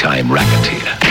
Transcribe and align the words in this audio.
big-time 0.00 0.32
racketeer. 0.32 1.09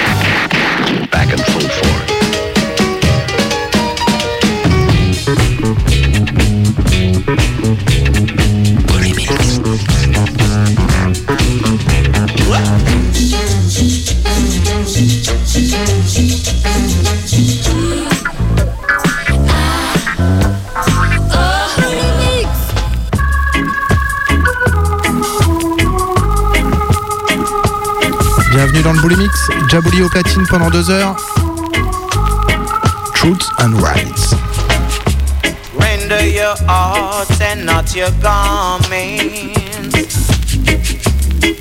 Platine 30.10 30.46
pendant 30.48 30.70
deux 30.70 30.90
heures. 30.90 31.16
Truth 33.14 33.50
and 33.60 33.82
Rights. 33.82 34.34
Render 35.74 36.26
your 36.28 36.56
hearts 36.68 37.40
and 37.42 37.66
not 37.66 37.96
your 37.96 38.12
garments. 38.22 38.90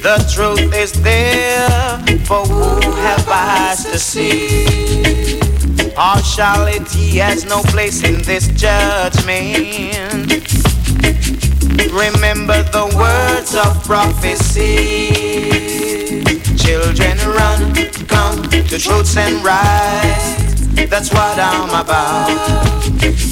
The 0.03 0.19
truth 0.33 0.75
is 0.75 0.93
there 1.03 1.99
for 2.25 2.45
who 2.47 2.91
have 2.97 3.29
eyes 3.29 3.85
to 3.85 3.99
see. 3.99 5.41
Partiality 5.95 7.19
has 7.19 7.45
no 7.45 7.63
place 7.63 8.03
in 8.03 8.23
this 8.23 8.49
judgment. 8.49 10.33
Remember 11.93 12.63
the 12.71 12.87
words 12.97 13.55
of 13.55 13.85
prophecy. 13.85 15.68
Children 16.69 17.17
run, 17.31 17.75
come 18.09 18.43
to 18.43 18.79
truths 18.79 19.17
and 19.17 19.43
rights. 19.43 20.67
That's 20.91 21.11
what 21.11 21.39
I'm 21.39 21.71
about. 21.71 22.29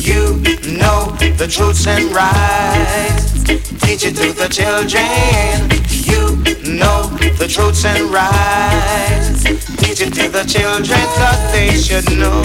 You 0.00 0.40
know 0.78 1.14
the 1.36 1.46
truths 1.46 1.86
and 1.86 2.14
rights. 2.16 3.44
Teach 3.84 4.06
it 4.06 4.16
to 4.16 4.32
the 4.32 4.48
children. 4.48 5.68
You 6.08 6.38
know 6.78 7.10
the 7.36 7.46
truths 7.46 7.84
and 7.84 8.04
rights. 8.10 9.44
Teach 9.76 10.00
it 10.00 10.14
to 10.14 10.30
the 10.30 10.44
children, 10.44 10.98
cause 11.18 11.52
they 11.52 11.76
should 11.76 12.10
know. 12.18 12.42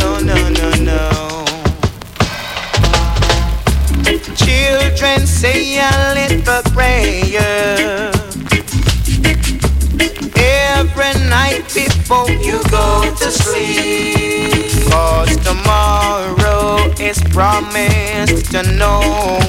No, 0.00 0.18
no, 0.18 0.48
no, 0.48 0.70
no. 0.80 1.44
Children 4.34 5.26
say 5.26 5.78
a 5.78 6.14
little 6.14 6.62
prayer 6.72 8.13
every 10.84 11.28
night 11.28 11.64
before 11.74 12.30
you 12.30 12.62
go 12.70 13.02
to 13.16 13.30
sleep. 13.30 14.70
Cause 14.90 15.36
tomorrow 15.38 16.76
is 17.00 17.20
promised 17.32 18.50
to 18.52 18.62
no 18.76 19.00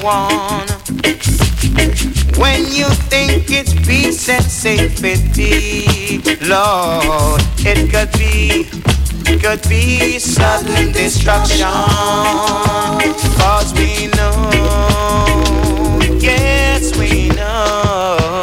one. 0.02 0.66
When 2.38 2.60
you 2.72 2.88
think 3.10 3.50
it's 3.50 3.74
peace 3.86 4.28
and 4.28 4.44
safety, 4.44 6.18
Lord, 6.46 7.40
it 7.58 7.90
could 7.92 8.12
be, 8.18 8.64
could 9.38 9.62
be 9.68 10.18
sudden 10.18 10.92
destruction. 10.92 11.66
Cause 13.38 13.72
we 13.74 14.08
know, 14.16 14.50
yes, 16.18 16.96
we 16.98 17.28
know. 17.30 18.35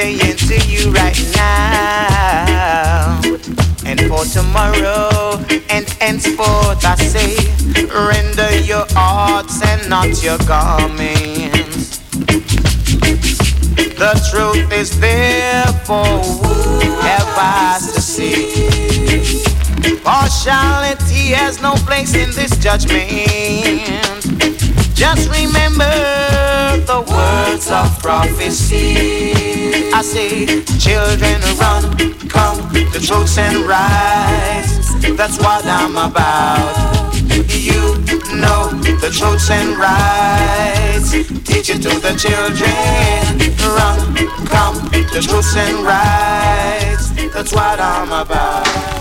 Saying 0.00 0.36
to 0.36 0.56
you 0.70 0.92
right 0.92 1.18
now. 1.34 3.20
And 3.84 3.98
for 4.02 4.24
tomorrow 4.24 5.42
and 5.70 5.90
henceforth 5.98 6.84
I 6.84 6.94
say, 6.94 7.34
render 8.06 8.52
your 8.60 8.86
hearts 8.90 9.60
and 9.66 9.90
not 9.90 10.22
your 10.22 10.38
garments. 10.46 11.98
The 13.98 14.14
truth 14.30 14.70
is 14.72 15.00
there 15.00 15.66
for 15.82 16.06
who 16.06 16.90
have 17.00 17.80
to 17.80 18.00
see. 18.00 18.70
Partiality 20.04 21.34
has 21.34 21.60
no 21.60 21.72
place 21.88 22.14
in 22.14 22.30
this 22.38 22.56
judgment. 22.58 24.22
Just 24.94 25.28
remember 25.28 26.37
the 26.86 27.00
words 27.00 27.70
of 27.70 27.98
prophecy. 28.02 29.32
I 29.92 30.02
say, 30.02 30.46
children 30.78 31.40
run, 31.58 31.82
come 32.28 32.58
the 32.92 33.00
truths 33.00 33.38
and 33.38 33.58
rights. 33.66 34.94
That's 35.16 35.38
what 35.38 35.64
I'm 35.64 35.96
about. 35.96 37.14
You 37.48 37.98
know 38.36 38.70
the 39.00 39.10
truths 39.10 39.50
and 39.50 39.76
rights. 39.78 41.12
Teach 41.44 41.70
it 41.70 41.82
to 41.82 41.94
the 42.00 42.14
children. 42.16 42.74
Run, 43.78 43.98
come 44.46 44.90
to 44.90 45.20
truths 45.20 45.56
and 45.56 45.84
rights. 45.84 47.10
That's 47.34 47.52
what 47.52 47.80
I'm 47.80 48.12
about. 48.12 48.97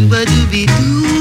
Ashubadooby-doo-ba-doo. 0.00 1.19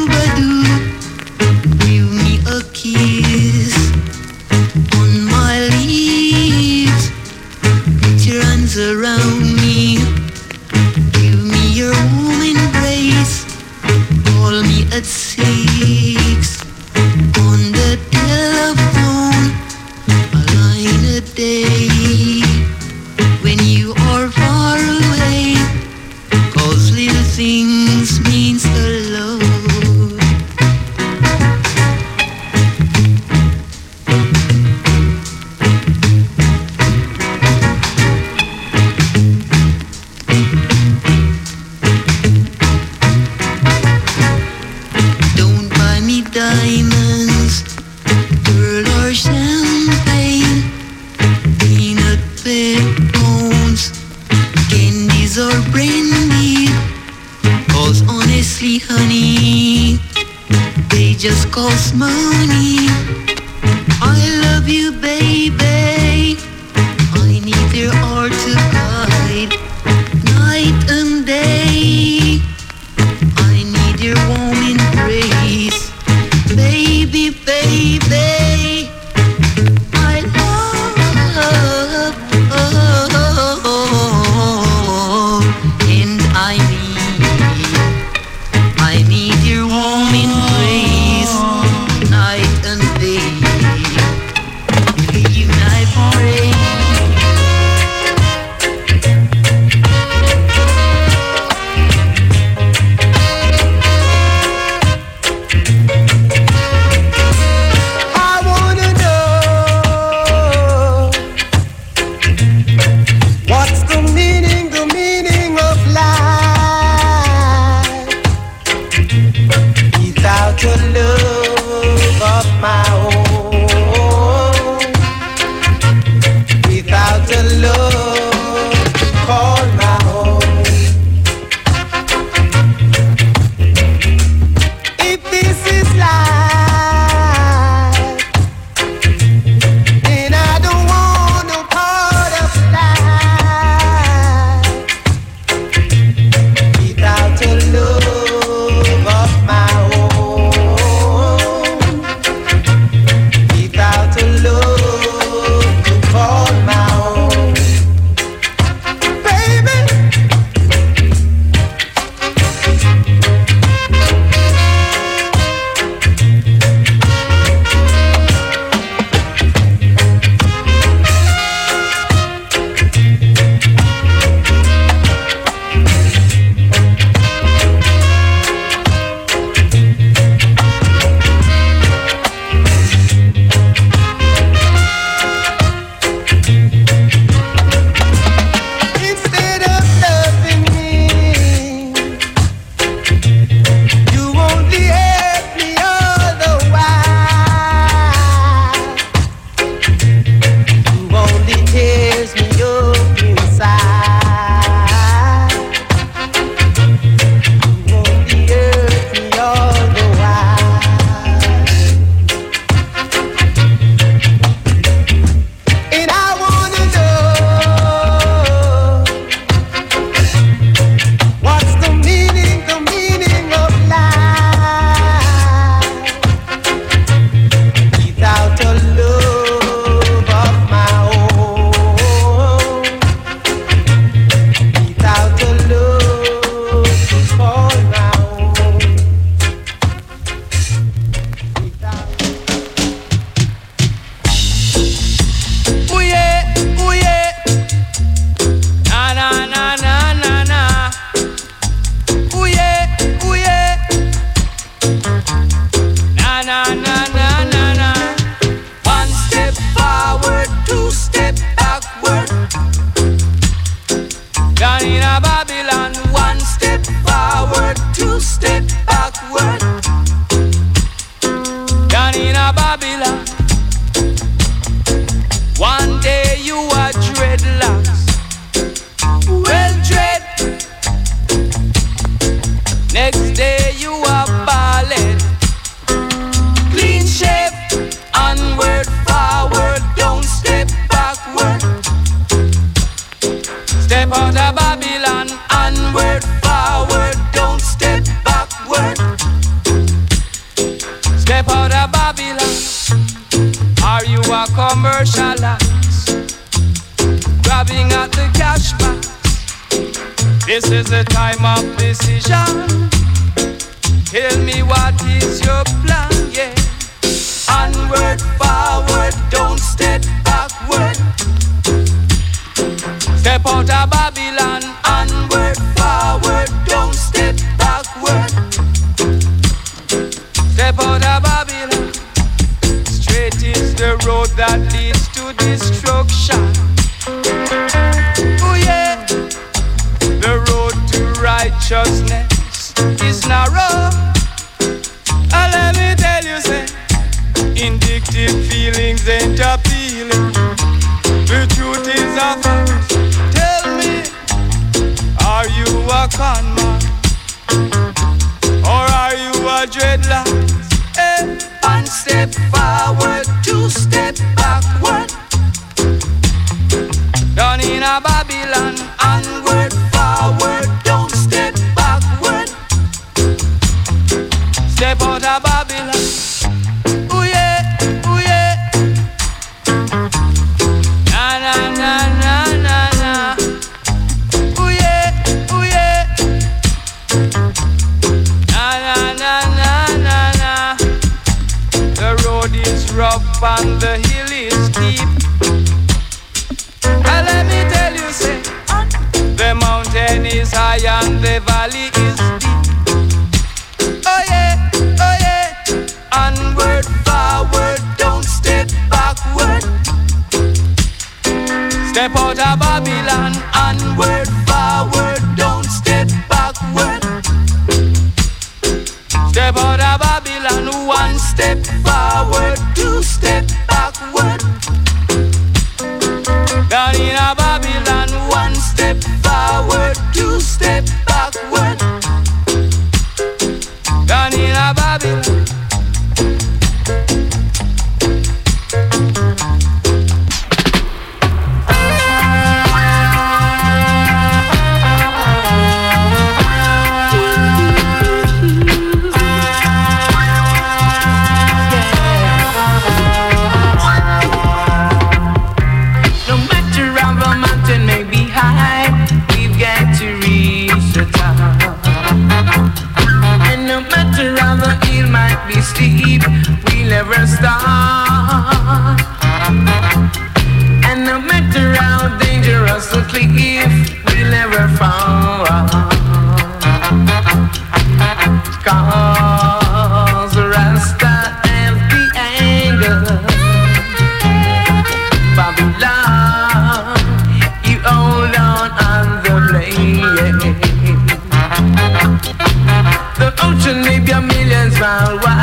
Millions 494.89 495.38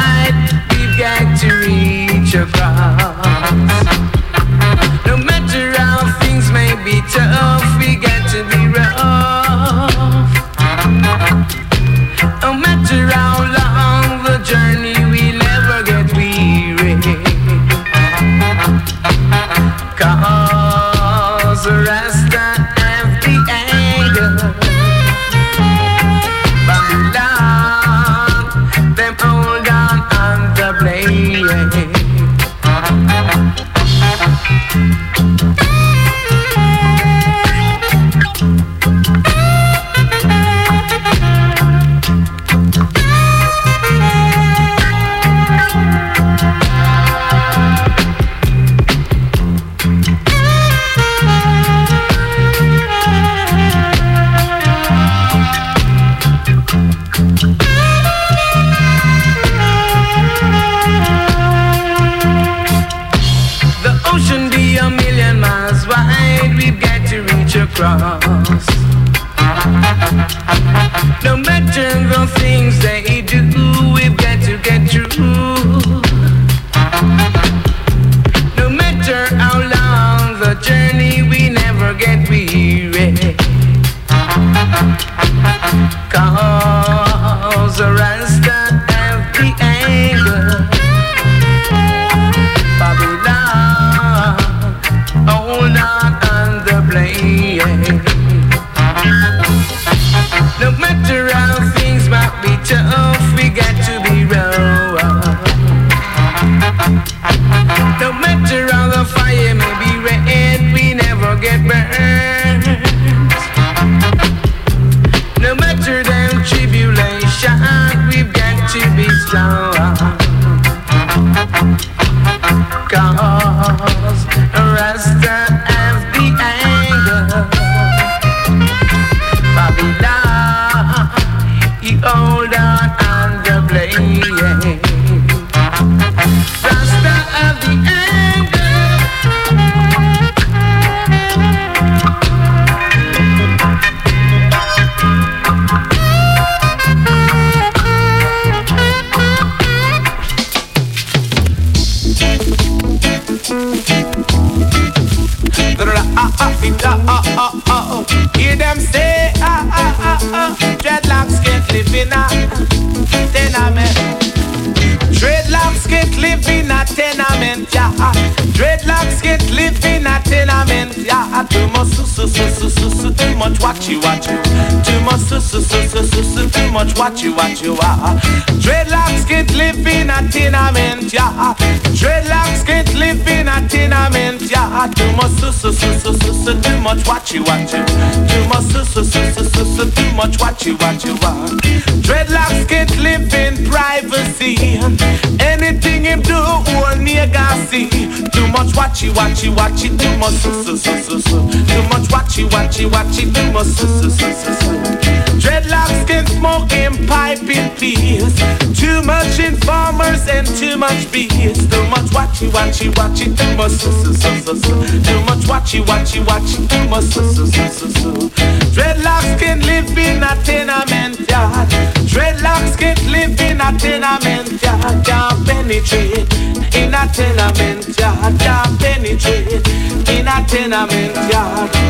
watchy 212.37 212.51
watchy 212.51 212.91
watchy, 212.93 213.37
too 213.37 213.57
much 213.57 213.73
su 213.73 213.91
su 214.05 214.13
su 214.13 214.31
su 214.41 214.57
su. 214.57 215.03
Too 215.03 215.21
much 215.25 215.47
watchy 215.47 215.81
watchy 215.85 216.21
watchy, 216.25 216.69
too 216.69 216.89
much 216.89 217.05
su 217.05 217.23
su 217.33 217.47
su 217.47 217.69
su 217.69 217.91
su. 217.93 218.31
Dreadlocks 218.75 219.39
can 219.39 219.61
live 219.61 219.97
in 219.97 220.23
a 220.23 220.37
tenement 220.45 221.19
yard. 221.31 221.69
Dreadlocks 222.05 222.77
can 222.77 222.97
live 223.11 223.41
in 223.41 223.61
a 223.61 223.73
tenement 223.79 224.63
yard. 224.63 225.05
Can't 225.05 225.47
penetrate 225.47 226.33
in 226.75 226.95
a 226.95 227.09
tenement 227.09 227.99
yard. 227.99 228.39
Can't 228.39 228.81
penetrate 228.81 229.67
in 230.11 230.29
a 230.29 230.45
tenement 230.47 231.17
yard. 231.33 231.86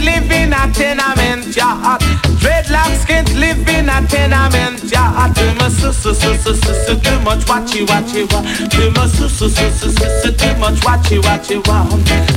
Live 0.00 0.30
in 0.30 0.52
a 0.52 0.70
tenement 0.72 1.54
yard. 1.56 2.00
Dreadlocks 2.40 3.06
can't 3.06 3.32
live 3.34 3.66
in 3.68 3.88
a 3.88 4.00
tenement 4.06 4.82
yard. 4.84 5.34
Too 5.36 5.54
much 5.54 5.72
su 5.72 5.92
su 5.92 6.14
su 6.14 6.34
su 6.36 6.54
su 6.54 6.74
su, 6.86 7.00
too 7.00 7.20
much 7.20 7.44
watchy 7.46 7.86
watchy 7.86 8.24
wa. 8.32 8.40
Too 8.68 8.90
much 8.92 9.10
su 9.10 9.28
su 9.28 9.48
su 9.48 9.70
su 9.70 9.90
su 9.90 10.08
su, 10.22 10.32
too 10.32 10.54
much 10.56 10.80
watchy 10.80 11.20
watchy 11.22 11.56
wa. 11.66 11.84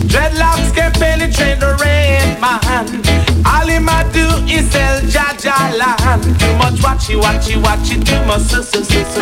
Dreadlocks 0.08 0.74
can 0.76 0.92
penetrate 0.94 1.60
the 1.60 1.76
red 1.80 2.40
man. 2.40 2.64
All 3.46 3.68
him 3.68 3.88
a 3.88 4.04
do 4.12 4.28
is 4.48 4.70
sell 4.72 5.02
Jaja 5.02 5.78
land. 5.78 6.24
Too 6.40 6.54
much 6.58 6.80
watchy 6.84 7.16
watchy 7.20 7.56
watchy, 7.62 8.04
too 8.04 8.24
much 8.26 8.42
su 8.42 8.64
su 8.64 8.84
su 8.84 9.04
su. 9.14 9.22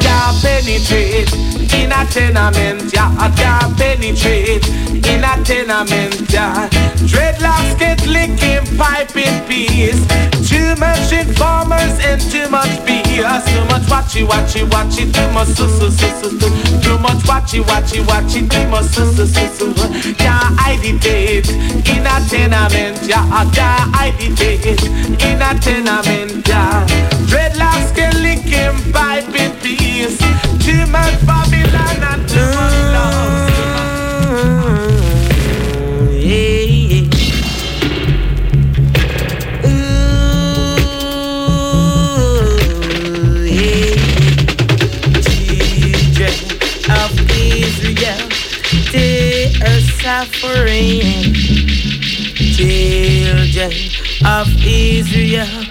Can't 0.00 0.36
penetrate 0.42 1.32
in 1.74 1.92
a 1.92 2.04
tenement 2.06 2.92
yard. 2.92 3.36
Can't 3.36 3.76
penetrate 3.76 4.64
in 5.06 5.24
a 5.24 5.34
tenement 5.44 6.30
yard. 6.30 6.70
Dreadlocks 7.10 7.78
get 7.78 8.06
licking 8.06 8.64
pipe 8.76 9.14
in 9.16 9.34
peace. 9.46 10.00
Too 10.48 10.74
much 10.76 11.12
informers 11.12 11.98
and 12.04 12.20
too 12.20 12.48
much 12.48 12.70
BS. 12.86 13.44
Too 13.52 13.64
much 13.66 13.82
watchy 13.92 14.26
watchy 14.26 14.62
watchy. 14.68 15.12
Too 15.12 15.28
much 15.32 15.48
su 15.48 15.68
su 15.68 15.90
su 15.90 16.08
su 16.20 16.30
su. 16.38 16.48
Too 16.82 16.98
much 16.98 17.22
watchy 17.24 17.62
watchy 17.62 18.00
watchy. 18.04 18.48
Too 18.48 18.68
much 18.68 18.86
su 18.86 19.04
su 19.12 19.26
su 19.26 19.46
su. 19.56 20.14
Can't 20.14 20.58
agitate 20.66 21.48
in 21.50 22.06
a 22.06 22.20
tenement, 22.28 23.02
yeah. 23.06 23.50
Can't 23.52 23.94
agitate 23.94 24.82
in 25.22 25.42
a 25.42 25.58
tenement, 25.60 26.46
yeah. 26.48 26.86
Dreadlocks 27.30 27.94
get 27.94 28.14
licking 28.16 28.92
pipe 28.92 29.28
in 29.34 29.52
peace. 29.60 30.18
Too 30.64 30.86
much 30.86 31.16
Babylon 31.26 32.02
and 32.10 32.28
too 32.28 32.46
much 32.56 32.92
love. 32.92 33.41
Suffering. 50.02 51.32
Children 52.34 53.72
of 54.26 54.48
Israel, 54.66 55.64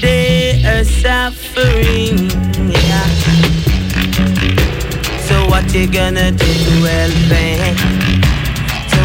they 0.00 0.62
are 0.64 0.84
suffering. 0.84 2.30
Yeah. 2.70 3.08
So 5.26 5.46
what 5.46 5.72
you 5.74 5.90
gonna 5.90 6.30
do 6.32 6.44
to 6.44 6.70
help 6.86 7.14
them? 7.28 8.09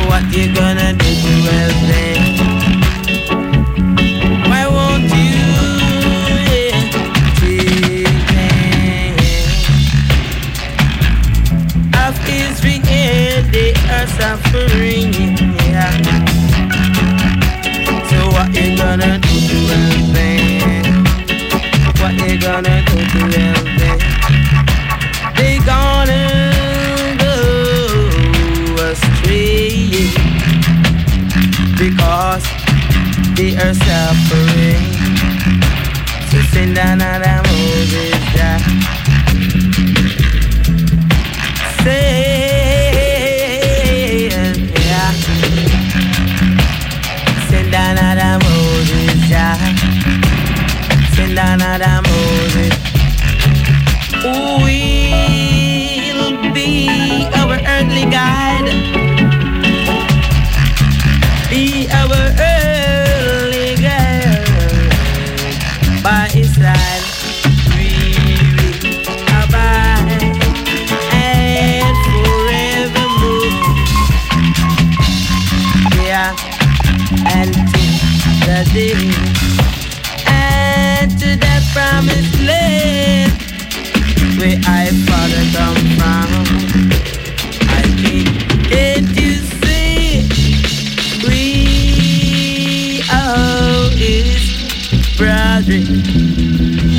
What 0.08 0.24
you 0.36 0.46
gonna 0.54 0.94
do 0.94 1.12
to 1.24 1.34
help 1.50 1.80
them? 1.90 2.20
Why 4.50 4.64
won't 4.68 5.04
you? 5.04 5.40
Yeah, 6.52 6.80
children 6.92 7.66
of 12.04 12.16
Israel, 12.28 13.44
they 13.52 13.72
are 13.96 14.08
suffering. 14.20 15.12
Yeah. 15.72 15.92
So 18.10 18.20
what 18.36 18.50
you 18.56 18.68
gonna 18.78 19.14
do 19.20 19.36
to 19.50 19.58
help 19.72 20.06
them? 20.16 21.04
What 22.00 22.14
you 22.30 22.36
gonna 22.40 22.76
do 22.86 22.98
to 23.12 23.22
help 23.40 23.68
them? 23.80 24.00
Because 31.96 32.44
they 33.36 33.56
are 33.56 33.74
suffering. 33.74 34.92
So 36.30 36.38
send 36.52 36.78
another 36.78 37.42
Moses. 37.48 38.16
Say, 41.84 43.08
yeah. 44.28 45.12
Send 47.50 47.74
Moses, 48.44 49.20
yeah. 49.30 49.58
Send 51.16 51.40
Moses. 52.10 52.74
Will 54.24 54.60
be 56.54 56.90
our 57.36 57.58
earthly 57.66 58.06
guide? 58.06 58.95
And 78.78 78.92
to 81.12 81.38
the 81.38 81.64
promised 81.72 82.42
land 82.42 83.32
where 84.38 84.60
I 84.68 84.92
father 85.08 85.46
come 85.56 85.78
from. 85.96 86.28
I 87.70 87.72
can't, 88.02 88.28
can't 88.70 89.08
you 89.16 89.36
see? 89.64 90.28
We 91.24 91.40
are 93.14 93.88
his 93.96 94.44
brethren. 95.16 96.04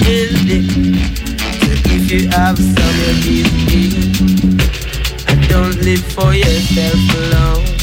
Is 0.08 0.32
So 1.60 1.72
if 1.92 2.08
you 2.10 2.24
have 2.30 2.56
some 2.56 2.96
of 3.10 3.16
these 3.22 3.52
things, 3.68 4.16
and 5.28 5.38
don't 5.50 5.76
live 5.82 6.04
for 6.14 6.32
yourself 6.32 7.00
alone. 7.16 7.75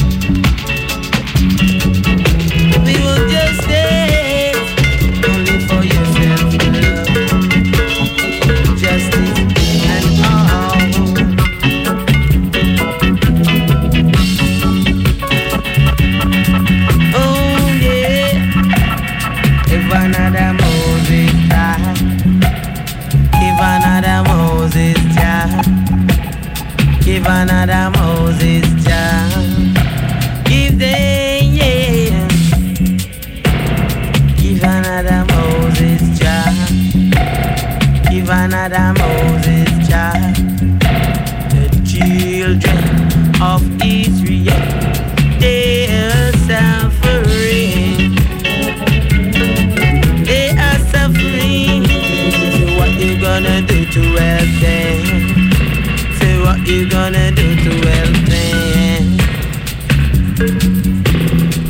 You 56.66 56.88
gonna 56.88 57.30
do 57.30 57.54
to 57.56 57.72
help? 57.88 58.14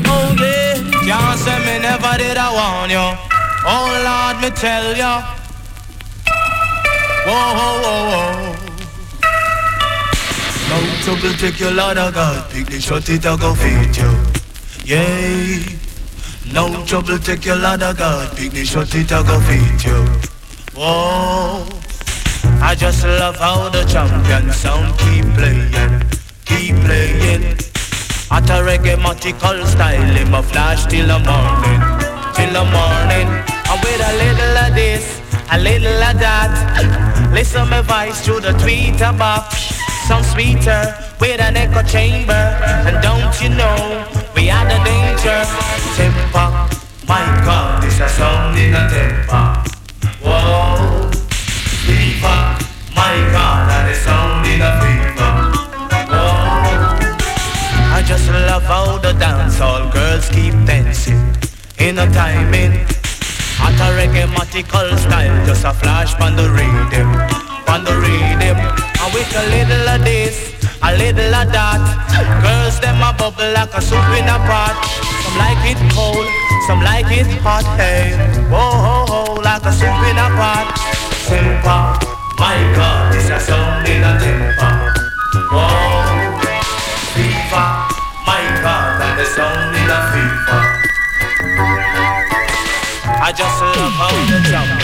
Oh 0.06 0.36
yeah. 0.40 0.74
Can't 1.06 1.38
say 1.38 1.58
me 1.66 1.78
never 1.82 2.16
did 2.18 2.36
I 2.36 2.48
warn 2.58 2.90
you. 2.90 3.06
Oh 3.66 3.86
Lord, 4.06 4.36
me 4.42 4.50
tell 4.50 4.96
you. 4.96 5.14
Whoa, 7.26 7.54
whoa, 7.58 7.82
whoa, 7.84 8.00
whoa. 8.10 8.54
No 10.68 10.76
trouble, 11.02 11.34
take 11.38 11.60
your 11.60 11.72
Lord 11.72 11.98
of 11.98 12.14
God. 12.14 12.50
Pick 12.50 12.66
the 12.66 12.80
shot, 12.80 13.08
it 13.08 13.24
a 13.24 13.36
go 13.36 13.54
feed 13.54 13.96
you. 13.96 14.10
Yeah. 14.84 15.58
No 16.52 16.84
trouble, 16.84 17.18
take 17.18 17.44
your 17.44 17.56
Lord 17.56 17.82
of 17.82 17.96
God. 17.96 18.36
Pick 18.36 18.52
the 18.52 18.64
shot, 18.64 18.94
it 18.94 19.10
a 19.10 19.22
go 19.22 19.40
feed 19.40 19.84
you. 19.84 20.04
Whoa. 20.74 21.83
I 22.62 22.74
just 22.74 23.04
love 23.04 23.36
how 23.36 23.68
the 23.68 23.84
champion 23.84 24.52
sound 24.52 24.98
keep 24.98 25.24
playing, 25.34 25.72
keep 26.44 26.76
playing. 26.84 27.56
At 28.30 28.50
a 28.50 28.62
reggae 28.64 28.96
style, 29.66 30.02
him 30.02 30.34
a 30.34 30.42
flash 30.42 30.86
till 30.86 31.06
the 31.06 31.18
morning, 31.18 31.80
till 32.34 32.52
the 32.52 32.64
morning. 32.70 33.28
And 33.68 33.78
with 33.82 34.00
a 34.00 34.12
little 34.22 34.58
of 34.58 34.74
this, 34.74 35.20
a 35.52 35.58
little 35.58 36.02
of 36.02 36.18
that. 36.18 37.30
Listen 37.32 37.68
my 37.68 37.82
voice 37.82 38.24
through 38.24 38.40
the 38.40 38.52
tweeter 38.52 39.16
box. 39.18 39.74
Some 40.08 40.22
sweeter 40.22 40.94
with 41.20 41.40
an 41.40 41.56
echo 41.56 41.82
chamber. 41.82 42.32
And 42.86 43.00
don't 43.02 43.34
you 43.42 43.50
know, 43.50 44.04
we 44.34 44.50
are 44.50 44.64
the 44.64 44.78
danger. 44.84 45.44
Temper, 45.96 46.48
my 47.06 47.24
God, 47.44 47.82
this 47.82 48.00
a 48.00 48.08
sound 48.08 48.58
in 48.58 48.74
a 48.74 48.88
temper. 48.90 49.62
Whoa, 50.22 51.03
hot. 77.54 77.78
Hey, 77.78 78.16
whoa 78.50 78.70
ho 78.84 79.06
ho, 79.06 79.34
like 79.40 79.64
a 79.64 79.72
soup 79.72 79.88
in 80.10 80.18
a 80.18 80.28
pot. 80.36 80.93
Simple, 81.24 81.96
my 82.36 82.60
God, 82.76 83.14
this 83.14 83.30
a 83.30 83.40
sound 83.40 83.88
in 83.88 84.04
a 84.04 84.12
temper. 84.20 84.92
Whoa, 85.56 86.36
fever, 87.16 87.68
my 88.28 88.44
God, 88.60 89.00
and 89.00 89.16
the. 89.24 90.60
I 93.24 93.32
just 93.32 93.56
love 93.56 93.96
how 93.96 94.12
the 94.28 94.36
champion 94.50 94.83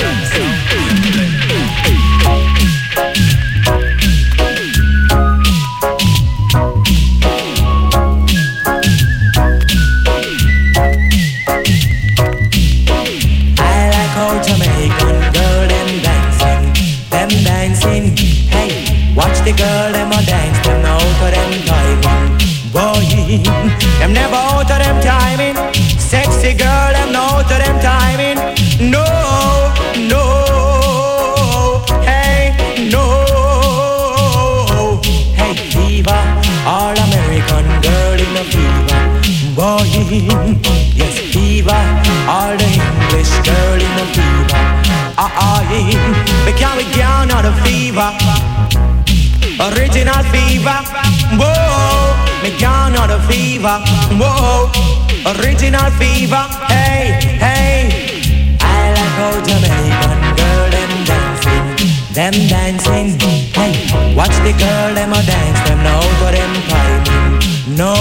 them 24.01 24.13
never 24.15 24.35
out 24.35 24.71
of 24.71 24.79
them 24.83 24.99
timing. 25.03 25.57
Sexy 25.99 26.55
girl 26.55 26.93
them 26.97 27.13
no 27.13 27.21
out 27.21 27.53
of 27.53 27.59
them 27.63 27.79
timing. 27.81 28.39
No, 28.91 29.05
no, 30.11 30.25
hey, 32.03 32.57
no. 32.91 33.05
Hey, 35.37 35.55
fever, 35.71 36.21
all 36.67 36.97
American 37.07 37.67
girl 37.85 38.19
in 38.25 38.33
the 38.39 38.45
fever. 38.53 39.01
Boy, 39.55 39.85
yes, 40.97 41.17
fever, 41.33 41.83
all 42.27 42.57
the 42.57 42.69
English 42.81 43.33
girl 43.45 43.79
in 43.87 43.93
the 44.01 44.07
fever. 44.17 44.63
Ah, 45.23 45.31
ah, 45.45 45.61
yeah, 45.71 46.47
we 46.47 46.53
can't, 46.59 46.77
we 46.79 46.85
can't 46.97 47.31
out 47.31 47.43
the 47.43 47.53
fever. 47.63 48.11
Original 49.61 50.23
fever, 50.33 50.79
whoa, 51.37 52.20
me 52.43 52.51
can't 52.59 52.97
out 52.97 53.09
the 53.09 53.19
fever, 53.29 53.77
whoa. 54.17 54.71
Original 55.37 55.91
fever, 56.01 56.45
hey, 56.73 57.21
hey. 57.37 58.57
I 58.61 58.93
like 58.97 59.15
how 59.21 59.37
Jamaican 59.45 60.21
girl 60.39 60.67
them 60.73 60.93
dancing, 61.05 61.67
them 62.17 62.35
dancing. 62.49 63.09
Hey, 63.53 64.15
watch 64.17 64.37
the 64.47 64.53
girl 64.57 64.95
them 64.95 65.13
a 65.13 65.23
dance, 65.23 65.61
them 65.69 65.81
know 65.85 66.01
for 66.21 66.33
them 66.33 66.53
timing. 66.69 67.51
No, 67.77 67.95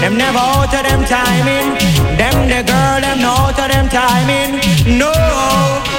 them 0.00 0.16
never 0.16 0.38
out 0.38 0.72
of 0.72 0.82
them 0.82 1.04
timing. 1.04 1.76
Them 2.16 2.48
the 2.48 2.62
girl 2.62 3.00
them 3.00 3.20
out 3.20 3.58
of 3.58 3.68
them 3.68 3.88
timing. 3.88 4.60
No, 4.98 5.12
no, 5.12 5.91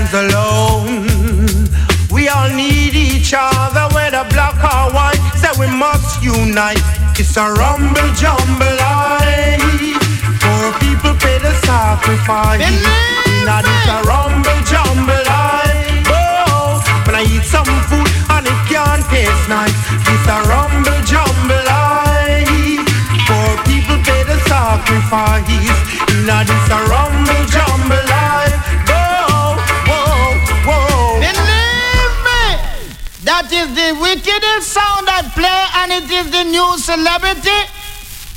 stands 0.00 0.32
alone. 0.32 1.68
We 2.10 2.28
all 2.28 2.48
need 2.48 2.94
each 2.94 3.34
other, 3.36 3.88
whether 3.94 4.24
black 4.30 4.56
or 4.62 4.92
white, 4.92 5.20
so 5.36 5.48
we 5.60 5.66
must 5.66 6.22
unite. 6.22 6.80
It's 7.18 7.36
a 7.36 7.52
rumble 7.52 8.10
jumble 8.14 8.76
life. 8.80 9.60
Poor 10.40 10.72
people 10.80 11.14
pay 11.20 11.38
the 11.38 11.54
sacrifice. 11.66 12.60
Now 13.44 13.60
it's 13.60 13.88
a 13.88 14.02
rumble 14.08 14.60
jumble 14.64 15.24
life. 15.28 16.08
Oh, 16.08 16.82
when 17.06 17.14
I 17.16 17.24
eat 17.24 17.44
some 17.44 17.68
food 17.88 18.08
and 18.30 18.46
it 18.46 18.60
can't 18.68 19.04
taste 19.10 19.48
nice. 19.48 19.76
It's 20.08 20.26
a 20.28 20.38
rumble 20.48 21.00
jumble 21.04 21.64
life. 21.68 22.84
Poor 23.28 23.52
people 23.68 23.98
pay 24.04 24.22
the 24.24 24.38
sacrifice. 24.48 25.78
Now 26.26 26.42
it's 26.42 26.70
a 26.70 26.80
rumble 26.88 27.44
jumble 27.52 28.09
is 33.60 33.74
the 33.76 33.92
wickedest 34.00 34.72
sound 34.72 35.04
I 35.04 35.20
play, 35.36 35.60
and 35.84 35.92
it 35.92 36.08
is 36.08 36.30
the 36.32 36.44
new 36.44 36.78
celebrity. 36.80 37.60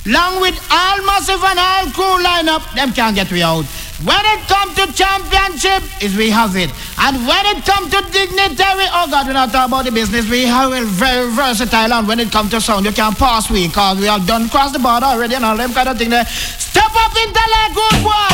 Long 0.05 0.41
with 0.41 0.59
all 0.67 0.99
massive 1.07 1.39
and 1.39 1.59
all 1.59 1.87
crew 1.95 2.19
lineup, 2.19 2.63
them 2.75 2.91
can't 2.91 3.15
get 3.15 3.31
we 3.31 3.41
out. 3.41 3.63
When 4.03 4.19
it 4.19 4.41
comes 4.51 4.75
to 4.75 4.91
championship, 4.91 5.79
is 6.03 6.17
we 6.17 6.29
have 6.29 6.57
it. 6.57 6.71
And 6.99 7.23
when 7.23 7.43
it 7.55 7.63
comes 7.63 7.87
to 7.95 8.03
dignitary, 8.11 8.87
oh 8.91 9.07
God, 9.07 9.27
we're 9.27 9.33
not 9.33 9.51
talking 9.55 9.71
about 9.71 9.85
the 9.85 9.91
business. 9.91 10.29
We 10.29 10.43
have 10.43 10.73
it 10.73 10.83
very 10.83 11.31
versatile. 11.31 11.93
And 11.93 12.05
when 12.05 12.19
it 12.19 12.29
comes 12.29 12.51
to 12.51 12.59
sound, 12.59 12.83
you 12.83 12.91
can't 12.91 13.17
pass 13.17 13.49
we, 13.49 13.69
cause 13.69 13.97
we 13.99 14.07
have 14.07 14.27
done 14.27 14.49
cross 14.49 14.73
the 14.73 14.79
border 14.79 15.05
already 15.05 15.35
and 15.35 15.45
all 15.45 15.55
them 15.55 15.71
kind 15.71 15.87
of 15.87 15.97
thing 15.97 16.09
there. 16.09 16.25
Step 16.27 16.91
up 16.91 17.15
into 17.15 17.43
like 17.55 17.71
good 17.71 17.97
boy. 18.03 18.33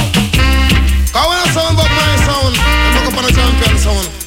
When 1.13 1.38
I 1.38 1.45
sound 1.54 1.78
but 1.78 1.86
my 1.86 2.15
sound, 2.25 2.56
I'm 2.58 3.13
up 3.13 3.17
on 3.19 3.25
a 3.30 3.32
champion 3.32 3.78
sound. 3.78 4.18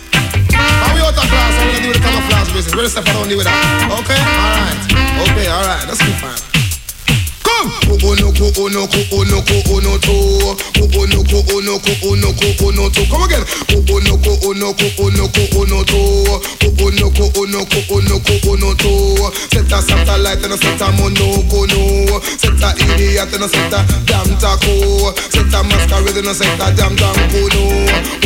How 0.82 0.94
we 0.94 1.00
out 1.00 1.14
of 1.14 1.22
class, 1.30 1.54
I'm 1.62 1.70
gonna 1.70 1.84
do 1.86 1.92
the 1.92 2.00
camouflage 2.00 2.52
business. 2.52 2.74
Where 2.74 2.82
the 2.82 2.90
step 2.90 3.06
around 3.06 3.28
with 3.30 3.46
that? 3.46 4.02
Okay? 4.02 4.18
Alright. 4.18 5.30
Okay, 5.30 5.46
alright. 5.48 5.86
Let's 5.86 6.02
keep 6.02 6.16
fine. 6.18 6.51
Kuonoko 7.62 8.46
onoko 8.62 8.98
onoko 9.12 9.54
onoto. 9.74 10.12
Come 13.08 13.22
again. 13.24 13.44
Kuonoko 13.86 14.32
onoko 14.46 14.86
onoko 14.98 15.42
onoto. 15.60 16.40
Kuonoko 16.76 17.24
onoko 17.40 17.78
onoko 17.94 18.34
onoto. 18.50 19.32
Senta 19.52 19.78
santa 19.82 20.16
light 20.18 20.44
and 20.44 20.58
senta 20.60 20.86
monoko 20.92 21.66
no. 21.68 22.20
Senta 22.38 22.74
idiot 22.78 23.32
and 23.34 23.50
senta 23.50 23.84
damn 24.06 24.36
taco. 24.38 25.12
Senta 25.30 25.62
masquerade 25.62 26.26
and 26.26 26.36
senta 26.36 26.72
damn 26.76 26.96
danko 26.96 27.48
no. 27.54 27.62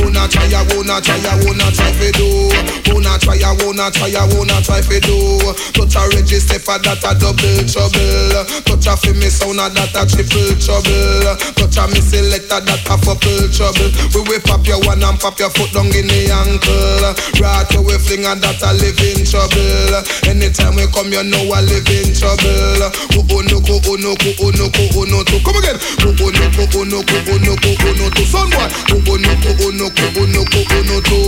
Wanna 0.03 0.29
try 0.29 0.47
ya, 0.47 0.63
wanna 0.75 1.01
try 1.01 1.17
ya, 1.19 1.37
wanna 1.45 1.71
try 1.73 1.93
fi 1.93 2.11
do. 2.13 2.49
Wanna 2.93 3.19
try 3.19 3.35
ya, 3.37 3.53
wanna 3.53 3.91
try 3.91 4.09
ya, 4.09 4.25
wanna 4.33 4.61
try 4.63 4.81
fi 4.81 5.01
do. 5.01 5.39
Touch 5.75 5.97
a 5.97 6.09
register 6.17 6.59
for 6.59 6.79
that 6.79 7.05
a 7.05 7.15
double 7.19 7.65
trouble. 7.69 8.45
Touch 8.65 8.87
a 8.87 8.97
fi 8.97 9.13
me 9.13 9.26
the 9.27 9.31
sound 9.35 9.59
of 9.59 9.75
that 9.75 9.91
a 9.99 10.07
triple 10.07 10.55
trouble. 10.63 11.35
Touch 11.59 11.79
a 11.83 11.85
me 11.91 11.99
selector 11.99 12.63
that 12.63 12.79
a 12.87 12.95
couple 12.95 13.19
trouble. 13.51 13.91
We 14.15 14.23
we 14.31 14.39
pop 14.39 14.63
your 14.63 14.79
one 14.87 15.03
and 15.03 15.19
pop 15.19 15.35
your 15.43 15.51
foot 15.51 15.75
down 15.75 15.91
in 15.91 16.07
the 16.07 16.31
ankle. 16.31 17.11
Right 17.43 17.67
where 17.75 17.83
we 17.83 17.99
fling 17.99 18.23
and 18.23 18.39
that 18.39 18.63
a 18.63 18.71
living 18.79 19.27
trouble. 19.27 19.99
Anytime 20.31 20.79
we 20.79 20.87
come, 20.95 21.11
you 21.11 21.27
know 21.27 21.43
I 21.51 21.67
live 21.67 21.91
in 21.91 22.15
trouble. 22.15 22.87
Uno 23.19 23.27
unuku 23.27 23.75
unuku 23.91 24.31
unuku 24.47 24.85
unuku. 24.95 25.37
Come 25.43 25.59
again. 25.59 25.79
Unuku 26.07 26.31
unuku 26.31 26.79
unuku 26.87 27.17
unuku 27.35 27.71
unuku. 27.83 28.23
Son 28.31 28.47
boy. 28.55 28.71
Unuku 28.95 29.51
unuku 29.67 30.07
unuku 30.23 30.61
unuku. 30.71 31.19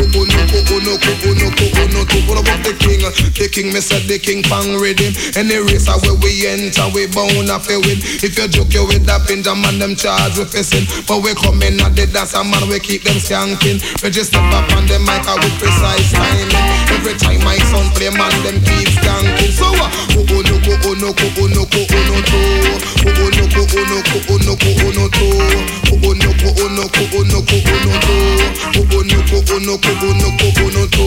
Unuku 0.00 0.20
unuku 0.72 1.12
unuku 1.28 1.66
unuku. 1.76 2.16
What 2.24 2.40
about 2.40 2.64
the 2.64 2.72
king? 2.80 3.04
The 3.36 3.48
king, 3.52 3.68
me 3.68 3.80
said 3.84 4.08
the 4.08 4.18
king 4.18 4.42
pang 4.42 4.80
ready. 4.80 5.12
Any 5.36 5.60
race 5.60 5.84
where 5.84 6.16
we 6.24 6.46
enter, 6.48 6.88
we 6.94 7.06
bound 7.06 7.33
a 7.42 7.58
fi 7.58 7.76
win. 7.82 7.98
If 8.22 8.38
you 8.38 8.46
joke 8.48 8.72
you 8.74 8.86
with 8.86 9.02
that 9.06 9.26
pinja 9.26 9.54
man, 9.58 9.78
them 9.78 9.96
charge 9.98 10.38
with 10.38 10.54
fisting. 10.54 10.86
But 11.06 11.22
we 11.26 11.34
come 11.34 11.62
in 11.66 11.80
at 11.82 11.96
the 11.98 12.06
dance, 12.06 12.34
and 12.34 12.46
man, 12.50 12.68
we 12.70 12.78
keep 12.78 13.02
them 13.02 13.18
skanking. 13.18 13.82
We 14.02 14.12
step 14.14 14.46
up 14.54 14.70
on 14.78 14.86
the 14.86 14.98
mic 15.02 15.26
uh, 15.26 15.34
with 15.42 15.54
precise 15.58 16.12
timing. 16.14 16.54
Every 16.94 17.14
time 17.18 17.42
my 17.42 17.58
son 17.70 17.90
play, 17.98 18.10
man, 18.14 18.30
them 18.46 18.58
keep 18.62 18.88
skanking. 18.94 19.50
So? 19.50 19.66
Uh, 19.74 19.90
oh 20.14 20.42
no, 20.46 20.54
oh 20.54 20.94
no, 20.94 21.10
oh 21.10 21.48
no, 21.50 21.66
oh 21.66 22.02
no, 22.06 22.16
to. 22.22 22.38
Oh 23.04 23.18
no, 23.34 23.44
oh 23.44 23.82
no, 23.82 23.98
oh 24.14 24.38
no, 24.38 24.54
oh 24.54 24.88
no, 24.94 25.06
to. 25.10 25.28
Oh 25.94 26.12
no, 26.14 26.30
oh 26.30 26.68
no, 26.70 26.84
oh 26.84 27.22
no, 27.24 27.38
oh 27.40 27.58
no, 27.74 27.94
to. 27.98 28.24
Oh 28.74 29.02
no, 29.02 29.18
oh 29.34 29.58
no, 29.58 29.74
oh 29.74 30.12
no, 30.14 30.28
oh 30.38 30.70
no, 30.70 30.82
to. 30.86 31.04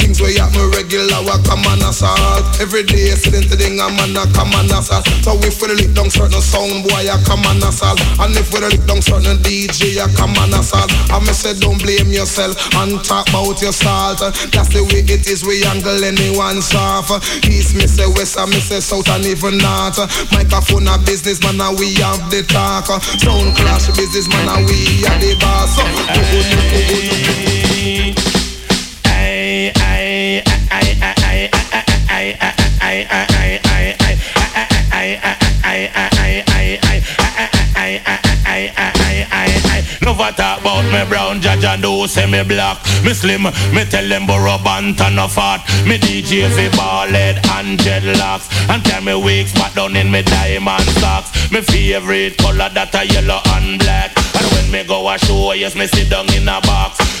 Things 0.00 0.20
where 0.20 0.32
happen 0.38 0.70
regular, 0.70 1.20
we 1.22 1.34
come 1.44 1.64
and 1.66 1.82
assault. 1.82 2.44
Every 2.60 2.82
day, 2.84 3.10
sitting 3.14 3.48
to 3.48 3.56
the 3.56 3.68
man, 3.70 4.16
a 4.16 4.24
come 4.32 4.52
and 4.54 4.70
assault. 4.70 5.06
So 5.22 5.36
if 5.60 5.68
we 5.68 5.74
lick 5.76 5.94
down 5.94 6.08
certain 6.08 6.40
sound 6.40 6.88
boy, 6.88 7.04
I 7.04 7.20
come 7.28 7.44
and 7.44 7.62
assault. 7.62 8.00
And 8.20 8.32
if 8.36 8.52
we 8.52 8.60
lick 8.60 8.80
down 8.86 9.02
certain 9.02 9.36
DJ, 9.44 10.00
I 10.00 10.08
come 10.16 10.32
and 10.40 10.54
assault. 10.54 10.88
I 11.12 11.20
me 11.20 11.32
say 11.36 11.52
don't 11.58 11.76
blame 11.76 12.08
yourself 12.08 12.56
and 12.76 13.02
talk 13.04 13.28
about 13.28 13.60
your 13.60 13.72
salt. 13.72 14.20
That's 14.20 14.72
the 14.72 14.80
way 14.88 15.04
it 15.04 15.26
is. 15.28 15.44
We 15.44 15.64
angle 15.64 16.02
anyone 16.02 16.62
soft. 16.62 17.12
East 17.44 17.76
me 17.76 17.86
say 17.86 18.06
west, 18.16 18.38
I 18.38 18.46
me 18.46 18.60
say 18.60 18.80
south 18.80 19.08
and 19.10 19.26
even 19.26 19.58
north. 19.58 20.00
Microphone 20.32 20.88
a 20.88 20.96
business 21.04 21.42
man, 21.44 21.60
and 21.60 21.78
we 21.78 21.92
have 22.00 22.30
the 22.30 22.42
talk. 22.48 22.86
Sound 23.20 23.56
clash 23.56 23.88
business 23.96 24.28
man, 24.28 24.48
and 24.48 24.64
we 24.64 25.04
are 25.04 25.18
the 25.20 25.36
boss. 25.40 25.76
So, 25.76 25.82
oh, 25.84 25.84
oh, 25.84 26.00
oh, 26.00 26.72
oh, 26.72 26.88
oh, 26.88 27.20
oh. 27.68 28.14
Ay, 29.12 29.72
ay, 29.76 30.40
ay, 30.72 30.88
ay, 31.04 31.20
ay, 31.20 31.50
ay, 32.08 32.36
ay, 32.40 32.64
ay, 32.80 33.08
ay, 33.20 33.60
ay, 33.60 33.96
ay, 34.92 35.18
ay, 35.22 35.39
Never 40.02 40.36
talk 40.36 40.60
about 40.60 40.84
me 40.92 41.08
brown 41.08 41.40
judge 41.40 41.64
and 41.64 41.80
do 41.80 42.06
say 42.06 42.26
me 42.26 42.42
black. 42.42 42.78
Me 43.04 43.14
slim, 43.14 43.44
me 43.44 43.84
tell 43.84 44.06
them 44.06 44.26
borrow 44.26 44.58
bant 44.62 45.00
and 45.00 45.16
no 45.16 45.28
fat 45.28 45.64
Me 45.86 45.98
DJ 45.98 46.50
fi 46.50 46.68
ball 46.76 47.08
head 47.08 47.36
and 47.54 47.78
dreadlocks. 47.78 48.48
And 48.68 48.84
tell 48.84 49.02
me 49.02 49.14
wigs 49.14 49.52
back 49.54 49.74
down 49.74 49.96
in 49.96 50.10
me 50.10 50.22
diamond 50.22 50.84
socks. 51.00 51.50
Me 51.50 51.60
favorite 51.60 52.36
color 52.38 52.68
that 52.68 52.94
a 52.94 53.04
yellow 53.06 53.40
and 53.56 53.78
black. 53.78 54.12
And 54.36 54.46
when 54.52 54.70
me 54.70 54.84
go 54.86 55.08
a 55.08 55.18
show, 55.18 55.52
yes 55.52 55.74
me 55.74 55.86
sit 55.86 56.10
down 56.10 56.30
in 56.34 56.48
a 56.48 56.60
box 56.60 57.19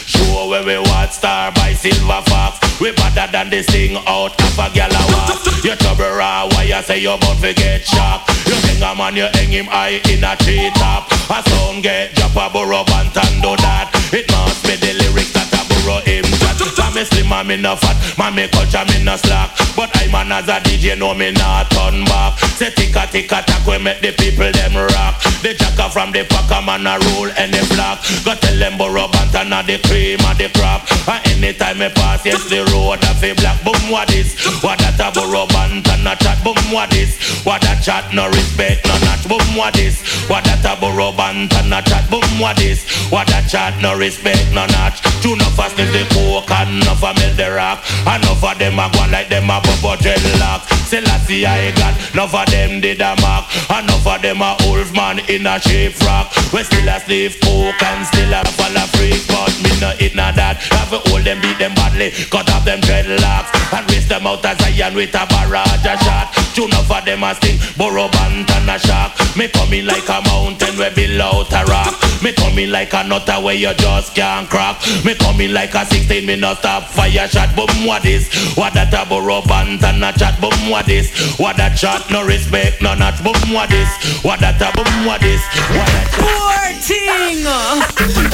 Where 0.50 0.64
we 0.64 0.78
watch 0.90 1.12
star 1.12 1.52
by 1.52 1.74
silver 1.74 2.22
fox. 2.26 2.58
We 2.80 2.92
better 2.92 3.30
than 3.30 3.50
this 3.50 3.66
thing 3.66 3.96
out 3.96 4.34
of 4.34 4.58
a 4.58 4.66
gal 4.74 4.90
a 4.90 5.02
walk 5.12 5.64
You 5.64 5.76
trouble 5.76 6.10
raw, 6.16 6.48
why 6.48 6.64
you 6.64 6.82
say 6.82 6.98
you 6.98 7.12
about 7.12 7.38
to 7.40 7.54
get 7.54 7.86
shocked? 7.86 8.30
You 8.46 8.54
hang 8.54 8.82
a 8.82 8.94
man, 8.96 9.16
you 9.16 9.28
hang 9.34 9.50
him 9.50 9.66
high 9.66 10.00
in 10.10 10.24
a 10.24 10.34
tree 10.36 10.70
top 10.74 11.06
A 11.30 11.48
sound 11.48 11.82
get 11.82 12.14
drop 12.14 12.34
a 12.34 12.52
burrow 12.52 12.82
and 12.82 13.12
do 13.42 13.54
that. 13.62 13.90
It 14.12 14.30
must 14.32 14.64
be 14.64 14.74
the 14.76 14.94
lyrics 14.98 15.32
that 15.32 15.52
a 15.54 15.62
burrow 15.68 16.00
him. 16.00 16.24
chat 16.40 16.49
And 16.60 16.94
me 16.94 17.04
slim 17.04 17.28
man 17.28 17.46
me 17.46 17.56
no 17.56 17.74
fat, 17.76 17.96
man 18.18 18.34
me 18.34 18.46
culture 18.48 18.84
me 18.92 19.02
no 19.02 19.16
slack. 19.16 19.48
But 19.76 19.96
I 19.96 20.12
man 20.12 20.30
as 20.30 20.48
a 20.48 20.60
DJ 20.60 20.98
know 20.98 21.14
me 21.14 21.32
not 21.32 21.70
turn 21.70 22.04
back. 22.04 22.36
Say 22.60 22.68
tick 22.70 22.94
a 22.96 23.06
tick 23.06 23.32
a 23.32 23.40
tack 23.40 23.64
we 23.66 23.78
make 23.78 24.00
the 24.00 24.12
people 24.12 24.52
them 24.52 24.76
rock. 24.76 25.16
The 25.40 25.56
jacker 25.56 25.88
from 25.88 26.12
the 26.12 26.28
packer 26.28 26.60
man 26.60 26.84
a 26.84 27.00
roll 27.00 27.32
any 27.40 27.64
block. 27.72 28.04
Go 28.28 28.34
tell 28.36 28.58
them 28.60 28.76
Burro 28.76 29.08
Banton 29.08 29.56
a 29.56 29.64
the 29.64 29.80
cream 29.88 30.20
of 30.20 30.36
the 30.36 30.52
crop. 30.52 30.84
And 31.08 31.24
anytime 31.32 31.78
me 31.78 31.88
pass 31.88 32.26
yes 32.26 32.44
the 32.50 32.60
road 32.76 33.00
a 33.08 33.14
fi 33.16 33.32
black. 33.32 33.56
Boom 33.64 33.88
what 33.88 34.08
this? 34.08 34.36
What 34.60 34.76
that 34.84 35.00
a 35.00 35.08
Burro 35.16 35.48
Banton 35.48 36.04
a 36.04 36.12
chat? 36.20 36.44
Boom 36.44 36.60
what 36.68 36.90
this? 36.90 37.16
What 37.46 37.62
that 37.62 37.80
chat 37.80 38.12
no 38.12 38.28
respect 38.28 38.84
no 38.84 38.98
not? 39.00 39.24
Boom 39.24 39.56
what 39.56 39.72
this? 39.72 40.04
What 40.28 40.44
that 40.44 40.60
a 40.68 40.76
Burro 40.76 41.16
Banton 41.16 41.72
a 41.72 41.80
chat? 41.88 42.04
Boom 42.10 42.28
what 42.36 42.60
this? 42.60 42.84
What 43.08 43.28
that 43.32 43.48
chat 43.48 43.80
no 43.80 43.96
respect 43.96 44.52
no 44.52 44.66
not? 44.66 45.00
Two 45.24 45.36
no 45.36 45.48
fast 45.56 45.78
is 45.78 45.88
the 45.92 46.04
coke 46.12 46.49
and 46.50 46.82
enough 46.82 47.02
a 47.02 47.14
melt 47.14 47.36
the 47.36 47.48
rock. 47.50 47.78
Enough 48.02 48.44
of 48.44 48.58
them 48.58 48.78
a 48.78 48.90
go 48.92 49.04
like 49.10 49.28
them 49.28 49.50
a 49.50 49.60
bubble 49.60 49.96
dreadlock. 50.02 50.66
Selassie 50.86 51.46
I 51.46 51.70
got 51.72 51.94
enough 52.12 52.34
of 52.34 52.46
them 52.50 52.80
did 52.80 53.00
a 53.00 53.14
mark. 53.22 53.46
Enough 53.70 54.06
of 54.06 54.22
them 54.22 54.42
a 54.42 54.56
wolf 54.66 54.92
man 54.92 55.18
in 55.30 55.46
a 55.46 55.60
shape 55.60 55.98
rock. 56.02 56.32
We 56.52 56.62
still 56.64 56.88
a 56.88 56.98
slave 57.00 57.38
coke 57.42 57.82
and 57.82 58.06
still 58.06 58.34
a 58.34 58.42
fall 58.58 58.74
a 58.74 58.84
freak, 58.98 59.22
but 59.28 59.54
me 59.62 59.70
no 59.80 59.94
it 59.98 60.14
not 60.14 60.34
that. 60.34 60.58
Have 60.74 60.90
to 60.90 60.98
hold 61.10 61.24
them, 61.24 61.40
beat 61.40 61.58
them 61.58 61.74
badly, 61.74 62.10
cut 62.30 62.50
off 62.50 62.64
them 62.64 62.80
dreadlocks 62.80 63.50
and 63.72 63.86
race 63.90 64.08
them 64.08 64.26
out 64.26 64.44
as 64.44 64.58
Zion 64.58 64.94
with 64.94 65.14
a 65.14 65.26
barrage 65.30 65.86
a 65.86 65.94
shot. 66.02 66.34
Two 66.54 66.66
enough 66.66 66.90
of 66.90 67.04
them 67.04 67.22
a 67.22 67.34
sting, 67.34 67.58
burrow 67.78 68.08
band 68.10 68.50
and 68.50 68.70
a 68.70 68.78
shock. 68.78 69.14
Me 69.36 69.46
coming 69.48 69.86
like 69.86 70.08
a 70.08 70.18
mountain 70.26 70.74
where 70.76 70.90
below 70.90 71.46
a 71.46 71.64
rock. 71.70 71.94
Me 72.22 72.32
coming 72.32 72.70
like 72.70 72.92
a 72.92 73.04
nutter 73.04 73.38
where 73.40 73.54
you 73.54 73.72
just 73.74 74.14
can't 74.14 74.48
crack. 74.50 74.76
Me 75.04 75.14
coming 75.14 75.52
like 75.52 75.74
a 75.74 75.86
16 75.86 76.26
me 76.26 76.36
not 76.40 76.58
stop 76.58 76.84
fire 76.88 77.28
shot. 77.28 77.54
Boom 77.54 77.84
what 77.84 78.04
is? 78.06 78.32
What 78.56 78.72
that 78.72 78.92
a 78.96 79.04
burrow 79.04 79.42
band 79.42 79.84
and 79.84 80.02
a 80.02 80.10
chat? 80.16 80.40
Boom 80.40 80.70
what 80.72 80.88
is? 80.88 81.12
What 81.36 81.56
that 81.58 81.76
shot? 81.76 82.10
No 82.10 82.24
respect, 82.24 82.80
no 82.80 82.94
not. 82.94 83.20
Boom 83.20 83.36
what 83.52 83.68
is? 83.70 83.88
What 84.24 84.40
that 84.40 84.56
a 84.56 84.72
boom 84.72 85.04
what 85.04 85.20
is? 85.22 85.40
What 85.76 85.88
that 85.92 86.08
Poor 86.16 86.56
thing. 86.80 87.44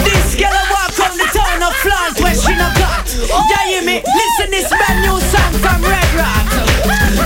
This 0.07 0.39
girl 0.39 0.55
walk 0.71 0.95
on 1.03 1.19
the 1.19 1.27
town 1.35 1.61
of 1.67 1.75
France 1.83 2.17
where 2.23 2.39
she 2.39 2.55
no 2.55 2.71
got. 2.79 3.11
Yeah, 3.11 3.67
hear 3.67 3.83
me? 3.83 3.99
Listen 4.07 4.55
this 4.55 4.71
brand 4.71 5.03
new 5.03 5.19
song 5.27 5.53
from 5.59 5.83
Red 5.83 6.11
Rat. 6.15 6.47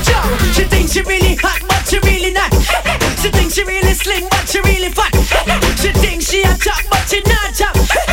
Joe, 0.01 0.25
she 0.57 0.65
thinks 0.65 0.97
she 0.97 1.05
really 1.05 1.37
hot, 1.37 1.61
but 1.69 1.85
she 1.85 2.01
really 2.09 2.33
not. 2.33 2.49
she 3.21 3.29
thinks 3.29 3.53
she 3.53 3.65
really 3.69 3.93
slim, 3.93 4.25
but 4.33 4.49
she 4.49 4.65
really 4.65 4.89
fat. 4.89 5.13
she 5.77 5.93
thinks 5.93 6.33
she 6.33 6.41
a 6.41 6.57
chop, 6.57 6.81
but 6.89 7.05
she 7.05 7.21
not 7.29 7.53
chop. 7.53 8.10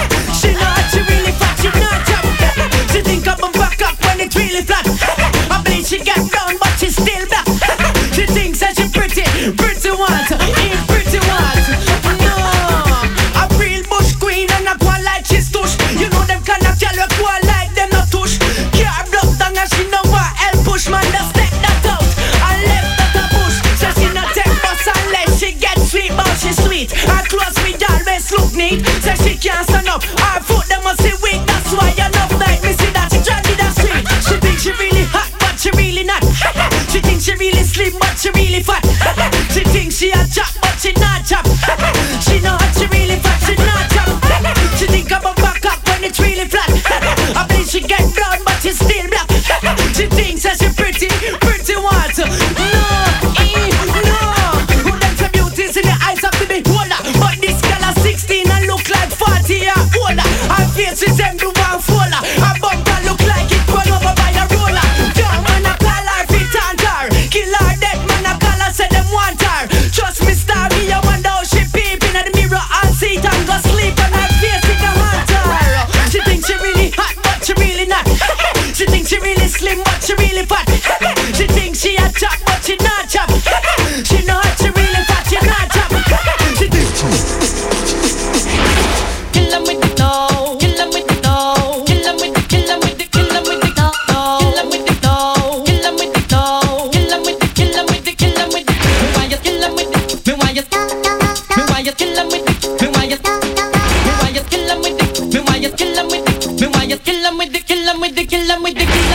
Flat. 4.63 4.85
I 5.51 5.61
believe 5.61 5.85
she 5.85 5.99
got 6.03 6.21
down, 6.31 6.57
but 6.57 6.73
she 6.79 6.89
still 6.89 7.25
black. 7.27 7.45
she 8.15 8.25
thinks 8.25 8.59
that 8.61 8.73
she 8.77 8.87
pretty, 8.89 9.25
pretty 9.53 9.91
want, 9.93 10.29
ain't 10.33 10.81
pretty 10.89 11.19
want. 11.21 11.65
No, 12.23 12.33
a 13.37 13.43
real 13.59 13.83
bush 13.85 14.15
queen 14.17 14.49
and 14.49 14.65
a 14.65 14.73
go 14.79 14.93
like 15.05 15.25
she's 15.25 15.51
tush. 15.51 15.77
You 15.99 16.09
know 16.09 16.23
them 16.25 16.41
kind 16.41 16.63
of 16.65 16.73
girl 16.79 16.97
who 16.97 17.25
like 17.45 17.71
them 17.77 17.89
not 17.93 18.09
tush. 18.09 18.39
Car 18.73 19.03
block 19.11 19.29
down 19.37 19.53
and 19.53 19.69
she 19.69 19.85
know 19.93 20.01
what 20.09 20.25
help 20.39 20.63
push 20.65 20.89
man 20.89 21.05
just 21.13 21.35
step 21.35 21.53
that 21.61 21.85
out. 21.93 22.09
I 22.41 22.57
left 22.65 22.91
that 22.97 23.13
a 23.19 23.23
bush, 23.35 23.57
so 23.77 23.87
she 23.93 24.07
not 24.15 24.33
take 24.33 24.53
bus 24.63 24.85
unless 24.89 25.37
she 25.37 25.53
get 25.53 25.77
sweet, 25.85 26.13
but 26.17 26.33
she 26.39 26.55
sweet. 26.55 26.89
Her 27.05 27.21
clothes 27.29 27.57
me 27.61 27.77
always 27.77 28.25
look 28.33 28.49
neat, 28.57 28.81
so 29.05 29.13
she 29.21 29.37
can't 29.37 29.67
stand 29.67 29.91
up. 29.91 30.01
Her 30.01 30.39
foot 30.41 30.65
them 30.71 30.81
must 30.81 31.03
see 31.03 31.13
think 37.19 37.39
she 37.39 37.45
really 37.45 37.63
slim, 37.63 37.93
but 37.99 38.17
she 38.17 38.29
really 38.31 38.61
fat. 38.61 38.83
she 39.51 39.63
think 39.63 39.91
she 39.91 40.11
a 40.11 40.21
chop, 40.27 40.53
but 40.61 40.77
she 40.79 40.93
not 40.93 41.25
chop. 41.25 41.45
she 42.21 42.39
know 42.41 42.57
hot, 42.57 42.73
she 42.77 42.85
really 42.87 43.17
fat, 43.17 43.39
she 43.41 43.55
not 43.55 43.89
chop. 43.89 44.77
she 44.77 44.85
think 44.87 45.11
I'm 45.11 45.25
a 45.25 45.33
back 45.35 45.65
up 45.65 45.79
when 45.87 46.03
it's 46.03 46.19
really 46.19 46.45
flat. 46.45 46.69
I 47.35 47.45
believe 47.47 47.67
she 47.67 47.81
get 47.81 48.03
brown, 48.13 48.39
but 48.45 48.61
she 48.61 48.71
still 48.71 49.07
black. 49.09 49.29
she 49.95 50.05
thinks 50.07 50.43
that 50.43 50.57
she 50.59 50.69
pretty, 50.73 51.07
pretty 51.39 51.75
what? 51.75 52.76
She 80.07 80.13
really 80.15 80.45
fat. 80.45 80.63
she 81.35 81.45
thinks 81.47 81.79
she 81.81 81.97
a 81.97 82.07
chop, 82.15 82.39
but 82.45 82.63
she 82.63 82.77
not 82.79 83.09
chop. 83.09 83.27
she 84.07 84.23
know 84.25 84.39
hot, 84.39 84.55
she 84.55 84.69
really 84.71 85.03
fat, 85.03 85.27
she 85.27 85.35
not 85.43 85.67
chop. 85.75 85.91
she 86.55 86.67
Kill 89.35 89.51
'em 89.51 89.63
with 89.67 89.81
the 89.83 89.89
dough, 89.99 90.55
kill 90.61 90.79
with 90.95 91.07
the 91.11 91.15
dough, 91.19 91.83
kill 91.83 92.07
with 92.15 92.33
the, 92.35 92.41
kill 92.47 92.79
with 92.79 92.97
the, 92.97 93.05
kill 93.11 93.35
with 93.43 93.59
the 93.59 93.69
dough, 93.75 93.91
kill 94.07 94.69
with 94.71 94.87
the 94.87 94.95
dough, 95.03 95.67
kill 95.67 95.91
with 95.99 96.13
the 96.15 96.23
dough, 96.31 96.87
kill 96.87 97.11
with 97.27 97.39
the, 97.41 97.47
kill 97.51 97.75
with 97.91 98.05
the, 98.07 98.11
kill 98.15 98.39
with 98.47 98.63
the. 98.63 98.75
Me 99.03 99.11
want 99.11 99.27
you 99.27 99.39
kill 99.43 99.59
with 99.75 99.91
the, 99.91 99.99
me 100.23 100.33
want 100.39 100.55
you, 100.55 100.63
me 101.51 101.63
want 101.67 101.83
you 101.83 101.91
kill 101.99 102.15
with 102.31 102.47
the, 102.47 102.63
me 102.79 102.87
want 102.95 103.11
you, 103.11 103.19
me 103.19 104.15
want 104.15 104.31
you 104.31 104.43
kill 104.47 104.71
with 104.79 104.95
the, 104.95 105.03
me 105.27 105.39
want 105.43 105.59
you 105.59 105.71
kill 105.75 105.99
with 106.07 106.23
the, 106.23 106.47
me 106.55 106.67
want 106.71 106.87
you 106.87 106.97
kill 107.03 107.27
with 107.37 107.51
the, 107.51 107.59
kill 107.59 107.99
with 107.99 108.15
the, 108.15 108.23
kill 108.23 108.63
with 108.63 108.75
the, 108.77 109.06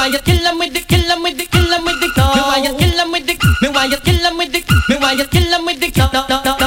why 0.00 0.06
you 0.06 0.18
killing 0.20 0.58
with 0.58 0.72
the 0.72 0.80
killing 0.80 1.22
with 1.22 1.36
the 1.36 1.44
killing 1.44 1.84
with 1.84 2.00
the 2.00 2.08
Me 2.08 2.40
why 2.40 2.56
you 2.64 2.72
killing 2.80 3.12
with 3.12 3.26
the 3.26 3.34
me 3.60 3.68
why 3.68 3.84
you 3.84 3.98
killing 3.98 4.36
with 4.38 4.50
the 4.50 4.60
me 4.88 4.96
with 4.96 5.80
the 5.80 6.59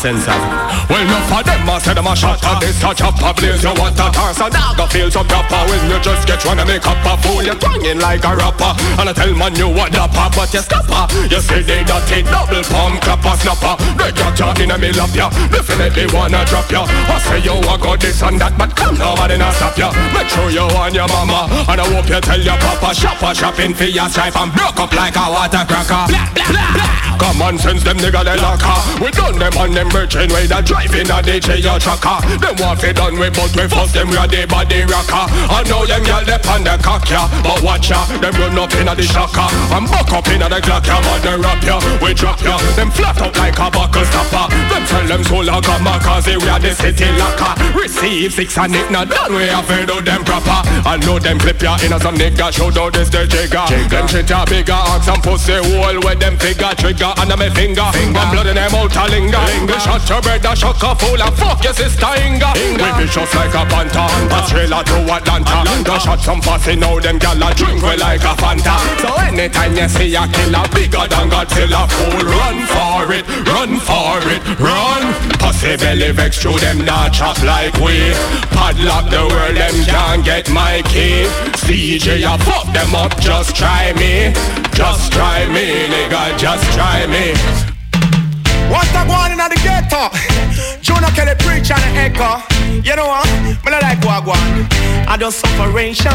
Uncensored. 0.00 0.32
Well, 0.88 0.96
enough 1.04 1.28
of 1.28 1.44
them, 1.44 1.68
I 1.68 1.76
said 1.76 1.92
them 1.92 2.08
a 2.08 2.16
shot 2.16 2.40
at 2.40 2.56
this 2.56 2.80
a 2.80 3.34
blaze 3.36 3.60
You 3.60 3.76
want 3.76 4.00
a 4.00 4.08
toss, 4.08 4.40
a 4.40 4.48
dog, 4.48 4.80
feel 4.88 5.10
so 5.12 5.20
proper. 5.20 5.60
When 5.68 5.76
you 5.92 6.00
just 6.00 6.24
get 6.24 6.40
one 6.48 6.56
and 6.56 6.64
make 6.64 6.86
up 6.88 7.04
a 7.04 7.20
fool 7.20 7.44
You're 7.44 7.60
twanging 7.60 8.00
like 8.00 8.24
a 8.24 8.32
rapper. 8.32 8.72
And 8.96 9.08
I 9.08 9.12
tell 9.12 9.28
man 9.36 9.52
you 9.60 9.68
the 9.92 10.08
pop, 10.08 10.32
but 10.32 10.48
you 10.56 10.64
stopper. 10.64 11.04
You 11.28 11.40
say 11.44 11.60
they 11.60 11.84
dirty 11.84 12.24
double 12.24 12.64
palm 12.72 12.96
clapper 13.04 13.36
snapper. 13.44 13.76
They 14.00 14.08
got 14.60 14.68
you 14.68 14.74
in 14.74 14.80
the 14.80 14.86
middle 14.86 15.02
of 15.02 15.16
ya. 15.16 15.28
Definitely 15.48 16.06
wanna 16.12 16.44
drop 16.44 16.70
ya. 16.70 16.84
I 16.84 17.18
say 17.18 17.40
you 17.40 17.56
a 17.56 17.78
go 17.78 17.96
this 17.96 18.22
and 18.22 18.40
that 18.40 18.56
But 18.58 18.74
come 18.76 18.98
nobody 18.98 19.38
not 19.38 19.54
stop 19.54 19.76
ya. 19.76 19.92
Make 20.12 20.28
sure 20.28 20.50
you 20.50 20.66
and 20.68 20.94
your 20.94 21.08
mama 21.08 21.48
And 21.68 21.80
I 21.80 21.86
hope 21.88 22.08
you 22.08 22.20
tell 22.20 22.40
your 22.40 22.56
papa 22.58 22.94
Shopper 22.94 23.34
shopping 23.34 23.74
for 23.74 23.84
your 23.84 24.08
stripe 24.08 24.36
And 24.36 24.52
broke 24.52 24.78
up 24.80 24.92
like 24.92 25.16
a 25.16 25.26
water 25.30 25.64
cracker. 25.64 26.04
Blah, 26.08 26.28
blah, 26.34 26.52
blah, 26.52 26.74
blah. 26.74 27.10
Common 27.20 27.58
sense 27.58 27.84
them 27.84 27.98
nigga 28.00 28.24
they 28.24 28.36
locker 28.40 28.80
We 28.96 29.12
done 29.12 29.36
them 29.38 29.52
on 29.60 29.72
them 29.72 29.88
merchant 29.92 30.32
way 30.32 30.46
That 30.46 30.64
driving 30.64 31.08
a 31.08 31.20
DJ 31.20 31.60
your 31.60 31.78
trucker. 31.78 32.16
Them 32.40 32.56
want 32.60 32.80
fi 32.80 32.92
done 32.92 33.16
with 33.20 33.36
but 33.36 33.52
we 33.52 33.68
first 33.68 33.92
them 33.92 34.08
we 34.08 34.16
the 34.28 34.48
body 34.48 34.84
rocker. 34.88 35.24
I 35.28 35.60
know 35.68 35.84
them 35.84 36.00
gyal 36.04 36.24
they 36.24 36.40
on 36.48 36.64
the 36.64 36.76
cock 36.80 37.04
ya 37.08 37.28
But 37.44 37.60
watch 37.60 37.92
ya 37.92 38.00
Them 38.20 38.32
run 38.40 38.56
up 38.56 38.72
inna 38.72 38.96
the 38.96 39.04
shocker. 39.04 39.48
And 39.72 39.84
buck 39.88 40.12
up 40.12 40.28
inna 40.32 40.48
the 40.48 40.60
clock 40.64 40.86
ya 40.88 40.96
Man 41.04 41.20
they 41.20 41.36
rap 41.36 41.60
ya 41.60 41.76
We 42.00 42.16
drop 42.16 42.40
ya. 42.40 42.56
Them 42.72 42.90
flat 42.90 43.20
up 43.20 43.36
like 43.36 43.58
a 43.60 43.68
buckle 43.68 44.04
stopper 44.08 44.49
Them 44.70 44.84
tell 44.86 45.06
them 45.06 45.22
so 45.24 45.38
like 45.38 45.66
a 45.66 45.98
cause 46.00 46.26
we 46.26 46.48
are 46.48 46.60
the 46.60 46.74
city 46.74 47.10
locker. 47.18 47.52
Receive 47.74 48.32
six 48.32 48.56
and 48.58 48.74
it 48.74 48.90
not 48.90 49.08
done 49.08 49.32
We 49.32 49.46
have 49.48 49.66
to 49.68 49.86
do 49.86 50.00
them 50.00 50.24
proper. 50.24 50.62
I 50.86 50.96
know 51.04 51.18
them 51.18 51.38
clip 51.38 51.60
ya 51.62 51.78
inna 51.84 51.98
some 52.00 52.16
nigga 52.16 52.52
Show 52.52 52.70
out 52.72 52.92
this 52.92 53.08
the 53.08 53.26
jigger. 53.26 53.64
Them 53.88 54.06
shit 54.08 54.30
ya 54.30 54.44
bigger 54.44 54.72
Ask 54.72 55.04
some 55.04 55.20
pussy 55.20 55.58
hole 55.58 56.00
Where 56.00 56.14
them 56.14 56.36
figure 56.38 56.72
trigger 56.76 57.12
Under 57.18 57.36
me 57.36 57.50
finger. 57.50 57.88
One 58.14 58.30
blood 58.32 58.46
in 58.46 58.56
them 58.56 58.74
out 58.74 58.96
a 58.96 59.04
linger. 59.10 59.42
We 59.66 59.76
shot 59.80 60.06
your 60.08 60.20
a 60.22 60.56
shock 60.56 60.82
a 60.82 60.94
fool 60.96 61.20
And 61.20 61.34
fuck 61.36 61.62
your 61.62 61.74
sister 61.74 62.12
Inga. 62.20 62.50
We 62.56 62.88
vicious 63.00 63.32
like 63.34 63.54
a 63.54 63.62
panther. 63.68 64.06
Australia 64.32 64.80
to 64.84 64.96
Atlanta. 65.06 65.58
Go 65.84 65.98
shot 65.98 66.20
some 66.20 66.40
pussy 66.40 66.76
now 66.76 66.98
them 66.98 67.18
gyal 67.18 67.42
a 67.42 67.54
drink 67.54 67.82
we 67.82 67.96
like 67.96 68.24
a 68.24 68.34
Fanta. 68.38 68.76
So 69.02 69.10
anytime 69.22 69.76
you 69.76 69.88
see 69.88 70.14
a 70.14 70.26
killer 70.28 70.66
Bigger 70.74 71.06
than 71.08 71.28
Godzilla 71.30 71.86
Fool 71.90 72.24
run 72.24 72.58
for 72.70 73.12
it 73.12 73.24
Run 73.46 73.78
for 73.80 74.20
it 74.30 74.39
Run. 74.58 75.02
Pussy 75.38 75.76
belly 75.76 76.12
vex 76.12 76.40
through 76.40 76.58
them 76.58 76.84
not 76.84 77.12
chop 77.12 77.42
like 77.42 77.74
we. 77.74 78.12
Padlock 78.50 79.10
the 79.10 79.22
world 79.28 79.56
them 79.56 79.76
can't 79.84 80.24
get 80.24 80.50
my 80.50 80.82
key. 80.86 81.26
CJ 81.64 82.24
I 82.24 82.36
fuck 82.38 82.66
them 82.72 82.94
up 82.94 83.18
just 83.20 83.54
try 83.56 83.92
me. 83.94 84.32
Just 84.72 85.12
try 85.12 85.46
me 85.46 85.66
nigga 85.88 86.38
just 86.38 86.64
try 86.72 87.06
me 87.06 87.69
What's 88.70 88.90
that 88.94 89.06
going 89.10 89.34
in 89.34 89.38
the 89.42 89.58
ghetto? 89.66 90.14
Jonah 90.80 91.10
Kelly 91.10 91.34
preach 91.42 91.70
and 91.74 91.82
echo. 91.98 92.38
You 92.86 92.94
know 92.94 93.10
what? 93.10 93.26
But 93.64 93.74
I 93.74 93.80
like 93.82 94.00
Wagwan. 94.06 94.70
I 95.10 95.16
do 95.18 95.30
sufferation, 95.30 96.14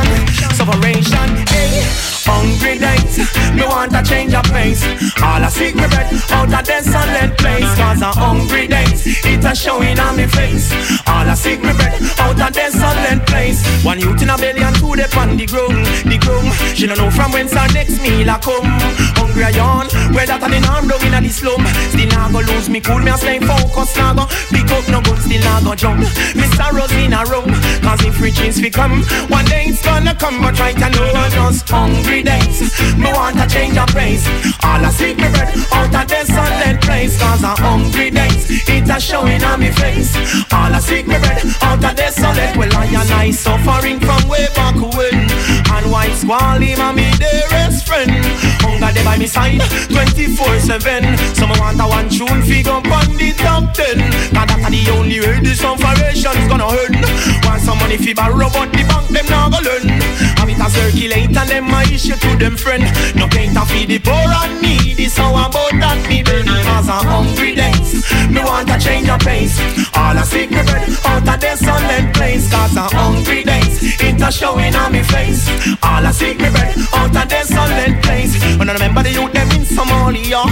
sufferation, 0.56 1.30
hey. 1.52 2.16
Hungry 2.26 2.80
days, 2.80 3.22
me 3.54 3.62
want 3.64 3.94
a 3.94 4.02
change 4.02 4.34
of 4.34 4.44
pace. 4.50 4.82
All 5.22 5.44
I 5.44 5.50
seek 5.50 5.76
me 5.76 5.86
bread 5.88 6.10
out 6.32 6.50
of 6.50 6.66
desolate 6.66 7.38
place. 7.38 7.70
Cause 7.78 8.02
I'm 8.02 8.18
hungry 8.18 8.68
days, 8.68 9.06
it 9.06 9.46
a 9.46 9.54
showing 9.54 10.00
on 10.00 10.18
me 10.18 10.26
face. 10.26 10.74
All 11.06 11.28
I 11.28 11.36
seek 11.36 11.62
me 11.62 11.72
bread 11.78 12.02
out 12.18 12.40
of 12.40 12.52
desolate 12.52 13.22
place. 13.28 13.62
One 13.86 14.00
youth 14.00 14.22
in 14.24 14.30
a 14.30 14.38
belly 14.38 14.64
and 14.64 14.76
two 14.76 14.96
they 14.98 15.06
on 15.14 15.38
the 15.38 15.46
ground, 15.46 15.86
the 16.08 16.18
ground. 16.18 16.50
She 16.74 16.88
don't 16.88 16.98
know 16.98 17.12
from 17.12 17.32
whence 17.32 17.54
her 17.54 17.68
next 17.74 18.02
meal 18.02 18.30
a 18.30 18.40
come. 18.42 18.66
Hungry 19.22 19.44
I 19.44 19.54
yawn, 19.54 19.86
where 20.16 20.26
that 20.26 20.42
in 20.42 20.66
arm 20.66 20.88
down 20.88 21.06
in 21.06 21.14
a 21.14 21.22
the 21.22 21.30
slum. 21.30 21.62
Still 21.94 22.10
not 22.10 22.34
go 22.34 22.42
lose 22.46 22.70
me 22.70 22.80
cool, 22.80 23.00
me 23.00 23.12
a 23.12 23.18
stay 23.18 23.40
focused 23.40 23.98
now 23.98 24.14
go. 24.14 24.26
Pick 24.50 24.70
up 24.72 24.88
no 24.90 25.02
gun, 25.02 25.20
still 25.20 25.44
not 25.44 25.64
go 25.64 25.76
jump. 25.76 26.02
Mr. 26.34 26.72
Rose 26.72 26.92
in 26.94 27.14
a 27.14 27.24
room, 27.26 27.50
cause 27.82 28.04
if 28.06 28.20
riches 28.22 28.60
fi 28.60 28.70
come, 28.70 29.04
one 29.30 29.46
day 29.46 29.66
it's 29.68 29.82
gonna 29.84 30.16
come. 30.16 30.42
But 30.42 30.60
right 30.60 30.78
I 30.78 30.90
know 30.90 31.10
I'm 31.14 31.32
just 31.32 31.68
hungry 31.70 32.24
days. 32.24 32.60
Me 32.98 33.12
want 33.14 33.40
a 33.40 33.48
change 33.48 33.78
of 33.78 33.88
pace. 33.90 34.26
All 34.64 34.84
I 34.84 34.90
seek 34.92 35.18
me 35.18 35.30
bread 35.30 35.54
out 35.74 35.94
of 35.96 36.08
desolate 36.08 36.82
place, 36.82 37.20
cause 37.20 37.44
I'm 37.44 37.58
hungry 37.58 38.12
days. 38.12 38.68
It 38.68 38.90
a 38.90 39.00
showing 39.00 39.44
on 39.44 39.60
me 39.60 39.72
face. 39.72 40.16
All 40.52 40.74
I 40.74 40.80
seek 40.80 41.08
me 41.08 41.18
bread 41.20 41.42
out 41.62 41.84
of 41.84 41.96
desolate. 41.96 42.56
Well 42.58 42.74
I 42.76 42.86
and 42.86 43.12
I 43.12 43.32
suffering 43.32 44.00
from 44.00 44.28
way 44.30 44.48
back 44.56 44.76
when, 44.76 45.28
and 45.76 45.92
white 45.92 46.16
squall 46.16 46.60
him 46.60 46.80
and 46.80 46.96
me 46.96 47.12
dearest 47.20 47.86
friend. 47.86 48.12
Hunger 48.64 48.92
they 48.94 49.04
by 49.04 49.18
me 49.18 49.28
side 49.28 49.62
24/7. 49.92 51.36
Some 51.36 51.52
want 51.60 51.80
a 51.80 51.86
one 51.88 52.10
tune 52.10 52.42
figure 52.44 52.72
on 52.72 53.10
the 53.20 53.34
top 53.38 53.74
ten. 53.74 54.00
Cause 54.34 54.48
that's 54.48 54.70
the 54.70 54.92
only 54.96 55.20
way 55.20 55.40
this 55.42 55.64
operation's 55.64 56.48
gonna 56.48 56.68
earn. 56.68 56.96
Want 57.44 57.62
some 57.62 57.78
money 57.80 57.98
fi 57.98 58.14
borrow 58.14 58.50
but 58.50 58.72
the 58.72 58.84
bank 58.90 59.08
them 59.10 59.28
not 59.28 59.52
go 59.52 59.60
learn. 59.68 59.88
Have 60.40 60.50
it 60.50 60.60
a 60.60 60.68
circulate 60.70 61.36
and 61.36 61.50
them 61.50 61.74
a 61.74 61.82
issue 61.94 62.16
to 62.16 62.32
them 62.38 62.56
friend. 62.58 62.86
No 63.16 63.28
paint 63.28 63.58
a 63.58 63.66
feed 63.66 63.90
the 63.90 64.00
poor 64.00 64.30
and 64.42 64.62
needy. 64.62 65.08
So 65.10 65.28
about 65.30 65.76
that 65.84 66.00
me 66.10 66.22
then 66.24 66.48
cause 66.48 66.90
I'm 66.90 67.06
hungry 67.06 67.56
days. 67.56 67.92
Me 68.30 68.42
want 68.44 68.70
a 68.70 68.78
change 68.80 69.10
of 69.10 69.20
pace. 69.20 69.60
All 69.96 70.18
I 70.18 70.24
seek 70.24 70.52
me 70.52 70.64
bread 70.64 70.90
out 71.06 71.28
of 71.28 71.40
desolate 71.40 72.14
place. 72.14 72.50
Cause 72.52 72.78
I'm 72.78 72.90
hungry 72.92 73.44
days. 73.44 73.76
It 74.02 74.22
a 74.22 74.32
showing 74.32 74.76
on 74.76 74.92
me 74.92 75.04
face. 75.04 75.46
All 75.84 76.06
I 76.06 76.12
seek 76.12 76.40
me 76.40 76.50
bread 76.50 76.78
out 76.94 77.16
of 77.16 77.28
desolate 77.28 78.02
place. 78.04 78.38
When 78.58 78.70
I 78.70 78.74
remember 78.74 79.04
the 79.04 79.12
youth 79.12 79.34
them 79.34 79.50
in 79.52 79.66
Somalia. 79.66 80.46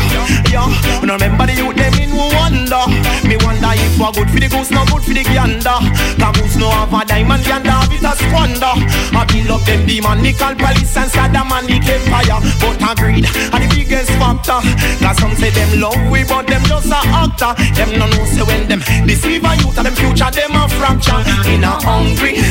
Yeah. 0.49 0.67
When 0.99 1.09
I 1.09 1.15
remember 1.15 1.45
the 1.45 1.53
youth 1.53 1.75
them 1.75 1.93
in 2.01 2.11
Rwanda. 2.11 2.89
Me 3.27 3.37
wonder 3.45 3.73
if 3.77 3.99
what 3.99 4.15
good 4.15 4.29
for 4.29 4.39
the 4.39 4.49
goose, 4.49 4.71
no 4.71 4.85
good 4.85 5.03
for 5.03 5.13
the 5.13 5.23
gander. 5.23 5.79
The 6.17 6.27
goose 6.33 6.57
no 6.57 6.69
have 6.69 6.93
a 6.93 7.05
diamond, 7.05 7.45
gander 7.45 7.71
have 7.71 7.93
it 7.93 8.03
a 8.03 8.13
squander. 8.17 8.73
I 9.13 9.25
build 9.29 9.51
up 9.53 9.61
them 9.65 9.85
demonical 9.85 10.55
police 10.55 10.97
and 10.97 11.09
the 11.09 11.77
empire. 11.77 12.39
But 12.59 12.81
I 12.81 12.93
greed 12.95 13.25
are 13.53 13.59
the 13.61 13.67
biggest 13.69 14.11
factor. 14.17 14.59
Cause 15.03 15.17
some 15.17 15.35
say 15.35 15.51
them 15.51 15.79
love 15.79 15.99
we, 16.11 16.23
but 16.23 16.47
them 16.47 16.63
just 16.65 16.89
a 16.89 16.99
actor. 17.05 17.53
Them 17.77 17.99
no 17.99 18.05
know 18.07 18.25
say 18.25 18.43
when 18.43 18.67
them 18.67 18.81
deceive 19.05 19.43
a 19.43 19.53
youth 19.61 19.77
and 19.77 19.87
them 19.87 19.95
future 19.95 20.31
them 20.31 20.55
a 20.57 20.67
fracture. 20.69 21.21
In 21.49 21.63
a 21.63 21.73
hungry, 21.81 22.41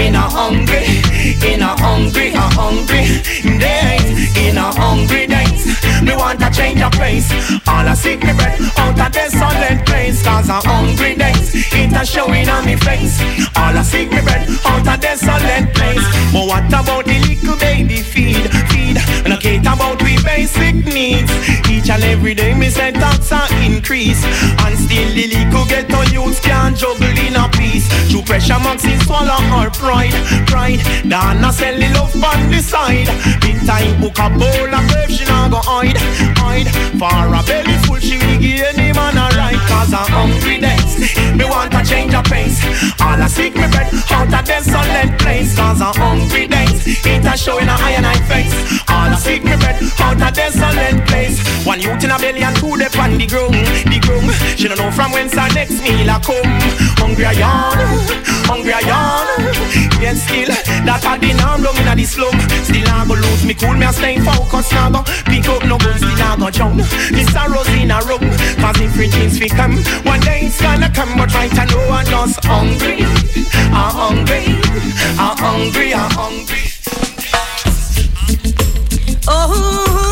in 0.00 0.14
a 0.14 0.24
hungry, 0.24 0.84
in 1.44 1.62
a 1.62 1.72
hungry, 1.76 1.95
a 2.36 2.46
hungry 2.54 3.22
days. 3.58 4.36
In 4.36 4.56
a 4.56 4.68
hungry 4.72 5.26
days, 5.26 5.64
me 6.02 6.14
want 6.16 6.42
a 6.42 6.50
change 6.50 6.80
of 6.82 6.92
pace. 6.92 7.30
All 7.66 7.86
I 7.88 7.94
seek 7.94 8.22
me 8.22 8.32
bread 8.34 8.60
out 8.76 9.00
of 9.00 9.12
desolate 9.12 9.86
place. 9.86 10.22
Cause 10.22 10.50
I'm 10.50 10.62
hungry 10.64 11.14
days, 11.14 11.54
it 11.54 11.92
a 11.92 12.04
showing 12.04 12.48
on 12.48 12.64
me 12.66 12.76
face. 12.76 13.20
All 13.56 13.76
I 13.76 13.82
seek 13.82 14.10
me 14.10 14.20
bread 14.20 14.48
out 14.64 14.86
of 14.86 15.00
desolate 15.00 15.74
place. 15.74 16.06
But 16.32 16.46
what 16.46 16.66
about 16.68 17.04
the 17.06 17.18
little 17.18 17.56
baby 17.56 18.02
feed, 18.02 18.44
I 19.32 19.36
care 19.38 19.60
about 19.60 20.02
we 20.02 20.16
basic 20.22 20.86
needs. 20.86 21.30
Each 21.68 21.90
and 21.90 22.02
every 22.04 22.34
day 22.34 22.54
me 22.54 22.68
say 22.70 22.92
tax 22.92 23.32
a 23.32 23.42
increase. 23.64 24.22
And 24.64 24.78
still 24.78 25.08
the 25.14 25.26
little 25.26 25.66
ghetto 25.66 26.02
youths 26.12 26.40
can't 26.40 26.76
juggle 26.76 27.18
in 27.18 27.34
a 27.34 27.48
piece. 27.50 27.88
True 28.10 28.22
pressure 28.22 28.60
maxi 28.62 28.94
swallow 29.04 29.40
our 29.56 29.70
pride, 29.70 30.14
pride. 30.46 30.80
Dana 31.08 31.52
sell 31.52 31.74
the 31.74 31.88
love 31.94 32.14
on 32.22 32.50
the 32.50 32.60
side. 32.60 33.08
Big 33.40 33.58
time 33.66 34.00
book 34.00 34.18
a 34.18 34.30
bowl 34.30 34.74
of 34.74 34.84
brave, 34.88 35.10
she 35.10 35.24
not 35.24 35.50
go 35.50 35.60
hide, 35.62 35.98
hide. 36.38 36.68
For 36.98 37.10
a 37.10 37.42
belly 37.42 37.76
full, 37.86 38.00
she 38.00 38.16
will 38.18 38.38
give 38.38 38.62
any 38.62 38.92
man 38.92 39.18
a 39.18 39.26
right. 39.36 39.60
Cause 39.66 39.92
I'm 39.92 40.06
hungry 40.08 40.60
days. 40.60 41.16
Me 41.36 41.44
want 41.44 41.74
a 41.74 41.82
change 41.84 42.14
of 42.14 42.24
pace. 42.24 42.62
All 43.00 43.20
I 43.20 43.26
seek 43.26 43.54
me 43.54 43.66
bread 43.68 43.92
out 44.10 44.32
of 44.32 44.44
desolate 44.44 45.18
place. 45.18 45.56
Cause 45.56 45.80
I'm 45.82 45.94
hungry 45.94 46.46
days. 46.46 46.86
It 47.04 47.24
a 47.24 47.36
show 47.36 47.58
in 47.58 47.68
a 47.68 47.76
iron 47.76 48.22
face. 48.30 48.54
All 48.88 49.12
a 49.16 49.20
sick 49.20 49.44
me 49.44 49.56
bed 49.56 49.80
on 50.00 50.20
a 50.20 50.30
desolate 50.30 51.00
place. 51.08 51.40
One 51.64 51.80
youth 51.80 52.04
in 52.04 52.10
a 52.10 52.18
belly 52.18 52.42
and 52.42 52.56
two 52.56 52.76
dep 52.76 52.96
on 52.98 53.16
the 53.16 53.26
ground, 53.26 53.56
the 53.88 53.98
ground. 54.04 54.30
She 54.58 54.68
don't 54.68 54.78
know 54.78 54.90
from 54.92 55.12
whence 55.12 55.34
her 55.34 55.48
next 55.54 55.80
meal 55.80 56.08
a 56.08 56.20
come. 56.20 56.44
Hungry 57.00 57.24
I 57.24 57.32
yawn, 57.32 57.76
hungry 58.44 58.72
I 58.72 58.80
yawn. 58.84 59.26
Yet 60.00 60.16
still, 60.20 60.52
that 60.84 61.04
I 61.04 61.16
the 61.18 61.32
norm 61.32 61.64
down 61.64 61.76
in 61.80 61.88
a 61.88 61.94
the 61.96 62.04
slum. 62.04 62.36
Still 62.68 62.88
I 62.88 63.06
go 63.08 63.14
lose 63.14 63.44
me 63.44 63.54
cool, 63.54 63.74
me 63.74 63.86
a 63.86 63.92
stay 63.92 64.20
focused 64.20 64.72
now 64.72 64.90
go 64.90 65.00
pick 65.24 65.48
up 65.48 65.64
no 65.64 65.78
guns, 65.78 66.04
still 66.04 66.20
I 66.20 66.36
go 66.36 66.50
jump. 66.50 66.76
The 66.76 67.22
sorrows 67.32 67.68
in 67.72 67.90
a 67.90 67.98
room, 68.04 68.24
cause 68.60 68.80
if 68.80 68.92
things 68.96 69.40
we 69.40 69.48
come, 69.48 69.80
one 70.04 70.20
day 70.20 70.46
it's 70.46 70.60
gonna 70.60 70.92
come, 70.92 71.16
but 71.16 71.32
right 71.32 71.52
I 71.56 71.64
know 71.64 71.88
I'm 71.88 72.04
just 72.04 72.44
hungry, 72.44 73.00
I'm 73.72 73.92
hungry, 73.96 74.44
I'm 75.16 75.36
hungry, 75.40 75.94
I'm 75.94 76.10
hungry. 76.12 76.75
Oh. 79.28 80.05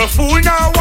a 0.00 0.08
fool 0.08 0.40
now 0.40 0.79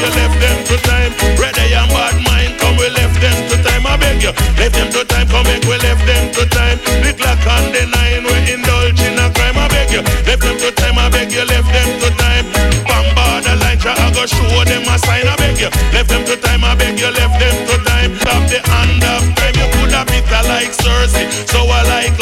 you 0.00 0.10
left 0.14 0.38
them 0.38 0.58
to 0.70 0.76
time. 0.86 1.12
Ready 1.38 1.74
and 1.74 1.90
bad 1.90 2.16
mind, 2.22 2.58
come 2.58 2.76
we 2.78 2.88
left 2.90 3.18
them 3.20 3.36
to 3.50 3.56
time. 3.62 3.86
I 3.86 3.96
beg 3.98 4.22
you, 4.22 4.32
left 4.58 4.74
them 4.74 4.88
to 4.94 5.02
time, 5.04 5.26
come 5.28 5.44
make 5.46 5.64
we 5.66 5.76
left 5.78 6.04
them 6.06 6.30
to 6.34 6.42
time. 6.50 6.78
Little 7.02 7.26
like 7.26 7.46
on 7.46 7.64
the 7.74 7.82
nine, 7.86 8.22
we 8.22 8.36
indulge 8.54 9.00
in 9.02 9.18
a 9.18 9.26
crime. 9.34 9.58
I 9.58 9.66
beg 9.68 9.90
you, 9.90 10.02
left 10.26 10.42
them 10.42 10.56
to 10.58 10.70
time. 10.72 10.98
I 10.98 11.10
beg 11.10 11.32
you, 11.32 11.44
left 11.44 11.70
them 11.74 11.90
to 12.02 12.08
time. 12.14 12.44
Bombard 12.86 13.44
the 13.44 13.54
line, 13.58 13.78
try 13.78 13.94
I 13.98 14.10
go 14.14 14.26
show 14.26 14.64
them 14.64 14.86
a 14.86 14.96
sign. 14.98 15.26
I 15.26 15.34
beg 15.36 15.58
you, 15.58 15.70
left 15.92 16.10
them 16.10 16.24
to 16.26 16.36
time. 16.36 16.62
I 16.64 16.74
beg 16.78 16.98
you, 16.98 17.10
left 17.10 17.36
them 17.42 17.56
to 17.66 17.76
time. 17.82 18.10
Stop 18.22 18.42
the 18.50 18.60
hand 18.70 19.02
of 19.02 19.22
time. 19.34 19.54
You 19.58 19.66
could 19.74 19.92
have 19.92 20.06
bitter 20.06 20.42
like 20.46 20.70
Cersei, 20.74 21.26
so 21.50 21.66
I 21.66 21.82
like 21.90 22.17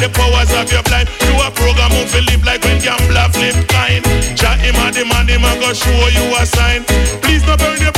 the 0.00 0.08
powers 0.14 0.50
of 0.54 0.70
your 0.70 0.82
blind. 0.82 1.08
You 1.26 1.34
a 1.42 1.50
program 1.50 1.90
who 1.90 2.06
feel 2.06 2.24
live 2.24 2.44
like 2.44 2.62
when 2.62 2.78
gambler 2.80 3.28
flip 3.34 3.56
kind. 3.68 4.02
Chat 4.38 4.58
him 4.62 4.76
and 4.76 4.94
the 4.94 5.04
man, 5.04 5.28
him 5.28 5.44
a 5.44 5.52
go 5.60 5.72
show 5.72 6.06
you 6.14 6.24
a 6.38 6.46
sign. 6.46 6.84
Please 7.22 7.42
don't 7.42 7.58
burn 7.58 7.78
your 7.80 7.97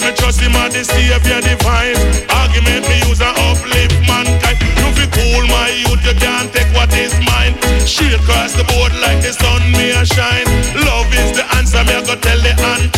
trust 0.00 0.40
him 0.40 0.52
as 0.56 0.72
the 0.72 0.84
savior 0.84 1.40
divine. 1.40 1.96
Argument 2.30 2.88
me 2.88 2.96
use 3.08 3.20
and 3.20 3.36
uplift 3.50 3.92
mankind. 4.08 4.56
You 4.78 4.88
fi 4.96 5.06
cool 5.10 5.44
my 5.48 5.68
youth, 5.68 6.04
you 6.04 6.14
can't 6.14 6.52
take 6.52 6.70
what 6.72 6.92
is 6.96 7.12
mine. 7.20 7.54
Shield 7.86 8.20
across 8.20 8.52
the 8.52 8.64
board 8.64 8.92
like 9.00 9.20
the 9.20 9.32
sun 9.32 9.60
me 9.72 9.90
a 9.90 10.04
shine. 10.06 10.46
Love 10.86 11.12
is 11.12 11.36
the 11.36 11.44
answer, 11.56 11.84
me 11.84 11.92
I 11.92 12.02
go 12.06 12.14
tell 12.16 12.40
the 12.40 12.52
unkind. 12.52 12.91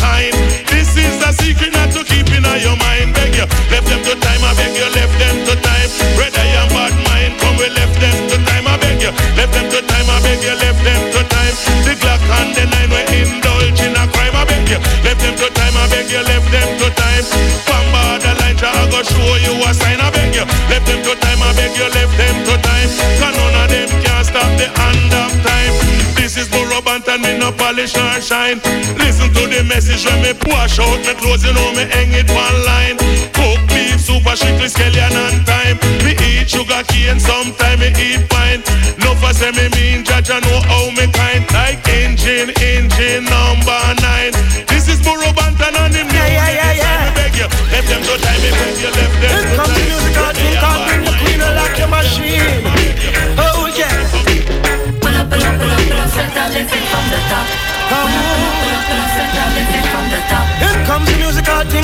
Me 27.85 28.01
no 28.01 28.19
shine. 28.19 28.59
Listen 28.97 29.29
to 29.33 29.43
the 29.47 29.63
message 29.63 30.05
when 30.05 30.21
me 30.21 30.33
push 30.33 30.79
out 30.79 30.99
me 31.05 31.13
clothes, 31.21 31.45
you 31.45 31.53
know 31.53 31.71
me 31.73 31.85
hang 31.85 32.11
it 32.13 32.29
one 32.31 32.57
line. 32.65 32.97
Cook 33.33 33.61
beef, 33.69 33.99
super 34.01 34.35
strictly 34.35 34.67
scallion 34.67 35.13
on 35.13 35.45
time. 35.45 35.77
Me 36.03 36.13
eat 36.17 36.49
sugar 36.49 36.81
cane, 36.87 37.19
sometime 37.19 37.79
me 37.79 37.89
eat 37.97 38.27
pine. 38.29 38.63
No 38.97 39.13
for 39.15 39.33
say 39.33 39.51
me 39.51 39.69
mean, 39.77 40.03
judge 40.03 40.31
I 40.31 40.39
know 40.39 40.59
how 40.65 40.89
me 40.97 41.05
kind. 41.11 41.45
Like 41.53 41.87
engine, 41.87 42.49
engine 42.61 43.25
number 43.25 43.44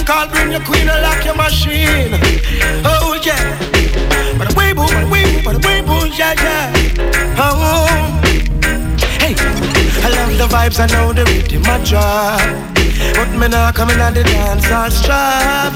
music, 0.02 0.16
I 0.16 0.28
bring 0.28 0.52
your 0.52 0.62
queen 0.62 0.90
and 0.90 1.02
lock 1.02 1.24
your 1.26 1.36
machine. 1.36 2.14
Oh 2.86 3.20
yeah. 3.24 3.58
But 4.38 4.56
way 4.56 4.74
boo, 4.74 4.88
but 4.88 5.10
way 5.10 5.24
boo, 5.24 5.42
but 5.44 5.66
way 5.66 5.82
boo, 5.82 6.08
yeah 6.18 6.34
yeah. 6.42 6.74
Oh. 7.38 7.86
Hey, 9.20 9.36
I 9.38 10.10
love 10.10 10.38
the 10.38 10.48
vibes, 10.48 10.80
I 10.80 10.88
know 10.88 11.14
the 11.14 11.26
rhythm 11.26 11.64
I 11.66 11.78
drop. 11.84 12.42
But 13.16 13.30
me 13.38 13.48
not 13.48 13.76
coming 13.76 14.00
at 14.00 14.14
the 14.14 14.24
dance, 14.24 14.66
I'll 14.72 14.90
strap. 14.92 15.74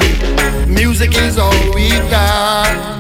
Music 0.68 1.16
is 1.18 1.38
all 1.38 1.52
we 1.74 1.90
got. 2.10 3.00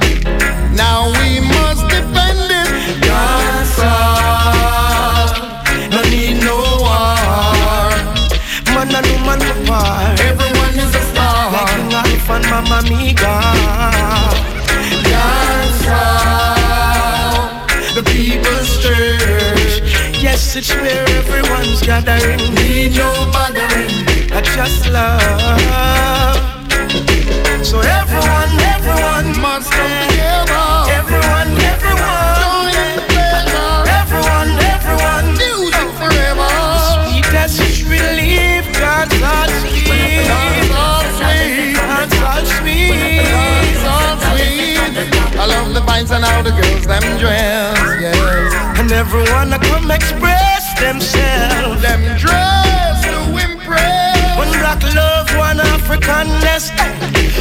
Now 0.76 1.10
we 1.20 1.40
must 1.40 1.88
defend 1.90 2.52
it. 2.62 3.02
Dance 3.02 3.80
all. 3.80 5.30
No 5.90 6.02
need 6.10 6.44
no 6.44 6.58
war. 6.84 7.90
Man 8.74 8.94
and 8.94 9.08
woman 9.12 9.42
apart. 9.42 10.45
And 12.36 12.46
Mama 12.50 12.82
Miga. 12.90 13.36
Dance. 15.08 15.86
The 17.96 18.04
people's 18.12 18.72
church. 18.84 19.76
Yes, 20.22 20.56
it's 20.56 20.74
where 20.76 21.08
everyone's 21.20 21.82
gathering. 21.82 22.40
Need 22.56 22.98
no 22.98 23.10
bothering. 23.32 23.92
I 24.36 24.42
just 24.56 24.90
love. 24.92 26.36
So 27.64 27.80
everyone, 27.80 28.54
everyone 28.76 29.28
must 29.40 29.72
come 29.72 29.96
together. 30.10 30.68
Everyone, 31.00 31.52
everyone. 31.72 32.36
Join 32.44 32.76
together. 33.00 33.68
Everyone, 34.02 34.52
everyone. 34.76 35.26
Music 35.40 35.90
forever. 36.00 36.52
Sweetest 36.92 37.88
relief, 37.88 38.64
God's 38.78 39.22
all 39.24 39.50
sweet. 39.62 40.65
All 42.14 42.46
sweet. 42.46 43.24
God's 43.26 43.84
all 43.84 44.18
sweet. 44.30 44.78
God's 44.78 44.94
all 44.94 45.08
sweet. 45.10 45.40
I 45.40 45.46
love 45.48 45.74
the 45.74 45.82
vibes 45.82 46.12
and 46.12 46.24
how 46.24 46.42
the 46.42 46.52
girls 46.52 46.86
them 46.86 47.04
dress. 47.18 47.78
Yes. 48.00 48.80
And 48.80 48.92
everyone 48.92 49.50
to 49.52 49.60
come 49.60 49.92
express 49.92 50.80
themselves. 50.80 51.82
Them 51.82 52.02
dress 52.18 53.04
to 53.04 53.20
impress. 53.36 54.38
One 54.38 54.52
black 54.60 54.82
love, 54.94 55.28
one 55.38 55.58
Africanness. 55.58 56.72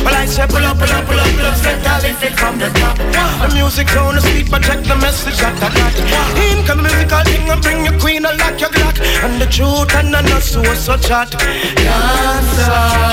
Well, 0.05 0.15
I 0.15 0.27
say 0.27 0.47
pull 0.47 0.65
up, 0.65 0.77
pull 0.77 0.91
up, 0.91 1.07
pull 1.07 1.19
up, 1.19 1.27
pull 1.33 1.47
up, 1.47 1.57
set 1.57 1.83
that 1.85 2.03
lifted 2.03 2.35
from 2.37 2.59
the 2.59 2.69
top. 2.77 2.97
The 2.99 3.55
music 3.55 3.89
on 3.97 4.17
the 4.17 4.47
but 4.51 4.63
check 4.63 4.83
the 4.85 4.97
message 4.97 5.39
that 5.41 5.57
I 5.57 5.69
got. 5.73 5.95
In 6.37 6.65
come 6.67 6.83
the 6.83 6.93
musical 6.93 7.25
thing 7.25 7.49
and 7.49 7.63
bring 7.63 7.85
your 7.85 7.99
queen 7.99 8.25
and 8.27 8.37
lock 8.39 8.61
your 8.61 8.71
glock. 8.71 9.01
And 9.25 9.41
the 9.41 9.47
truth 9.47 9.95
and 9.97 10.13
the 10.13 10.21
not 10.21 10.43
so 10.43 10.63
so 10.75 10.97
chat. 10.99 11.31
Dancer, 11.31 13.04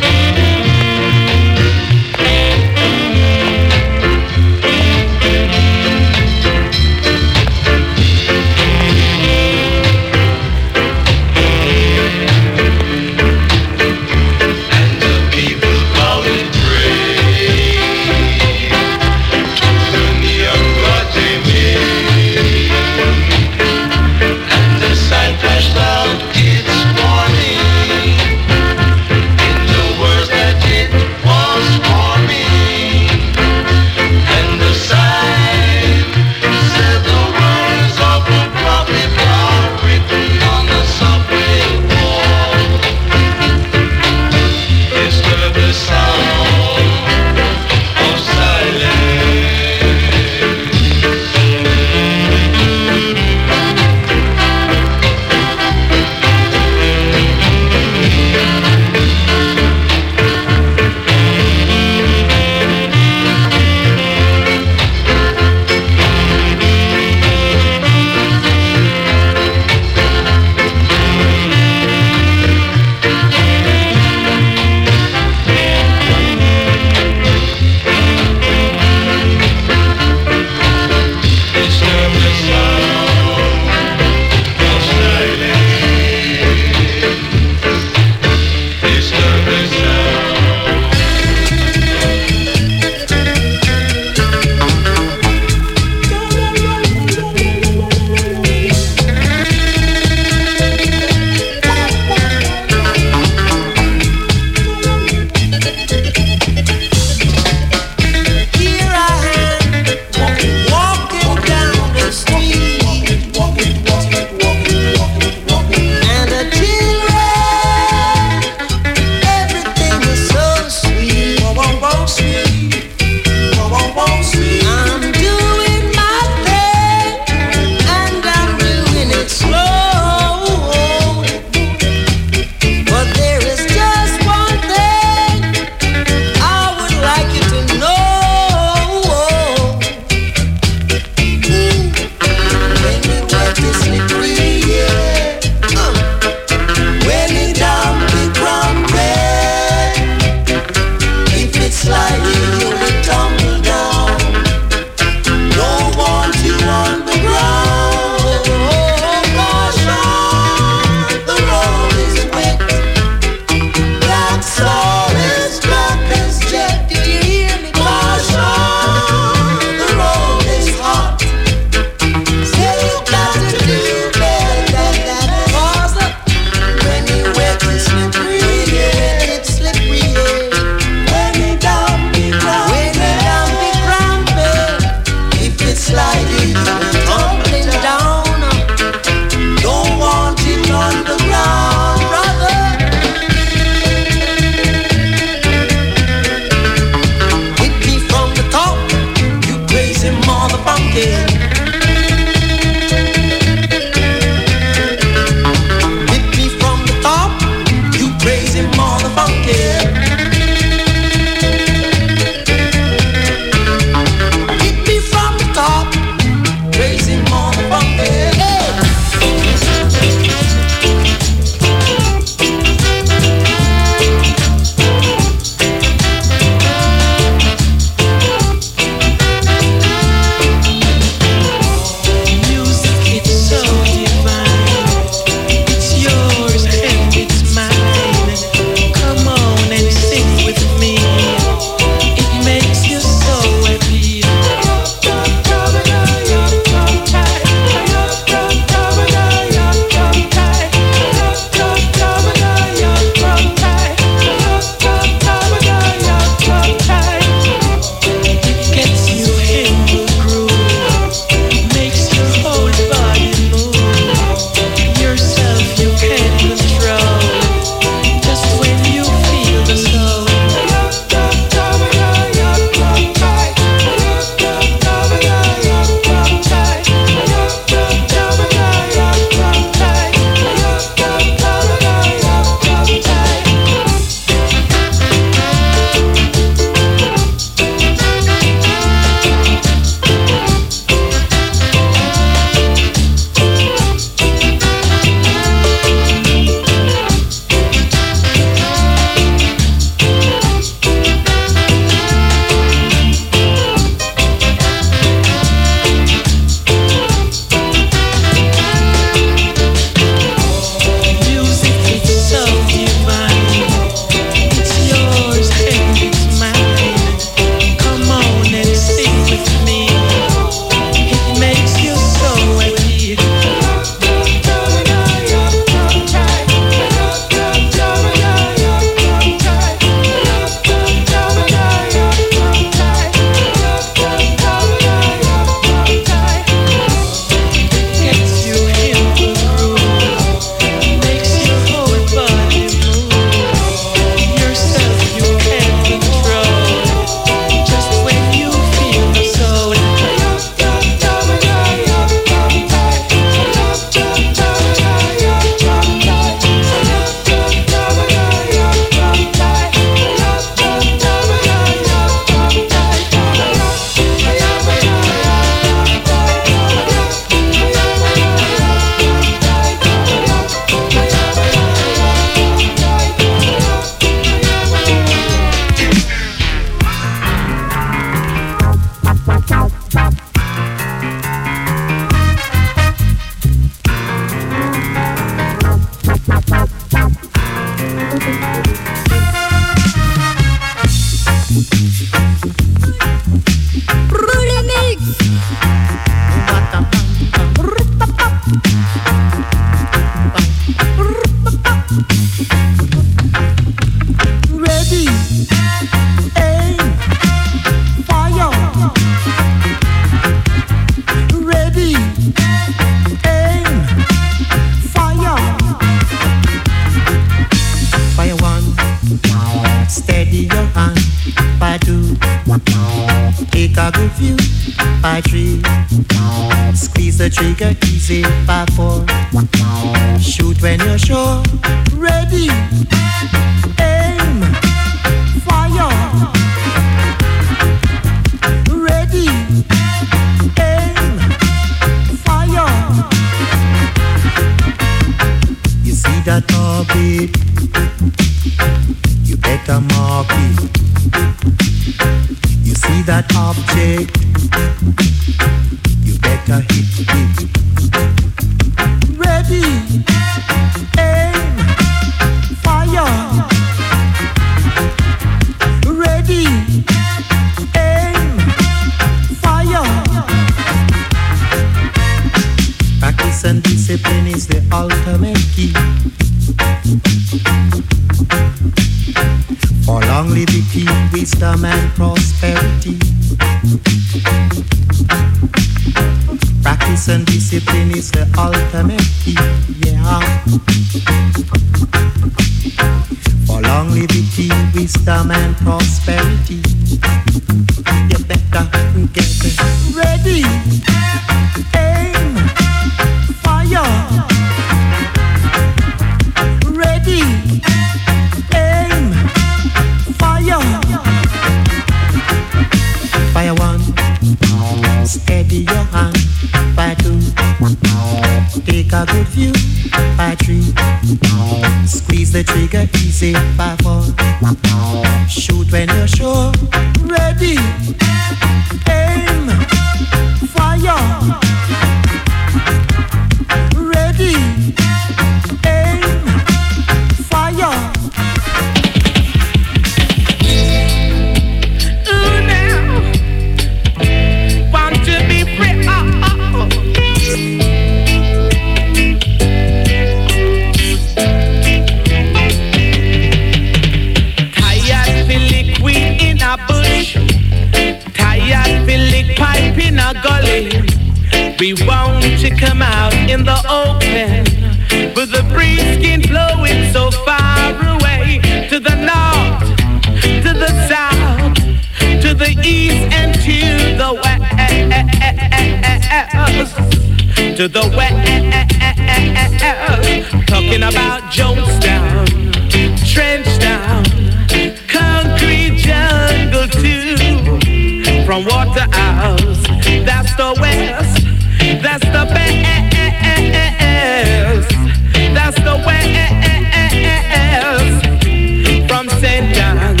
St. 599.20 599.54
John's, 599.54 600.00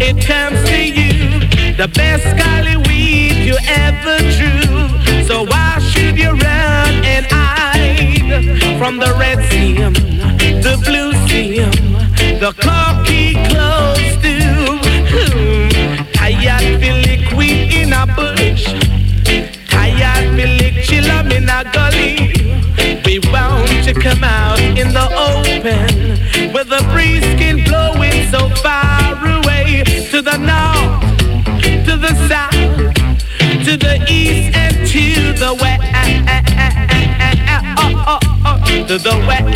it 0.00 0.24
comes 0.24 0.62
to 0.68 0.78
you, 0.78 1.40
the 1.76 1.88
best 1.88 2.24
golly 2.38 2.76
weed 2.86 3.44
you 3.44 3.56
ever 3.66 4.18
drew. 4.36 5.24
So 5.26 5.42
why 5.42 5.80
should 5.80 6.16
you 6.16 6.30
run 6.30 6.92
and 7.04 7.26
hide 7.28 8.78
from 8.78 8.98
the 8.98 9.12
red 9.18 9.42
sea, 9.50 9.74
the 10.62 10.80
blue 10.86 11.12
sea, 11.26 11.64
the 12.38 12.54
cocky 12.60 13.34
close 13.50 14.22
to? 14.22 14.34
Tired 16.14 16.80
feel 16.80 16.96
liquid 17.10 17.72
in 17.74 17.92
a 17.92 18.06
bush. 18.14 18.66
Tired 19.68 20.36
feel 20.36 20.54
lick 20.58 20.84
chill 20.84 21.10
in 21.32 21.48
a 21.48 21.64
gully. 21.72 22.30
We 23.04 23.18
want 23.32 23.84
to 23.84 23.94
come 23.94 24.22
out 24.22 24.60
in 24.60 24.92
the 24.92 25.06
open 25.28 26.52
with 26.52 26.68
the 26.68 26.86
breeze 26.92 27.24
the 32.08 32.14
south, 32.28 32.52
to 33.64 33.76
the 33.78 34.04
east 34.10 34.54
and 34.54 34.86
to 34.86 35.32
the 35.38 35.54
west. 35.60 35.80
To 38.88 38.98
the 38.98 39.16
west. 39.26 39.54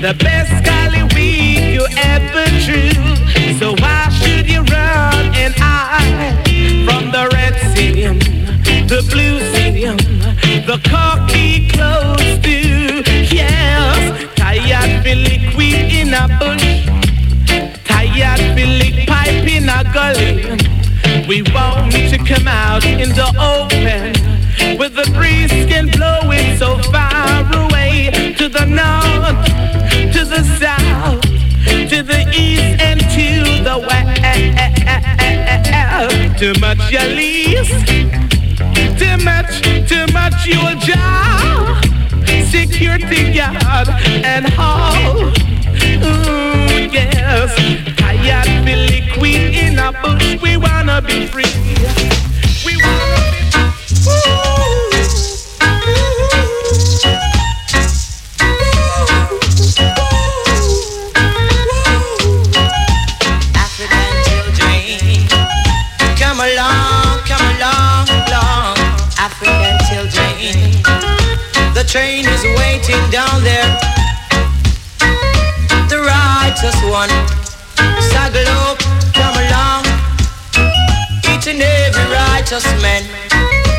The 0.00 0.14
best 0.14 0.64
golly 0.64 1.02
weed 1.14 1.74
you 1.74 1.84
ever 1.98 2.44
drew. 2.64 2.90
So 3.58 3.74
why 3.82 4.08
should 4.08 4.48
you 4.48 4.62
run 4.62 5.26
and 5.36 5.52
hide 5.54 6.40
from 6.86 7.10
the 7.12 7.28
red 7.34 7.54
sea, 7.74 8.06
the 8.88 9.06
blue 9.10 9.40
sea, 9.52 9.84
the 10.64 10.80
cocky 10.88 11.68
clothes 11.68 12.38
too? 12.40 13.02
Yes, 13.34 14.24
tired 14.36 15.04
feel 15.04 15.18
liquid 15.18 15.92
in 15.92 16.14
a 16.14 16.26
bush, 16.40 16.86
tired 17.84 18.40
feel 18.56 19.06
pipe 19.06 19.46
in 19.46 19.68
a 19.68 19.84
gully. 19.92 21.28
We 21.28 21.42
want 21.52 21.92
me 21.92 22.08
to 22.08 22.18
come 22.18 22.48
out 22.48 22.86
in 22.86 23.10
the 23.10 23.28
open 23.36 24.78
with 24.78 24.94
the 24.94 25.10
breeze 25.12 25.50
skin 25.50 25.90
blowing 25.90 26.56
so 26.56 26.78
far 26.90 27.44
away 27.52 28.34
to 28.38 28.48
the 28.48 28.64
north, 28.64 29.79
the 30.30 30.44
south, 30.60 31.20
to 31.90 32.02
the 32.04 32.20
east 32.32 32.80
and 32.80 33.00
to 33.00 33.64
the 33.64 33.76
west. 33.88 34.20
Too 36.38 36.54
much 36.60 36.92
you 36.92 37.00
lease, 37.18 37.68
too 38.96 39.16
much, 39.24 39.60
too 39.88 40.06
much 40.12 40.46
you'll 40.46 40.78
jar. 40.78 41.82
Security 42.46 43.34
guard 43.34 43.88
and 44.24 44.46
hall. 44.50 45.32
Ooh, 46.06 46.88
yes, 46.92 47.52
tired 47.96 48.46
feel 48.64 48.82
liquid 48.86 49.52
in 49.52 49.78
a 49.80 49.90
bush. 50.00 50.40
We 50.40 50.56
wanna 50.56 51.02
be 51.02 51.26
free. 51.26 51.99
train 71.90 72.24
is 72.24 72.44
waiting 72.62 73.02
down 73.10 73.42
there. 73.42 73.66
The 75.90 75.98
righteous 75.98 76.78
one, 76.86 77.10
saddle 78.14 78.46
up, 78.62 78.78
come 79.10 79.34
along. 79.34 79.82
Each 81.26 81.48
and 81.48 81.60
every 81.60 82.06
righteous 82.14 82.64
man, 82.80 83.02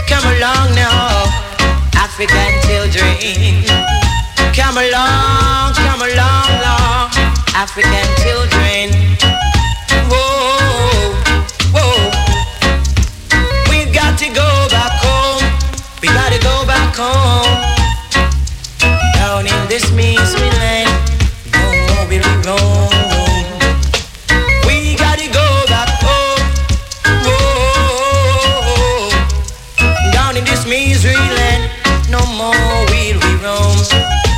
come 0.09 0.25
along 0.35 0.75
now. 0.75 1.23
African 1.95 2.51
children, 2.67 3.63
come 4.51 4.75
along, 4.75 5.73
come 5.75 6.01
along, 6.03 6.49
long. 6.67 7.07
African 7.55 8.07
children. 8.19 9.50
this 19.71 19.87
means 19.93 20.35
we 20.35 20.49
ain't 20.59 20.91
no. 22.43 22.57
We 24.67 24.97
gotta 24.97 25.31
go 25.31 25.63
back 25.71 25.87
home, 26.03 26.43
oh, 27.07 29.07
down 30.11 30.35
in 30.35 30.43
this 30.43 30.67
misery 30.67 31.15
land. 31.15 31.71
No 32.09 32.19
more. 32.35 32.51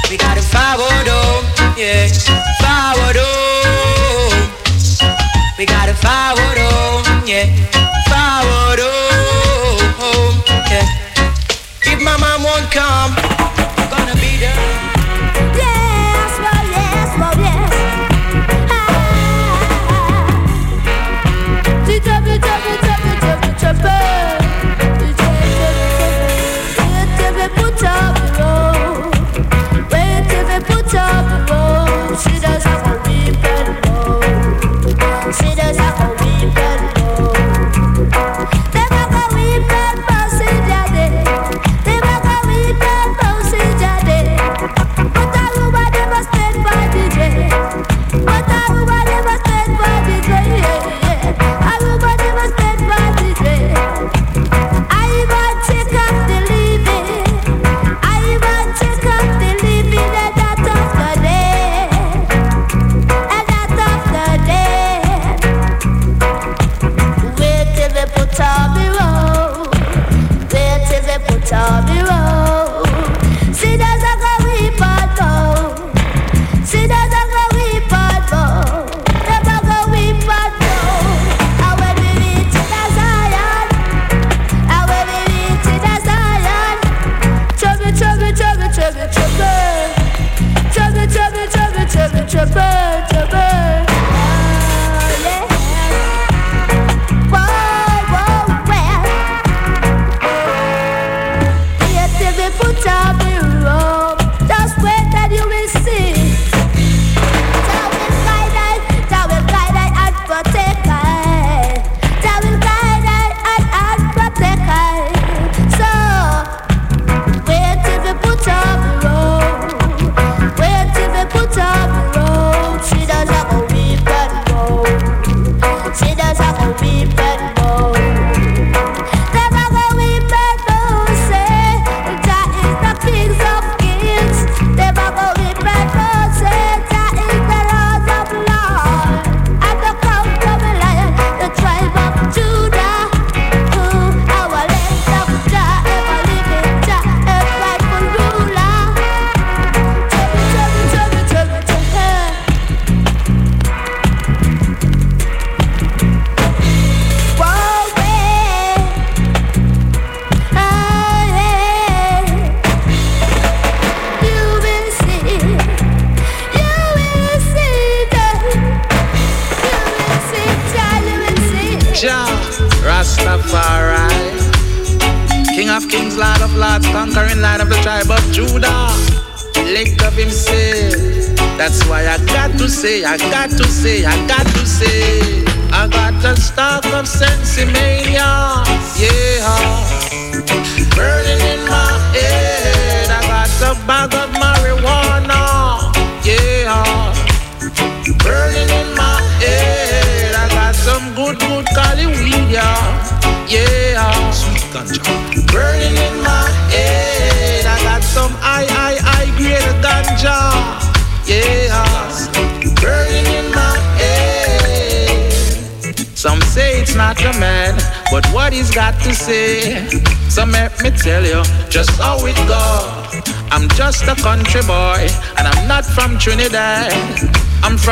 We 0.07 0.17
gotta 0.17 0.43
forward 0.53 1.09
yeah, 1.81 2.05
forward. 2.61 3.17
We 5.57 5.65
gotta 5.65 5.95
forward 5.95 6.59
yeah, 7.25 7.49
forward. 8.05 8.81
If 11.87 11.99
my 12.03 12.17
won't 12.43 12.71
come. 12.71 13.32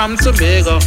from 0.02 0.18
Tobago. 0.18 0.81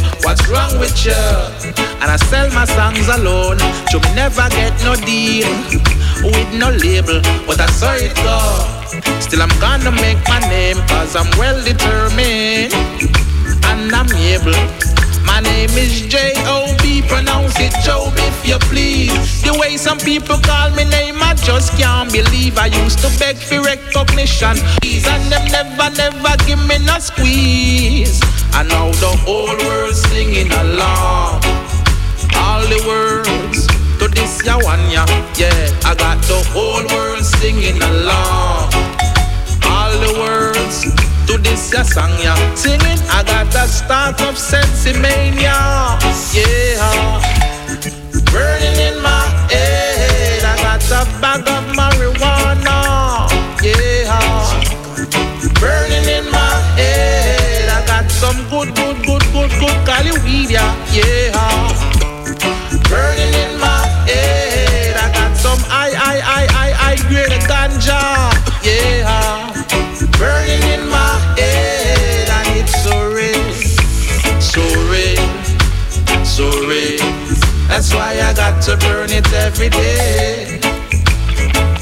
Every 79.65 79.69
day. 79.69 80.59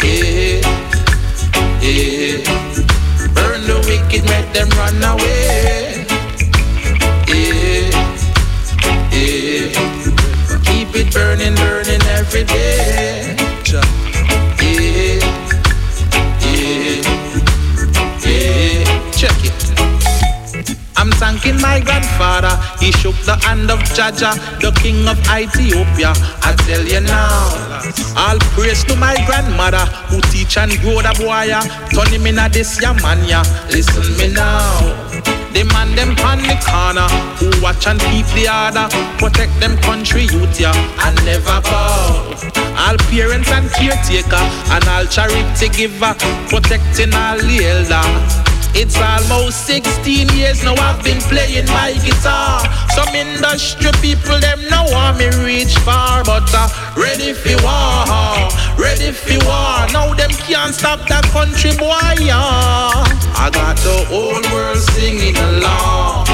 Yeah, 0.03 0.61
yeah. 1.81 2.37
Burn 3.33 3.61
the 3.67 3.77
wicked, 3.87 4.23
make 4.25 4.49
them 4.53 4.69
run 4.77 5.03
away. 5.03 6.05
Yeah, 7.27 7.89
yeah. 9.11 9.67
Keep 10.63 10.95
it 10.95 11.07
burning, 11.13 11.55
burning 11.55 12.03
every 12.03 12.43
day. 12.43 13.35
Yeah, 13.65 13.83
yeah, 14.61 15.19
yeah. 18.25 19.11
Check 19.11 19.43
it. 19.43 19.53
I'm 20.95 21.11
thanking 21.11 21.59
my 21.59 21.79
grandfather. 21.81 22.55
He 22.79 22.91
shook 22.91 23.15
the 23.25 23.35
hand 23.43 23.69
of 23.71 23.79
Jaja, 23.79 24.35
the 24.61 24.71
king 24.79 25.07
of 25.07 25.17
Ethiopia. 25.27 26.13
I 26.41 26.53
tell 26.65 26.83
you 26.85 27.01
now, 27.01 27.72
all 28.17 28.39
praise 28.53 28.83
to 28.85 28.95
my 28.95 29.15
grandmother 29.25 29.85
who 30.09 30.21
teach 30.31 30.57
and 30.57 30.71
grow 30.81 31.01
the 31.01 31.13
boy. 31.17 31.49
Turn 31.93 32.11
him 32.13 32.27
in 32.27 32.39
a 32.39 32.49
this 32.49 32.81
ya 32.81 32.93
man 32.93 33.23
ya. 33.27 33.43
Listen 33.69 34.05
me 34.17 34.33
now. 34.33 35.13
The 35.53 35.63
man 35.71 35.95
them 35.95 36.17
on 36.25 36.41
the 36.41 36.57
corner 36.65 37.07
who 37.37 37.61
watch 37.61 37.85
and 37.85 37.99
keep 38.09 38.25
the 38.33 38.49
order, 38.49 38.89
protect 39.19 39.53
them 39.59 39.77
country 39.85 40.23
youth 40.23 40.59
ya 40.59 40.73
and 41.05 41.15
never 41.25 41.61
bow. 41.61 42.33
All 42.75 42.97
parents 43.09 43.51
and 43.51 43.69
caretaker 43.69 44.43
and 44.73 44.87
all 44.87 45.05
charity 45.05 45.69
giver, 45.69 46.15
protecting 46.49 47.13
all 47.13 47.37
the 47.37 47.65
elder. 47.65 48.42
It's 48.75 48.97
almost 48.97 49.65
16 49.67 50.29
years 50.33 50.63
now 50.63 50.73
I've 50.75 51.03
been 51.03 51.21
playing 51.21 51.67
my 51.67 51.93
guitar. 52.03 52.61
Some 52.95 53.13
industry 53.13 53.91
people 54.01 54.39
them 54.39 54.61
know 54.69 54.85
want 54.89 55.17
me 55.19 55.27
reach 55.45 55.77
far, 55.79 56.23
but 56.23 56.49
uh, 56.53 56.67
ready 56.97 57.33
for 57.33 57.55
war, 57.61 58.49
ready 58.77 59.11
for 59.11 59.37
war. 59.45 59.85
Now 59.93 60.13
them 60.13 60.31
can't 60.31 60.73
stop 60.73 61.07
that 61.07 61.25
country 61.31 61.71
boy. 61.77 62.17
Yeah. 62.19 63.23
I 63.35 63.49
got 63.51 63.77
the 63.77 64.05
whole 64.09 64.41
world 64.53 64.77
singing 64.77 65.35
along, 65.37 66.27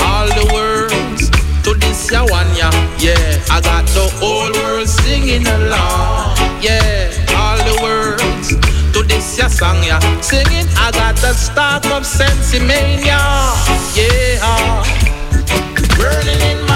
all 0.00 0.26
the 0.26 0.46
words 0.54 1.30
to 1.64 1.74
this 1.74 2.10
ya 2.10 2.24
one 2.24 2.48
ya. 2.56 2.70
Yeah, 2.98 3.42
I 3.50 3.60
got 3.60 3.86
the 3.94 4.08
whole 4.18 4.52
world 4.62 4.88
singing 4.88 5.46
along. 5.46 6.36
Yeah, 6.62 7.10
this 9.24 9.38
ya 9.38 9.48
song 9.48 9.80
ya. 9.82 9.98
Singing, 10.20 10.68
I 10.76 10.90
got 10.92 11.16
the 11.16 11.32
spark 11.32 11.86
of 11.86 12.04
sensimania. 12.04 13.18
Yeah, 13.96 14.84
burning 15.96 16.40
in 16.50 16.60
my 16.66 16.73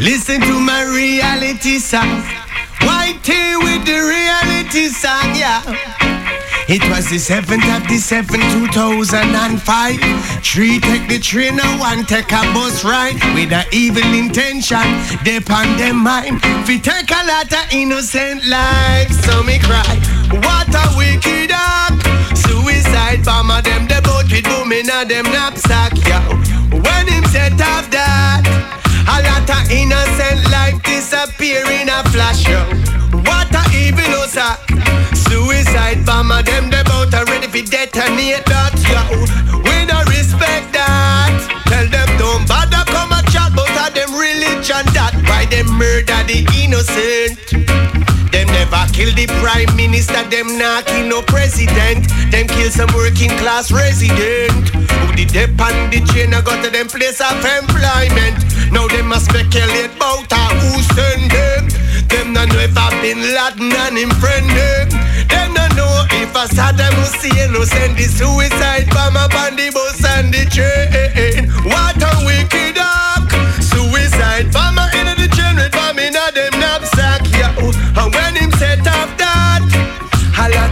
Listen 0.00 0.40
to 0.40 0.58
my 0.58 0.82
reality 0.82 1.78
song. 1.78 2.22
White 2.82 3.20
tea 3.22 3.54
with 3.56 3.86
the 3.86 4.02
reality 4.02 4.88
song, 4.88 5.36
yeah. 5.36 5.62
It 6.66 6.82
was 6.90 7.10
the 7.10 7.20
7th 7.22 7.62
of 7.76 7.82
the 7.84 7.88
December 7.88 8.34
2005. 8.34 10.00
Three 10.42 10.80
take 10.80 11.08
the 11.08 11.20
train 11.20 11.60
and 11.60 11.78
one 11.78 12.04
take 12.04 12.32
a 12.32 12.42
bus 12.52 12.82
ride. 12.82 13.22
With 13.34 13.52
a 13.52 13.64
evil 13.70 14.02
intention, 14.14 14.82
they 15.24 15.38
on 15.38 15.76
them 15.78 16.02
mind. 16.02 16.42
We 16.66 16.80
take 16.80 17.12
a 17.12 17.22
lot 17.24 17.52
of 17.52 17.72
innocent 17.72 18.44
lives, 18.46 19.16
so 19.24 19.44
me 19.44 19.60
cry. 19.60 19.94
What 20.42 20.74
a 20.74 20.90
wicked 20.98 21.52
act. 21.54 22.02
Suicide 22.36 23.24
bomber, 23.24 23.62
them 23.62 23.86
the 23.86 24.02
boat 24.02 24.26
with 24.26 24.42
booming 24.42 24.90
at 24.90 25.08
them 25.08 25.26
knapsack, 25.30 25.94
yo. 26.02 26.18
When 26.82 27.06
him 27.06 27.22
set 27.30 27.60
off 27.60 27.88
that, 27.92 28.73
a 29.06 29.16
lot 29.22 29.48
of 29.48 29.70
innocent 29.70 30.40
life 30.50 30.82
disappear 30.82 31.64
in 31.70 31.88
a 31.88 32.02
flash, 32.10 32.46
yo. 32.48 32.60
What 33.28 33.52
a 33.54 33.62
evil 33.76 34.26
sack. 34.28 34.60
Suicide 35.14 36.04
bomber, 36.04 36.42
them 36.42 36.70
the 36.70 36.82
boat 36.84 37.14
are 37.14 37.24
ready 37.26 37.46
for 37.46 37.64
detonate 37.68 38.44
that, 38.46 38.74
yo. 38.88 39.00
We 39.64 39.86
don't 39.86 40.08
respect 40.08 40.72
that. 40.72 41.64
Tell 41.66 41.86
them 41.88 42.08
don't 42.18 42.46
bother 42.48 42.84
come 42.90 43.12
and 43.12 43.26
chat 43.32 43.52
about 43.52 43.94
them 43.94 44.10
religion 44.12 44.84
that 44.94 45.14
why 45.28 45.46
them 45.46 45.68
murder 45.76 46.22
the 46.24 46.46
innocent. 46.62 48.03
Never 48.64 48.88
kill 48.96 49.12
the 49.12 49.28
prime 49.44 49.68
minister, 49.76 50.24
them 50.32 50.56
not 50.56 50.86
kill 50.86 51.04
no 51.04 51.20
president. 51.20 52.08
Them 52.32 52.48
kill 52.48 52.72
some 52.72 52.88
working 52.96 53.28
class 53.36 53.68
resident. 53.68 54.72
Who 54.72 55.12
the 55.12 55.28
dep 55.28 55.52
on 55.60 55.92
the 55.92 56.00
chain 56.08 56.32
and 56.32 56.40
got 56.40 56.64
to 56.64 56.70
them 56.72 56.88
place 56.88 57.20
of 57.20 57.44
employment. 57.44 58.40
Now 58.72 58.88
them 58.88 59.12
must 59.12 59.28
speculate 59.28 59.92
about 59.92 60.32
uh, 60.32 60.48
who 60.64 60.80
send 60.96 61.28
them. 61.28 61.68
Them 62.08 62.32
not 62.32 62.48
know 62.48 62.64
if 62.64 62.72
I 62.72 62.88
bin 63.04 63.20
Laden 63.36 63.68
and 63.68 64.00
him 64.00 64.08
friend 64.16 64.48
them. 64.48 64.88
Them 65.28 65.52
not 65.52 65.76
know 65.76 65.92
if 66.24 66.32
I 66.32 66.48
Saddam 66.48 66.96
Hussein 67.04 67.52
no 67.52 67.68
send 67.68 68.00
the 68.00 68.08
suicide 68.08 68.88
bomb 68.96 69.20
up 69.20 69.36
on 69.44 69.60
the 69.60 69.68
bus 69.76 70.00
and 70.16 70.32
the 70.32 70.48
train. 70.48 71.52
What 71.68 72.00
a 72.00 72.12
wicked 72.24 72.80
act. 72.80 73.28
Suicide 73.60 74.48
bomber 74.56 74.93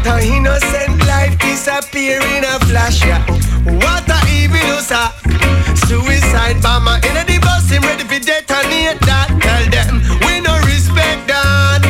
a 0.07 0.21
innocent 0.25 0.99
life 1.07 1.39
disappear 1.39 2.21
in 2.37 2.45
a 2.45 2.59
flash, 2.67 3.05
yeah. 3.05 3.25
What 3.65 4.09
a 4.09 4.19
evil 4.31 4.81
sack. 4.81 5.15
Suicide 5.87 6.61
bomber 6.63 6.97
in 7.07 7.27
the 7.27 7.39
bus, 7.43 7.69
him 7.71 7.83
ready 7.83 8.05
for 8.05 8.19
detonate 8.19 9.01
that. 9.07 9.29
Tell 9.41 9.65
them 9.71 10.03
we 10.27 10.41
no 10.41 10.55
respect 10.67 11.29
that. 11.29 11.83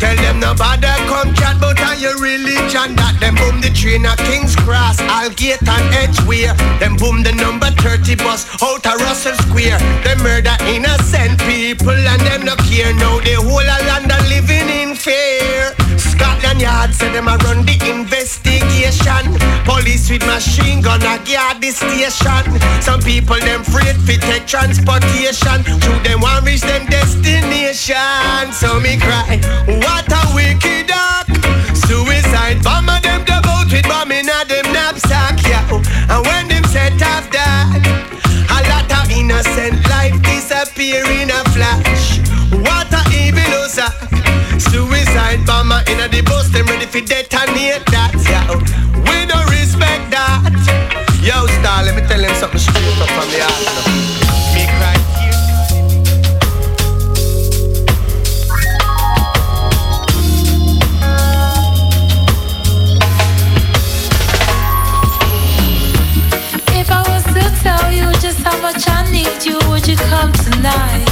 Tell 0.00 0.16
them 0.16 0.40
no 0.40 0.54
bother 0.54 0.92
come 1.08 1.32
chat 1.34 1.56
but 1.60 1.80
on 1.80 1.98
your 1.98 2.18
religion 2.20 2.96
that 3.00 3.16
them 3.20 3.34
boom 3.36 3.60
the 3.60 3.70
train 3.72 4.04
at 4.04 4.18
King's 4.28 4.54
Cross, 4.56 5.00
Aldgate 5.08 5.64
and 5.64 5.86
Edgware. 5.94 6.52
Them 6.80 6.96
boom 6.96 7.22
the 7.22 7.32
number 7.32 7.70
30 7.80 8.16
bus 8.16 8.44
out 8.62 8.84
of 8.84 9.00
Russell 9.00 9.36
Square. 9.48 9.78
Them 10.04 10.20
murder 10.20 10.56
innocent 10.68 11.40
people 11.48 11.96
and 11.96 12.20
them 12.28 12.44
no 12.44 12.56
care. 12.68 12.92
Now 12.94 13.20
the 13.20 13.40
whole 13.40 13.64
of 13.64 13.82
London 13.86 14.20
living 14.28 14.68
in 14.68 14.94
fear. 14.94 15.85
Scotland 16.16 16.60
Yard 16.62 16.94
said 16.94 17.12
them 17.12 17.28
a 17.28 17.36
run 17.44 17.60
the 17.68 17.76
investigation. 17.84 19.36
Police 19.68 20.08
with 20.08 20.24
machine 20.24 20.80
gun 20.80 21.04
a 21.04 21.20
guard 21.20 21.60
the 21.60 21.70
station. 21.70 22.44
Some 22.80 23.00
people 23.04 23.36
them 23.36 23.60
afraid 23.60 23.96
fi 24.00 24.16
take 24.16 24.46
transportation. 24.46 25.60
Through 25.62 26.00
them 26.08 26.20
want 26.24 26.46
reach 26.46 26.62
them 26.62 26.86
destination. 26.86 28.48
So 28.52 28.80
me 28.80 28.96
cry, 28.96 29.36
what 29.84 30.08
a 30.08 30.22
wicked 30.32 30.88
act. 30.88 31.36
Suicide 31.84 32.64
bomber 32.64 33.00
them 33.04 33.20
the 33.28 33.36
boat 33.44 33.68
with 33.68 33.84
bomb 33.84 34.10
a 34.10 34.22
them 34.24 34.72
knapsack, 34.72 35.36
yeah. 35.44 35.68
And 36.08 36.24
when 36.24 36.48
them 36.48 36.64
set 36.72 36.96
off 37.04 37.28
that, 37.36 37.68
a 38.48 38.58
lot 38.72 38.88
of 38.88 39.10
innocent 39.12 39.84
life 39.92 40.16
disappear 40.24 41.04
in 41.20 41.28
a 41.28 41.44
flash. 41.52 42.24
What 42.64 42.88
a 42.88 43.04
evil 43.12 43.68
sack. 43.68 44.15
Suicide 44.58 45.44
bomber 45.46 45.82
in 45.88 45.98
the 46.10 46.22
bus, 46.22 46.48
them 46.48 46.66
ready 46.66 46.86
for 46.86 47.00
detonate 47.00 47.84
that, 47.92 48.12
yeah. 48.28 48.46
Oh. 48.48 48.58
We 49.06 49.26
don't 49.26 49.48
respect 49.50 50.10
that. 50.10 50.42
Yo, 51.22 51.46
star, 51.60 51.84
let 51.84 51.94
me 51.94 52.02
tell 52.08 52.22
him 52.22 52.34
something 52.36 52.58
straight 52.58 52.98
up 53.00 53.08
from 53.10 53.28
the 53.30 53.40
heart. 53.42 54.16
If 66.78 66.90
I 66.90 67.02
was 67.08 67.24
to 67.34 67.62
tell 67.62 67.92
you 67.92 68.12
just 68.20 68.38
how 68.40 68.56
much 68.62 68.88
I 68.88 69.10
need 69.10 69.44
you, 69.44 69.58
would 69.68 69.86
you 69.86 69.96
come 69.96 70.32
tonight? 70.32 71.08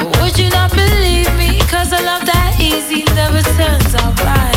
Or 0.00 0.10
would 0.22 0.38
you 0.38 0.48
not 0.50 0.70
believe 0.72 1.25
a 1.98 2.02
love 2.04 2.24
that 2.26 2.56
easy 2.60 3.04
never 3.14 3.40
turns 3.56 3.94
out 3.94 4.55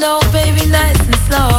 no, 0.00 0.18
baby, 0.32 0.66
nice 0.66 0.98
and 0.98 1.14
slow. 1.28 1.57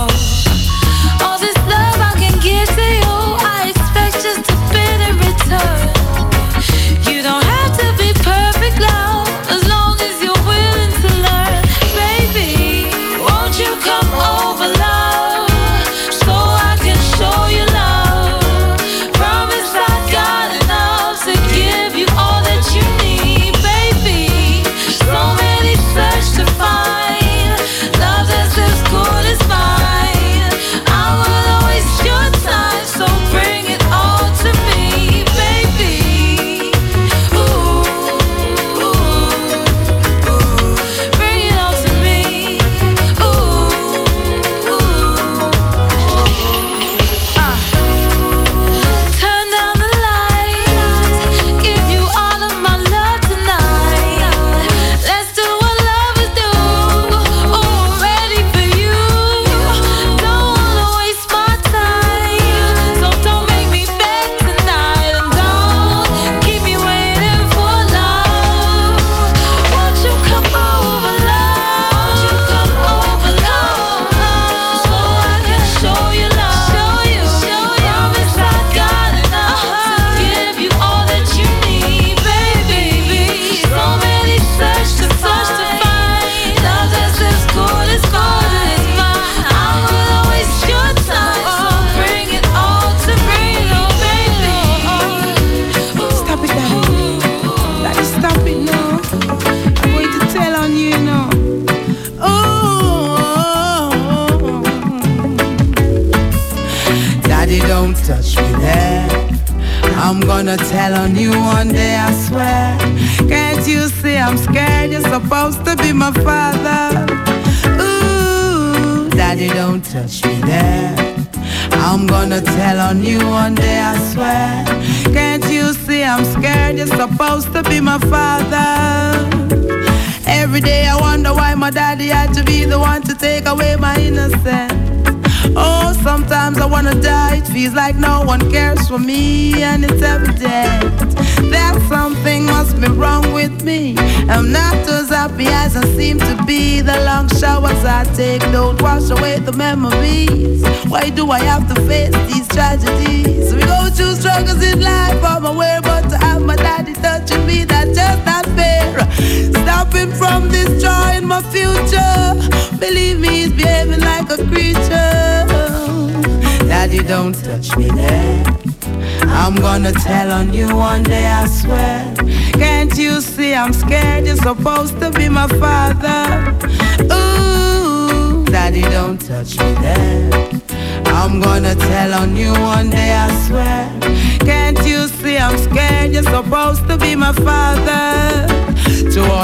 Supposed 174.55 174.99
to 174.99 175.11
be 175.11 175.29
my 175.29 175.47
father. 175.47 175.78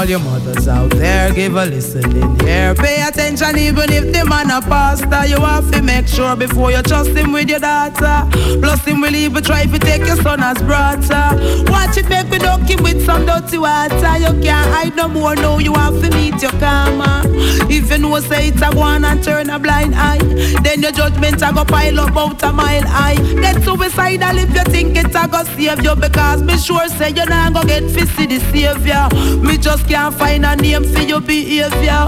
Your 0.08 0.20
mothers 0.20 0.68
out 0.68 0.90
there, 0.90 1.32
give 1.32 1.56
a 1.56 1.66
listening 1.66 2.40
ear. 2.46 2.74
Pay 2.74 3.02
attention, 3.06 3.58
even 3.58 3.90
if 3.92 4.12
the 4.12 4.24
man 4.24 4.50
a 4.50 4.60
pastor. 4.60 5.26
You 5.26 5.40
have 5.40 5.70
to 5.72 5.82
make 5.82 6.06
sure 6.06 6.36
before 6.36 6.70
you 6.70 6.82
trust 6.82 7.10
him 7.10 7.32
with 7.32 7.48
your 7.48 7.58
daughter. 7.58 8.28
Plus, 8.60 8.84
him 8.84 9.00
will 9.00 9.14
even 9.14 9.42
try 9.42 9.64
to 9.66 9.78
take 9.78 10.06
your 10.06 10.16
son 10.16 10.42
as 10.42 10.58
brother. 10.62 11.64
Watch 11.70 11.96
it, 11.96 12.08
make 12.08 12.28
me 12.28 12.38
duck 12.38 12.68
him 12.68 12.82
with 12.82 13.04
some 13.04 13.26
dirty 13.26 13.58
water. 13.58 14.18
You 14.18 14.32
can't 14.42 14.70
hide 14.72 14.96
no 14.96 15.08
more, 15.08 15.34
no, 15.34 15.58
you 15.58 15.74
have 15.74 16.00
to 16.00 16.10
meet 16.16 16.40
your 16.40 16.52
karma. 16.52 17.25
If 17.70 17.90
you 17.90 17.98
know, 17.98 18.18
say 18.20 18.48
it's 18.48 18.62
a 18.62 18.70
one 18.74 19.04
and 19.04 19.22
turn 19.22 19.50
a 19.50 19.58
blind 19.58 19.94
eye, 19.94 20.18
then 20.62 20.82
your 20.82 20.92
judgment 20.92 21.42
a 21.42 21.52
go 21.52 21.64
pile 21.64 22.00
up 22.00 22.16
out 22.16 22.42
a 22.42 22.52
mile 22.52 22.86
high. 22.86 23.16
Get 23.40 23.62
suicidal 23.62 24.38
if 24.38 24.54
you 24.54 24.64
think 24.64 24.96
it's 24.96 25.14
a 25.14 25.28
go 25.28 25.44
save 25.44 25.82
you, 25.82 25.94
because 25.94 26.42
me 26.42 26.56
sure 26.58 26.88
say 26.88 27.10
you're 27.10 27.26
not 27.28 27.52
gonna 27.52 27.66
get 27.66 27.82
fisty 27.90 28.26
the 28.26 28.40
savior. 28.50 29.08
Me 29.40 29.58
just 29.58 29.88
can't 29.88 30.14
find 30.14 30.44
a 30.46 30.56
name 30.56 30.84
for 30.84 31.02
your 31.02 31.20
behavior. 31.20 32.06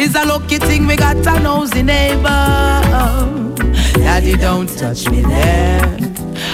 It's 0.00 0.14
a 0.14 0.24
lucky 0.24 0.58
thing 0.58 0.86
we 0.86 0.96
got 0.96 1.16
a 1.16 1.40
nosy 1.40 1.82
neighbor. 1.82 2.28
Daddy, 3.94 4.36
don't 4.36 4.68
touch 4.78 5.08
me 5.10 5.22
there. 5.22 5.98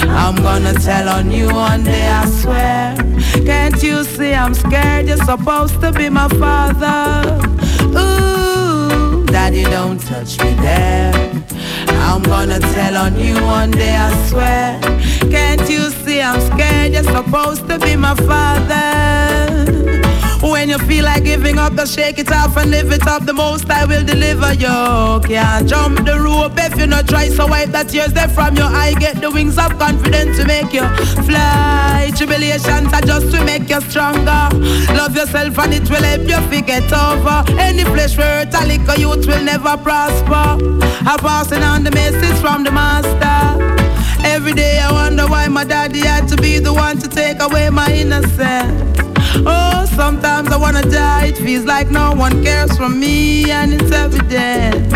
I'm 0.09 0.37
gonna 0.37 0.75
tell 0.75 1.09
on 1.09 1.31
you 1.31 1.49
one 1.53 1.85
day, 1.85 2.09
I 2.09 2.27
swear. 2.27 2.97
Can't 3.45 3.83
you 3.83 4.05
see 4.05 4.33
I'm 4.33 4.55
scared? 4.55 5.09
You're 5.09 5.17
supposed 5.19 5.81
to 5.81 5.93
be 5.93 6.09
my 6.09 6.29
father. 6.29 7.41
Ooh, 7.97 9.25
Daddy, 9.27 9.65
don't 9.65 10.01
touch 10.01 10.39
me 10.43 10.55
there. 10.55 11.13
I'm 11.89 12.23
gonna 12.23 12.61
tell 12.61 12.97
on 12.97 13.19
you 13.19 13.35
one 13.45 13.71
day, 13.71 13.97
I 13.97 14.11
swear. 14.29 14.81
Can't 15.31 15.69
you 15.69 15.91
see 15.91 16.21
I'm 16.21 16.41
scared? 16.53 16.93
You're 16.93 17.03
supposed 17.05 17.69
to 17.69 17.79
be 17.79 17.97
my 17.97 18.15
father. 18.15 19.74
When 20.45 20.69
you 20.69 20.79
feel 20.79 21.05
like 21.05 21.25
giving 21.25 21.59
up, 21.59 21.75
just 21.75 21.95
shake 21.95 22.19
it 22.19 22.31
off 22.31 22.57
and 22.57 22.71
live 22.71 22.93
it 22.93 23.07
up. 23.07 23.25
The 23.25 23.33
most 23.33 23.69
I 23.71 23.87
will 23.87 24.05
deliver 24.05 24.53
you. 24.53 25.21
Can't 25.27 25.67
jump 25.67 26.05
the 26.05 26.21
rope 26.21 26.53
if 26.59 26.79
you 26.79 26.87
not 26.87 27.09
try. 27.09 27.29
So 27.29 27.47
wipe 27.47 27.71
that 27.71 27.89
tears 27.89 28.13
there 28.13 28.29
from 28.29 28.57
your 28.57 28.67
eye. 28.67 28.95
Get 29.01 29.21
the 29.21 29.31
wings 29.31 29.57
of 29.57 29.79
confidence 29.79 30.39
to 30.39 30.45
make 30.47 30.73
you 30.73 30.87
fly. 31.25 32.13
Tribulations 32.17 32.93
are 32.93 33.01
just 33.01 33.31
to 33.33 33.45
make 33.45 33.69
you 33.71 33.81
stronger. 33.83 34.49
Love 34.93 35.17
yourself 35.17 35.59
and 35.59 35.75
it 35.75 35.89
will 35.89 36.03
help 36.03 36.29
you 36.29 36.41
forget 36.49 36.93
over. 36.93 37.45
Any 37.59 37.85
flesh 37.85 38.17
where 38.17 38.43
a 38.43 38.67
liquor 38.67 39.01
youth 39.01 39.27
will 39.27 39.43
never 39.43 39.77
prosper. 39.79 40.61
I'm 41.09 41.19
passing 41.19 41.63
on 41.63 41.85
the 41.85 41.91
message 41.91 42.39
from 42.41 42.65
the 42.65 42.71
master. 42.71 43.65
Every 44.25 44.53
day 44.53 44.79
I 44.79 44.93
wonder 44.93 45.27
why 45.27 45.49
my 45.49 45.65
daddy 45.65 46.01
had 46.01 46.29
to 46.29 46.37
be 46.37 46.59
the 46.59 46.73
one 46.73 46.99
to 46.99 47.09
take 47.09 47.41
away 47.41 47.71
my 47.71 47.91
innocence. 47.93 49.14
Oh, 49.47 49.85
sometimes 49.97 50.49
I 50.51 50.57
wanna 50.57 50.83
die. 50.83 51.27
It 51.27 51.39
feels 51.39 51.65
like 51.65 51.91
no 51.91 52.13
one 52.13 52.43
cares 52.45 52.77
for 52.77 52.89
me, 52.89 53.51
and 53.51 53.73
it's 53.75 53.91
evident 53.91 54.91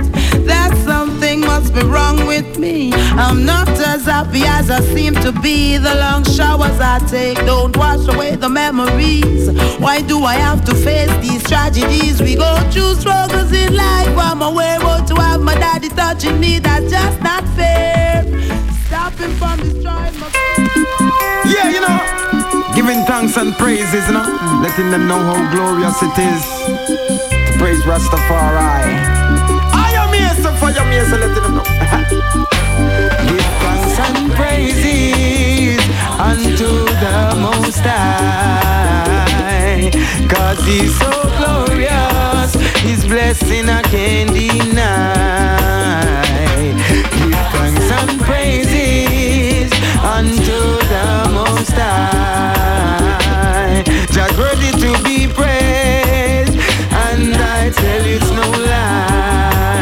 that 0.46 0.72
something 0.84 1.40
must 1.40 1.74
be 1.74 1.82
wrong 1.82 2.26
with 2.26 2.58
me. 2.58 2.92
I'm 2.94 3.44
not 3.44 3.68
as 3.68 4.04
happy 4.06 4.42
as 4.44 4.70
I 4.70 4.80
seem 4.94 5.14
to 5.26 5.32
be. 5.32 5.76
The 5.76 5.94
long 5.96 6.24
showers 6.24 6.78
I 6.80 6.98
take 7.08 7.38
don't 7.46 7.76
wash 7.76 8.06
away 8.08 8.36
the 8.36 8.48
memories. 8.48 9.50
Why 9.78 10.00
do 10.00 10.24
I 10.24 10.34
have 10.34 10.64
to 10.66 10.74
face 10.74 11.14
these 11.26 11.42
tragedies? 11.44 12.20
We 12.20 12.36
go 12.36 12.56
through 12.70 12.94
struggles 12.94 13.52
in 13.52 13.74
life. 13.74 14.16
I'm 14.16 14.42
aware, 14.42 14.78
to 15.08 15.14
have 15.14 15.40
my 15.40 15.54
daddy 15.54 15.88
touching 15.88 16.38
me, 16.38 16.58
that's 16.58 16.90
just 16.90 17.20
not 17.22 17.42
fair. 17.56 18.24
Stop 18.86 19.14
him 19.14 19.32
from 19.36 19.58
destroying 19.60 20.18
my. 20.20 20.28
Yeah, 21.46 21.70
you 21.70 21.80
know, 21.80 22.17
giving 22.78 23.02
thanks 23.06 23.36
and 23.36 23.52
praises, 23.54 24.06
you 24.06 24.12
know, 24.14 24.22
letting 24.62 24.88
them 24.88 25.08
know 25.08 25.18
how 25.18 25.50
glorious 25.50 26.00
it 26.00 26.16
is 26.16 26.44
to 26.86 27.52
praise 27.58 27.82
Rastafari. 27.82 28.94
I 29.74 29.90
am 30.02 30.12
here, 30.14 30.34
so 30.40 30.54
for 30.60 30.70
your 30.70 30.84
me, 30.86 31.00
so 31.10 31.16
letting 31.16 31.42
them 31.42 31.54
know. 31.56 31.64
Give 33.26 33.50
thanks 33.62 33.98
and 34.06 34.30
praises 34.38 35.82
unto 36.30 36.68
the 37.02 37.18
Most 37.46 37.82
High, 37.82 39.10
cause 40.30 40.60
He's 40.64 40.94
so 41.00 41.10
glorious, 41.36 42.54
His 42.86 43.04
blessing 43.04 43.68
I 43.68 43.82
can't 43.82 44.30
deny. 44.30 45.34
Give 47.10 47.42
thanks 47.54 47.90
and 47.90 48.20
praises 48.20 49.07
unto 50.02 50.78
the 50.92 51.28
Most 51.32 51.72
High. 51.72 53.08
Just 54.10 54.36
worthy 54.38 54.70
to 54.82 54.92
be 55.04 55.26
praised, 55.26 56.56
and 56.92 57.36
I 57.36 57.70
tell 57.70 58.06
you 58.06 58.16
it's 58.16 58.30
no 58.30 58.50
lie. 58.50 59.78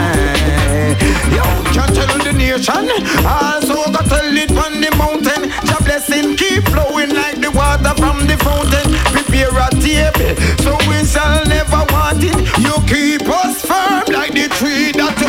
Yo, 1.35 1.45
can 1.73 1.89
tell 1.95 2.19
the 2.19 2.33
nation, 2.33 2.89
also 3.25 3.91
got 3.93 4.07
tell 4.07 4.37
it 4.37 4.51
on 4.53 4.81
the 4.81 4.91
mountain. 4.97 5.51
Your 5.67 5.81
blessing 5.81 6.37
keep 6.37 6.65
flowing 6.69 7.15
like 7.15 7.41
the 7.41 7.51
water 7.51 7.95
from 7.97 8.27
the 8.27 8.37
fountain. 8.39 8.93
Prepare 9.13 9.57
a 9.57 9.69
table, 9.81 10.35
so 10.63 10.77
we 10.89 11.05
shall 11.05 11.45
never 11.47 11.85
want 11.93 12.23
it. 12.23 12.37
You 12.61 12.75
keep 12.87 13.29
us 13.29 13.65
firm 13.65 14.05
like 14.13 14.33
the 14.33 14.49
tree 14.59 14.93
that 14.93 15.26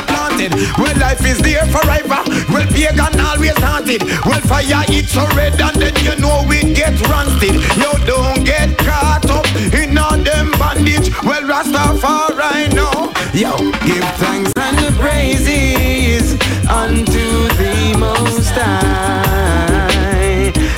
planted. 0.50 0.78
Well, 0.78 0.98
life 1.00 1.26
is 1.26 1.40
there 1.40 1.66
forever. 1.68 2.24
Well, 2.50 2.68
pagan 2.68 3.20
always 3.20 3.58
haunted. 3.58 4.04
Well, 4.26 4.42
fire 4.42 4.84
it's 4.88 5.12
so 5.12 5.28
red 5.36 5.60
and 5.60 5.76
then 5.76 5.96
you 6.04 6.16
know 6.20 6.46
we 6.48 6.74
get 6.74 7.00
rusted. 7.08 7.56
You 7.78 7.94
don't 8.06 8.44
get 8.44 8.78
caught 8.78 9.30
up 9.30 9.46
in 9.74 9.98
all 9.98 10.18
them 10.18 10.52
bandage. 10.52 11.12
Well, 11.24 11.44
Rastafari 11.44 12.74
now. 12.74 13.12
Yo, 13.34 13.58
give 13.86 14.04
thanks 14.18 14.52
and 14.56 14.96
praises 14.98 16.34
unto 16.70 17.48
the 17.60 17.96
Most 18.00 18.52
High. 18.52 19.72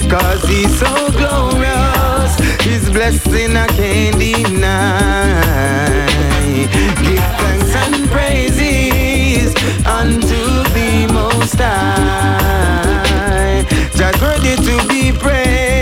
Cause 0.10 0.44
he's 0.46 0.80
so 0.80 1.12
glorious. 1.12 2.36
His 2.64 2.90
blessing 2.90 3.56
I 3.56 3.68
can't 3.68 4.18
deny. 4.20 5.60
Give 7.04 7.24
thanks 7.38 7.76
and 7.76 8.10
praises 8.10 8.49
unto 10.00 10.64
the 10.76 11.08
Most 11.12 11.56
High. 11.56 12.86
Just 13.96 14.22
worthy 14.22 14.56
to 14.56 14.88
be 14.88 15.12
praised. 15.12 15.79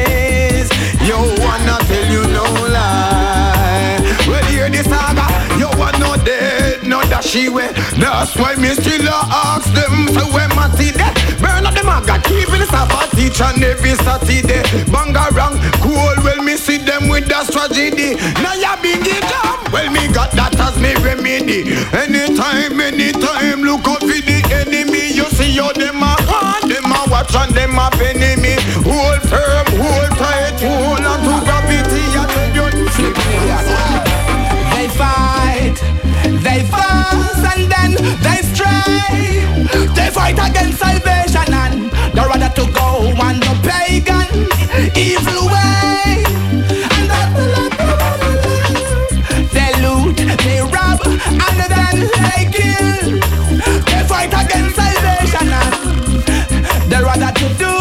She 7.27 7.49
way. 7.49 7.67
That's 7.99 8.35
why 8.37 8.55
me 8.55 8.69
still 8.71 9.03
ask 9.11 9.67
them. 9.75 10.07
So 10.15 10.23
when 10.31 10.47
my 10.55 10.71
that, 10.71 11.11
burn 11.43 11.67
up 11.67 11.75
the 11.75 11.83
mag. 11.83 12.07
God 12.07 12.23
keeping 12.23 12.63
us 12.63 12.71
up 12.71 12.87
at 12.95 13.11
each 13.19 13.41
and 13.43 13.59
every 13.59 13.99
Saturday. 13.99 14.63
Bangarang, 14.87 15.59
cool, 15.83 16.15
well 16.23 16.41
me 16.41 16.55
see 16.55 16.77
them 16.79 17.09
with 17.11 17.27
that 17.27 17.51
tragedy. 17.51 18.15
Now 18.39 18.55
ya 18.55 18.79
big 18.79 19.03
it 19.03 19.27
up, 19.43 19.59
well 19.75 19.91
me 19.91 20.07
got 20.15 20.31
that 20.39 20.55
as 20.55 20.79
me 20.79 20.95
remedy. 21.03 21.75
Anytime, 21.91 22.79
anytime, 22.79 23.59
look 23.59 23.83
out 23.91 23.99
for 23.99 24.21
the 24.23 24.39
enemy. 24.55 25.11
You 25.11 25.27
see 25.35 25.59
how 25.59 25.75
them 25.75 25.99
a 25.99 26.15
want, 26.31 26.71
them 26.71 26.87
a 26.87 26.99
watch 27.11 27.35
and 27.35 27.51
them 27.51 27.75
a 27.75 27.91
penny 27.91 28.39
me. 28.39 28.55
Hold 28.87 29.19
they 38.25 38.41
stray. 38.53 39.45
They 39.95 40.09
fight 40.11 40.37
against 40.39 40.77
salvation 40.79 41.53
and 41.53 41.91
they 42.13 42.21
rather 42.21 42.49
to 42.55 42.65
go 42.71 43.13
on 43.21 43.39
the 43.39 43.53
pagan 43.63 44.27
evil 44.95 45.47
way. 45.47 46.23
And 46.95 47.05
that's 47.09 47.33
the 47.37 47.45
life. 47.53 47.75
They 49.53 49.71
loot, 49.83 50.15
they 50.43 50.59
rob, 50.61 50.99
and 51.05 51.57
then 51.73 51.95
they 52.23 52.41
kill. 52.57 53.19
They 53.85 54.01
fight 54.07 54.33
against 54.33 54.75
salvation 54.75 55.47
and 55.61 55.73
they 56.91 57.01
rather 57.01 57.31
to 57.39 57.47
do 57.63 57.73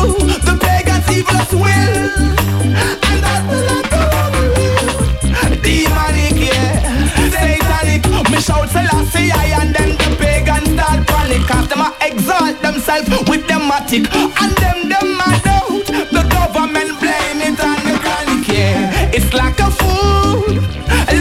the 0.47 0.55
pagan's 0.61 1.09
evil's 1.17 1.53
will. 1.53 1.97
And 3.11 3.19
that's 3.25 3.47
the 3.51 3.59
life. 3.67 3.85
Demonic, 5.63 6.37
yeah, 6.49 6.75
satanic. 7.31 8.03
Me 8.31 8.39
shout 8.41 8.69
Selassie, 8.69 9.06
Cause 11.47 11.69
them 11.69 11.81
a 11.81 11.95
exalt 12.01 12.61
themselves 12.61 13.09
with 13.31 13.47
them 13.47 13.63
matic. 13.71 14.05
And 14.43 14.53
them, 14.63 14.89
them 14.89 15.17
mad 15.17 15.47
out. 15.47 15.87
The 16.11 16.23
government 16.35 16.99
blame 16.99 17.41
it 17.47 17.61
on 17.61 17.79
the 17.87 17.95
chronic, 18.03 18.49
yeah. 18.49 19.15
It's 19.15 19.33
like 19.33 19.59
a 19.61 19.71
food, 19.71 20.63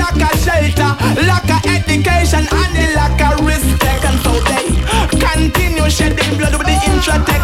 like 0.01 0.21
a 0.21 0.31
shelter, 0.41 0.91
like 1.29 1.49
a 1.49 1.59
education, 1.69 2.47
and 2.49 2.75
lack 2.97 3.21
of 3.21 3.45
respect. 3.45 4.03
And 4.05 4.19
so 4.25 4.33
they 4.49 4.65
continue 5.19 5.89
shedding 5.89 6.37
blood 6.37 6.55
with 6.57 6.67
the 6.67 6.77
Intratec, 6.89 7.34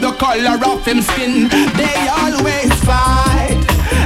the 0.00 0.12
color 0.12 0.58
of 0.70 0.84
him 0.86 1.02
skin. 1.02 1.48
They 1.48 2.08
always 2.08 2.72
fight 2.84 3.58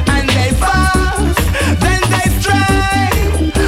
and 0.08 0.28
they 0.28 0.50
fast, 0.56 1.38
then 1.80 2.00
they 2.12 2.28
stray. 2.40 3.10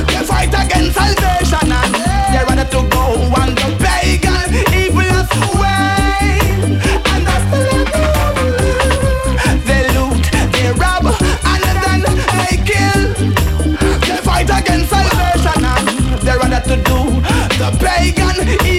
They 0.08 0.24
fight 0.24 0.48
against 0.48 0.94
salvation 0.96 1.72
and 1.72 1.94
they're 2.32 2.46
ready 2.46 2.68
to 2.70 2.80
go 2.88 3.04
on 3.40 3.54
the 3.54 3.68
pagan 3.82 4.50
evil's 4.72 5.32
way. 5.60 6.40
And 7.12 7.26
that's 7.26 7.46
the 7.52 7.60
lives. 7.92 8.74
They 9.68 9.82
loot, 9.94 10.24
they 10.52 10.72
rob, 10.80 11.04
and 11.50 11.62
then 11.84 12.00
they 12.38 12.56
kill. 12.68 13.02
They 14.08 14.18
fight 14.22 14.50
against 14.50 14.88
salvation 14.90 15.64
and 15.64 15.86
they're 16.22 16.38
ready 16.38 16.60
to 16.70 16.76
do 16.88 16.98
the 17.58 17.68
pagan 17.80 18.73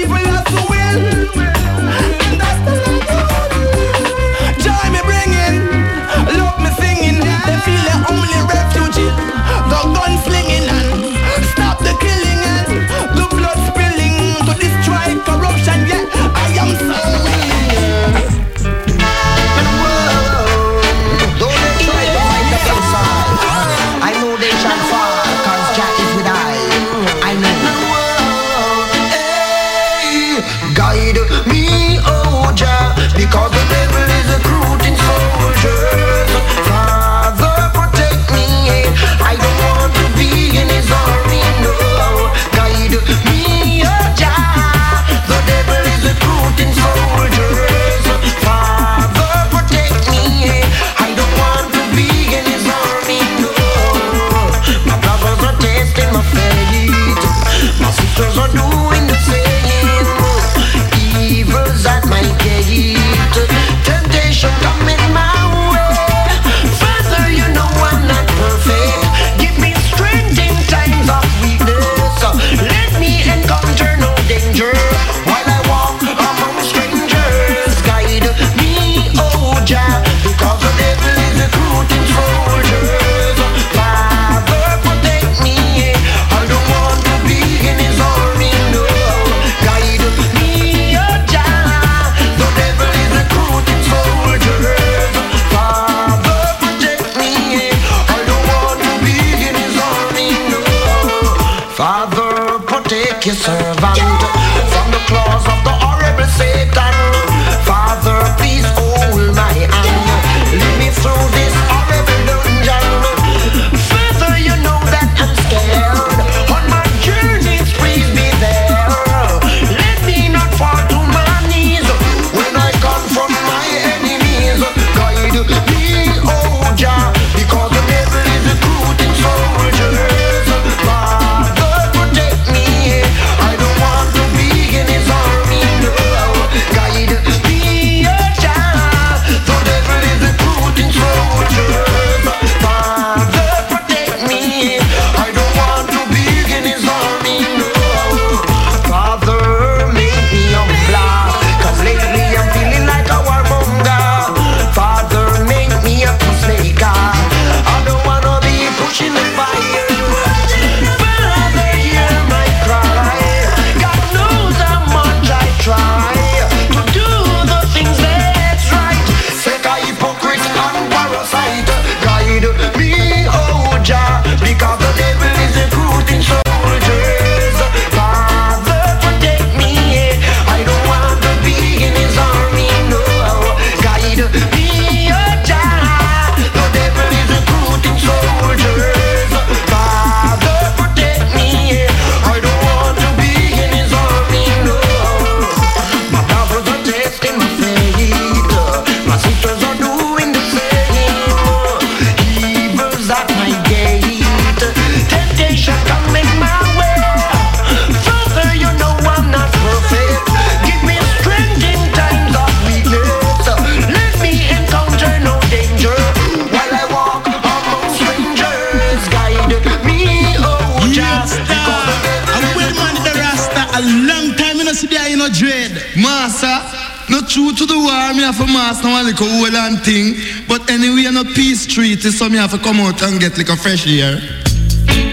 anyway, 231.26 231.36
peace 231.36 231.66
treaty, 231.66 232.12
so 232.12 232.30
me 232.30 232.38
have 232.38 232.52
to 232.52 232.58
come 232.58 232.80
out 232.80 233.02
and 233.02 233.20
get 233.20 233.38
like 233.38 233.50
a 233.50 233.56
fresh 233.56 233.88
air. 233.88 234.16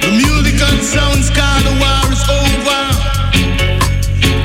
The 0.02 0.10
music 0.10 0.60
and 0.60 0.82
sounds 0.82 1.30
called 1.30 1.64
the 1.64 1.72
war 1.80 2.12
is 2.12 2.22
over. 2.28 2.82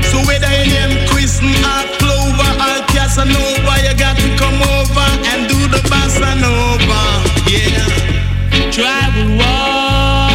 So 0.10 0.18
whether 0.28 0.50
you 0.52 0.66
name 0.72 1.08
Christian 1.08 1.54
or 1.66 1.84
Clover 2.00 2.52
or 2.58 2.80
Casanova, 2.94 3.74
you 3.84 3.94
got 3.98 4.18
to 4.18 4.30
come 4.38 4.62
over 4.62 5.08
and 5.32 5.48
do 5.48 5.60
the 5.68 5.82
bossa 5.90 6.36
nova. 6.40 7.02
Yeah. 7.50 8.72
Tribal 8.72 9.38
war. 9.38 10.28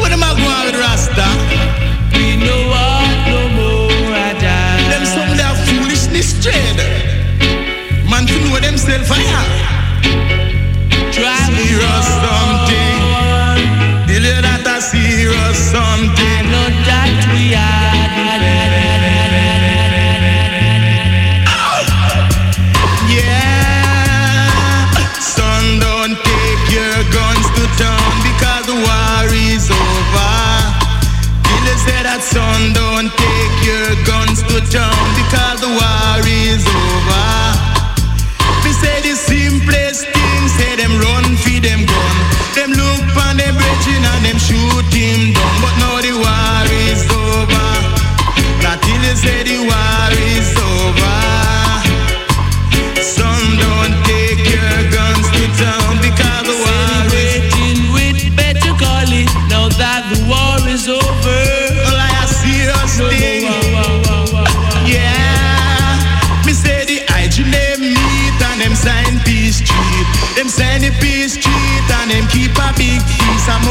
What 0.00 0.12
am 0.12 0.22
I 0.22 0.32
going 0.36 0.64
with 0.66 0.80
Rasta? 0.80 1.28
We 2.14 2.36
know 2.36 2.62
what 2.72 3.16
no 3.28 3.40
more 3.56 4.14
I 4.14 4.32
die. 4.40 4.80
Them 4.90 5.04
some 5.06 5.30
of 5.30 5.36
that 5.36 5.54
foolishness 5.66 6.40
dread. 6.42 6.76
Man 8.08 8.26
to 8.26 8.34
know 8.44 8.60
themselves 8.60 9.08
fire. 9.08 9.51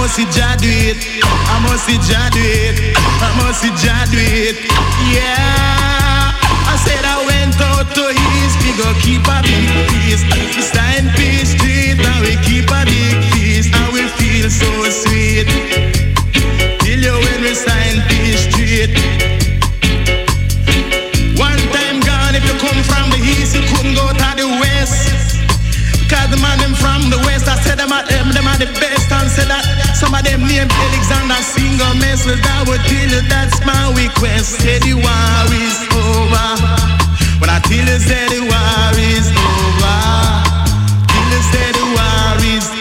Must 0.02 0.16
see 0.16 0.26
Jah 0.34 0.58
do 0.58 0.66
it. 0.66 0.98
I 1.22 1.62
must 1.62 1.86
see 1.86 2.00
Jah 2.02 2.26
do 2.34 2.42
it. 2.42 2.98
I 2.98 3.30
must 3.38 3.62
see 3.62 3.70
Jah 3.78 4.02
do 4.10 4.18
it. 4.18 4.58
Yeah. 5.14 6.34
I 6.66 6.76
said 6.82 7.06
I 7.06 7.22
went 7.30 7.54
out 7.62 7.86
to 7.94 8.10
we 8.66 8.72
go 8.82 8.90
keep 9.06 9.22
a 9.30 9.38
big 9.46 9.70
feast. 9.94 10.26
We 10.58 10.62
sign 10.66 11.06
peace 11.14 11.54
treat 11.54 12.02
and 12.02 12.20
we 12.26 12.34
keep 12.42 12.66
a 12.74 12.82
big 12.90 13.18
feast 13.30 13.70
and 13.78 13.94
we 13.94 14.10
feel 14.18 14.50
so 14.50 14.70
sweet. 14.90 15.46
Till 16.82 17.02
you 17.06 17.14
when 17.22 17.40
we 17.46 17.54
sign 17.54 18.02
peace 18.10 18.50
treat. 18.50 18.90
One 21.38 21.62
time 21.78 22.02
gone, 22.02 22.34
if 22.34 22.44
you 22.50 22.58
come 22.58 22.82
from 22.90 23.06
the 23.14 23.22
east, 23.38 23.54
you 23.54 23.62
couldn't 23.70 23.94
go 23.94 24.10
to 24.10 24.30
the 24.34 24.51
the 26.32 26.40
man 26.40 26.58
them 26.60 26.74
from 26.74 27.12
the 27.12 27.20
west, 27.28 27.48
I 27.48 27.60
said 27.60 27.78
them 27.78 27.92
are 27.92 28.06
them, 28.08 28.32
them 28.32 28.48
are 28.48 28.58
the 28.58 28.72
best. 28.80 29.12
And 29.12 29.30
said 29.30 29.52
that 29.52 29.68
some 30.00 30.16
of 30.16 30.24
them 30.24 30.48
named 30.48 30.72
Alexander 30.72 31.36
Singer 31.44 31.94
Messel. 32.00 32.40
That 32.40 32.64
would 32.72 32.82
you 32.88 33.22
that's 33.28 33.60
my 33.68 33.92
request. 33.92 34.64
Say 34.64 34.80
the 34.80 34.96
war 34.96 35.52
is 35.52 35.78
over. 35.92 36.48
When 37.44 37.50
I 37.52 37.60
tell 37.68 37.84
you 37.84 38.00
say 38.00 38.24
the 38.32 38.42
war 38.48 38.96
is 38.96 39.28
over. 39.28 40.00
Till 41.12 41.28
you 41.36 41.42
say 41.52 41.68
the 41.76 41.86
war 41.92 42.40
is 42.56 42.66
over. 42.72 42.81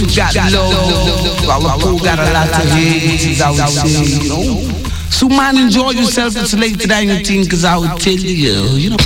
You 0.00 0.06
got 0.16 0.34
love, 0.52 0.72
while 1.46 1.60
the 1.60 1.68
poor 1.84 1.98
got 2.00 2.18
a 2.18 2.32
lot 2.32 2.48
to 2.48 2.60
hate, 2.70 3.20
is 3.20 3.40
how 3.40 3.52
we 3.52 3.58
you 4.18 4.28
know. 4.28 4.44
So 5.10 5.28
man, 5.28 5.58
enjoy 5.58 5.90
yourself. 5.90 6.34
It's 6.36 6.54
later 6.54 6.86
than 6.86 7.08
you 7.08 7.22
think, 7.24 7.50
cause 7.50 7.64
I 7.64 7.76
will 7.76 7.98
tell 7.98 8.12
you, 8.14 8.76
you 8.76 8.90
know. 8.90 8.96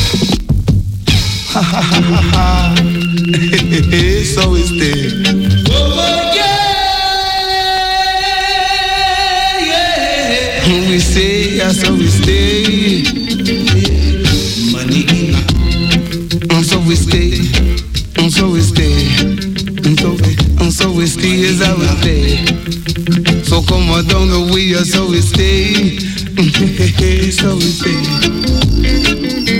so 4.25 4.55
is 4.55 4.71
there. 4.79 5.11
We 10.95 11.01
say, 11.01 11.57
yeah, 11.57 11.73
so 11.73 11.93
we 11.93 12.07
stay. 12.07 13.23
As 21.47 21.61
I 21.61 21.75
we 21.75 21.87
stay. 22.01 23.43
So 23.45 23.61
come 23.62 23.91
on 23.91 24.07
down 24.07 24.29
the 24.29 24.41
way, 24.53 24.73
so 24.85 25.09
we 25.09 25.21
stay, 25.21 25.99
so 27.31 27.57
we 27.57 27.69
stay, 27.69 28.01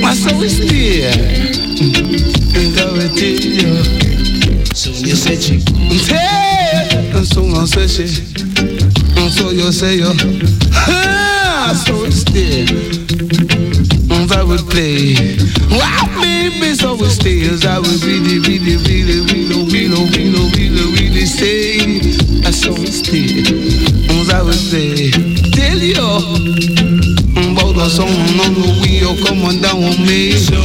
and 0.02 0.16
so 0.16 0.39
we 0.39 0.48
stay, 0.48 1.05
and 2.56 2.74
so 2.74 2.93
we 2.94 3.01
stay. 3.12 3.44
So 4.74 4.90
you 4.90 5.15
say 5.15 5.36
chick, 5.36 5.62
and 7.15 7.27
so 7.27 7.44
I 7.44 7.65
say 7.66 7.86
she, 7.86 8.05
and 9.20 9.31
so 9.31 9.51
you 9.51 9.70
say 9.70 9.97
yo, 9.98 10.12
ah, 10.73 11.82
so 11.86 12.02
we 12.02 12.11
stay. 12.11 13.05
I 14.32 14.43
would 14.43 14.61
play. 14.70 15.15
Wow, 15.70 16.09
baby, 16.20 16.74
so 16.74 16.94
we 16.97 17.09
stay 17.09 17.43
as 17.48 17.65
I 17.65 17.78
would 17.78 18.02
really, 18.02 18.39
really, 18.40 18.77
really, 18.77 19.20
really, 19.20 19.65
really, 19.70 20.01
really, 20.11 20.35
really, 20.43 20.63
stay. 21.22 22.00
I 22.44 22.50
saw 22.50 22.72
we 22.72 22.86
stay. 22.86 23.40
As 24.10 24.30
I 24.30 24.42
would. 24.42 24.54
Tell 25.54 25.78
you 25.78 25.94
about 27.52 27.74
the 27.76 27.88
song 27.88 28.08
on 28.08 28.54
the 28.54 28.66
wheel 28.82 29.14
coming 29.24 29.60
down 29.62 29.82
on 29.82 30.06
me. 30.06 30.32
So 30.32 30.56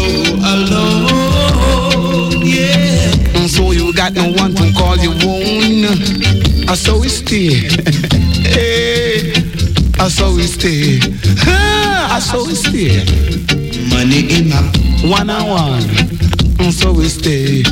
alone, 0.42 2.42
yeah. 2.46 3.12
So 3.48 3.72
you 3.72 3.94
got 3.94 4.14
no 4.14 4.32
one 4.34 4.54
to 4.56 4.72
call 4.74 4.98
you 4.98 5.12
own. 5.12 5.86
I 6.68 6.76
saw 6.76 7.00
we 7.00 7.10
stay. 7.10 7.70
hey. 8.50 9.34
I 10.00 10.08
saw 10.08 10.34
we 10.34 10.44
stay. 10.44 11.00
I 11.46 12.20
saw 12.20 12.44
we 12.48 12.56
stay. 12.56 13.04
Money 13.90 14.28
in 14.34 14.52
a 14.52 14.62
one 15.08 15.30
on 15.30 15.48
one. 15.50 15.82
So 16.72 16.92
we 16.94 17.08
stay. 17.10 17.64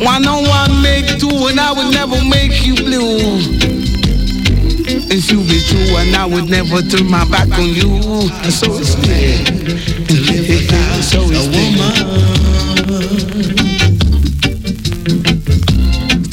One 0.00 0.26
on 0.26 0.46
one 0.48 0.82
make 0.82 1.18
two, 1.18 1.48
and 1.48 1.60
I 1.60 1.72
would 1.72 1.92
never 1.92 2.22
make 2.24 2.66
you 2.66 2.74
blue? 2.74 3.18
And 5.10 5.30
you 5.30 5.40
be 5.44 5.60
true, 5.60 5.96
and 5.96 6.14
I 6.16 6.26
would 6.26 6.48
never 6.48 6.82
turn 6.82 7.10
my 7.10 7.24
back 7.30 7.48
on 7.58 7.68
you. 7.74 8.00
And 8.42 8.52
so 8.52 8.70
we 8.76 8.84
stay. 8.84 9.44
And 10.10 11.04
so. 11.04 11.24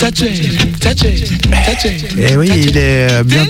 Touch 0.02 0.24
it, 0.24 0.80
touch 0.80 1.04
it, 1.04 1.42
touch 1.66 1.86
it. 1.86 2.18
Et 2.18 2.32
Eh 2.32 2.36
oui, 2.36 2.50
il 2.56 2.76
est 2.76 3.12
euh, 3.12 3.24
bien 3.24 3.46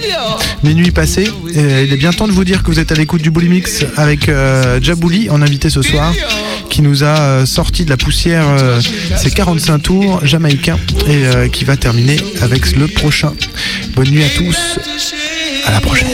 minuit 0.63 0.91
passé. 0.91 1.29
Euh, 1.55 1.85
il 1.87 1.93
est 1.93 1.97
bien 1.97 2.11
temps 2.11 2.27
de 2.27 2.33
vous 2.33 2.43
dire 2.43 2.61
que 2.61 2.67
vous 2.67 2.79
êtes 2.79 2.91
à 2.91 2.95
l'écoute 2.95 3.21
du 3.21 3.31
Bully 3.31 3.47
Mix 3.47 3.85
avec 3.95 4.27
euh, 4.27 4.79
Jabouli 4.81 5.29
en 5.29 5.41
invité 5.41 5.69
ce 5.69 5.81
soir, 5.81 6.13
qui 6.71 6.81
nous 6.81 7.03
a 7.03 7.19
euh, 7.19 7.45
sorti 7.45 7.83
de 7.83 7.89
la 7.89 7.97
poussière 7.97 8.47
euh, 8.47 8.79
ses 9.17 9.29
45 9.29 9.79
tours 9.79 10.25
jamaïcains 10.25 10.79
et 11.05 11.25
euh, 11.25 11.49
qui 11.49 11.65
va 11.65 11.75
terminer 11.75 12.15
avec 12.41 12.77
le 12.77 12.87
prochain. 12.87 13.33
Bonne 13.93 14.09
nuit 14.09 14.23
à 14.23 14.29
tous, 14.29 14.57
à 15.67 15.71
la 15.73 15.81
prochaine. 15.81 16.07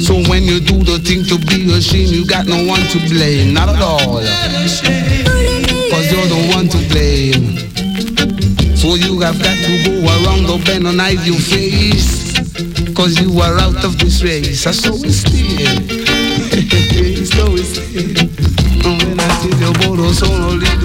So 0.00 0.14
when 0.28 0.44
you 0.44 0.60
do 0.60 0.78
the 0.84 0.98
thing 1.04 1.24
to 1.26 1.36
be 1.36 1.70
a 1.70 1.78
ashamed, 1.78 2.10
you 2.10 2.24
got 2.24 2.46
no 2.46 2.64
one 2.64 2.80
to 2.92 2.98
blame, 3.10 3.52
not 3.52 3.68
at 3.68 3.82
all. 3.82 4.22
Cause 5.90 6.10
you're 6.10 6.28
the 6.28 6.52
one 6.54 6.68
to 6.68 6.78
blame. 6.88 7.58
So 8.76 8.94
you 8.94 9.20
have 9.20 9.38
got 9.42 9.56
to 9.56 9.82
go 9.84 10.06
around 10.06 10.46
the 10.46 10.62
bend 10.64 10.86
and 10.86 11.00
hide 11.00 11.26
your 11.26 11.36
face. 11.36 12.17
Cause 12.98 13.20
you 13.20 13.38
are 13.38 13.56
out 13.60 13.84
of 13.84 13.96
this 13.96 14.24
race. 14.24 14.66
I 14.66 14.72
so 14.72 14.92
it 14.92 15.12
still 15.12 15.38
So 17.24 17.54
is 17.54 17.68
still 17.70 18.02
When 18.82 19.20
I 19.20 19.28
see 19.38 19.54
the 19.54 19.70
world 19.86 20.12
so 20.16 20.26
lonely 20.26 20.77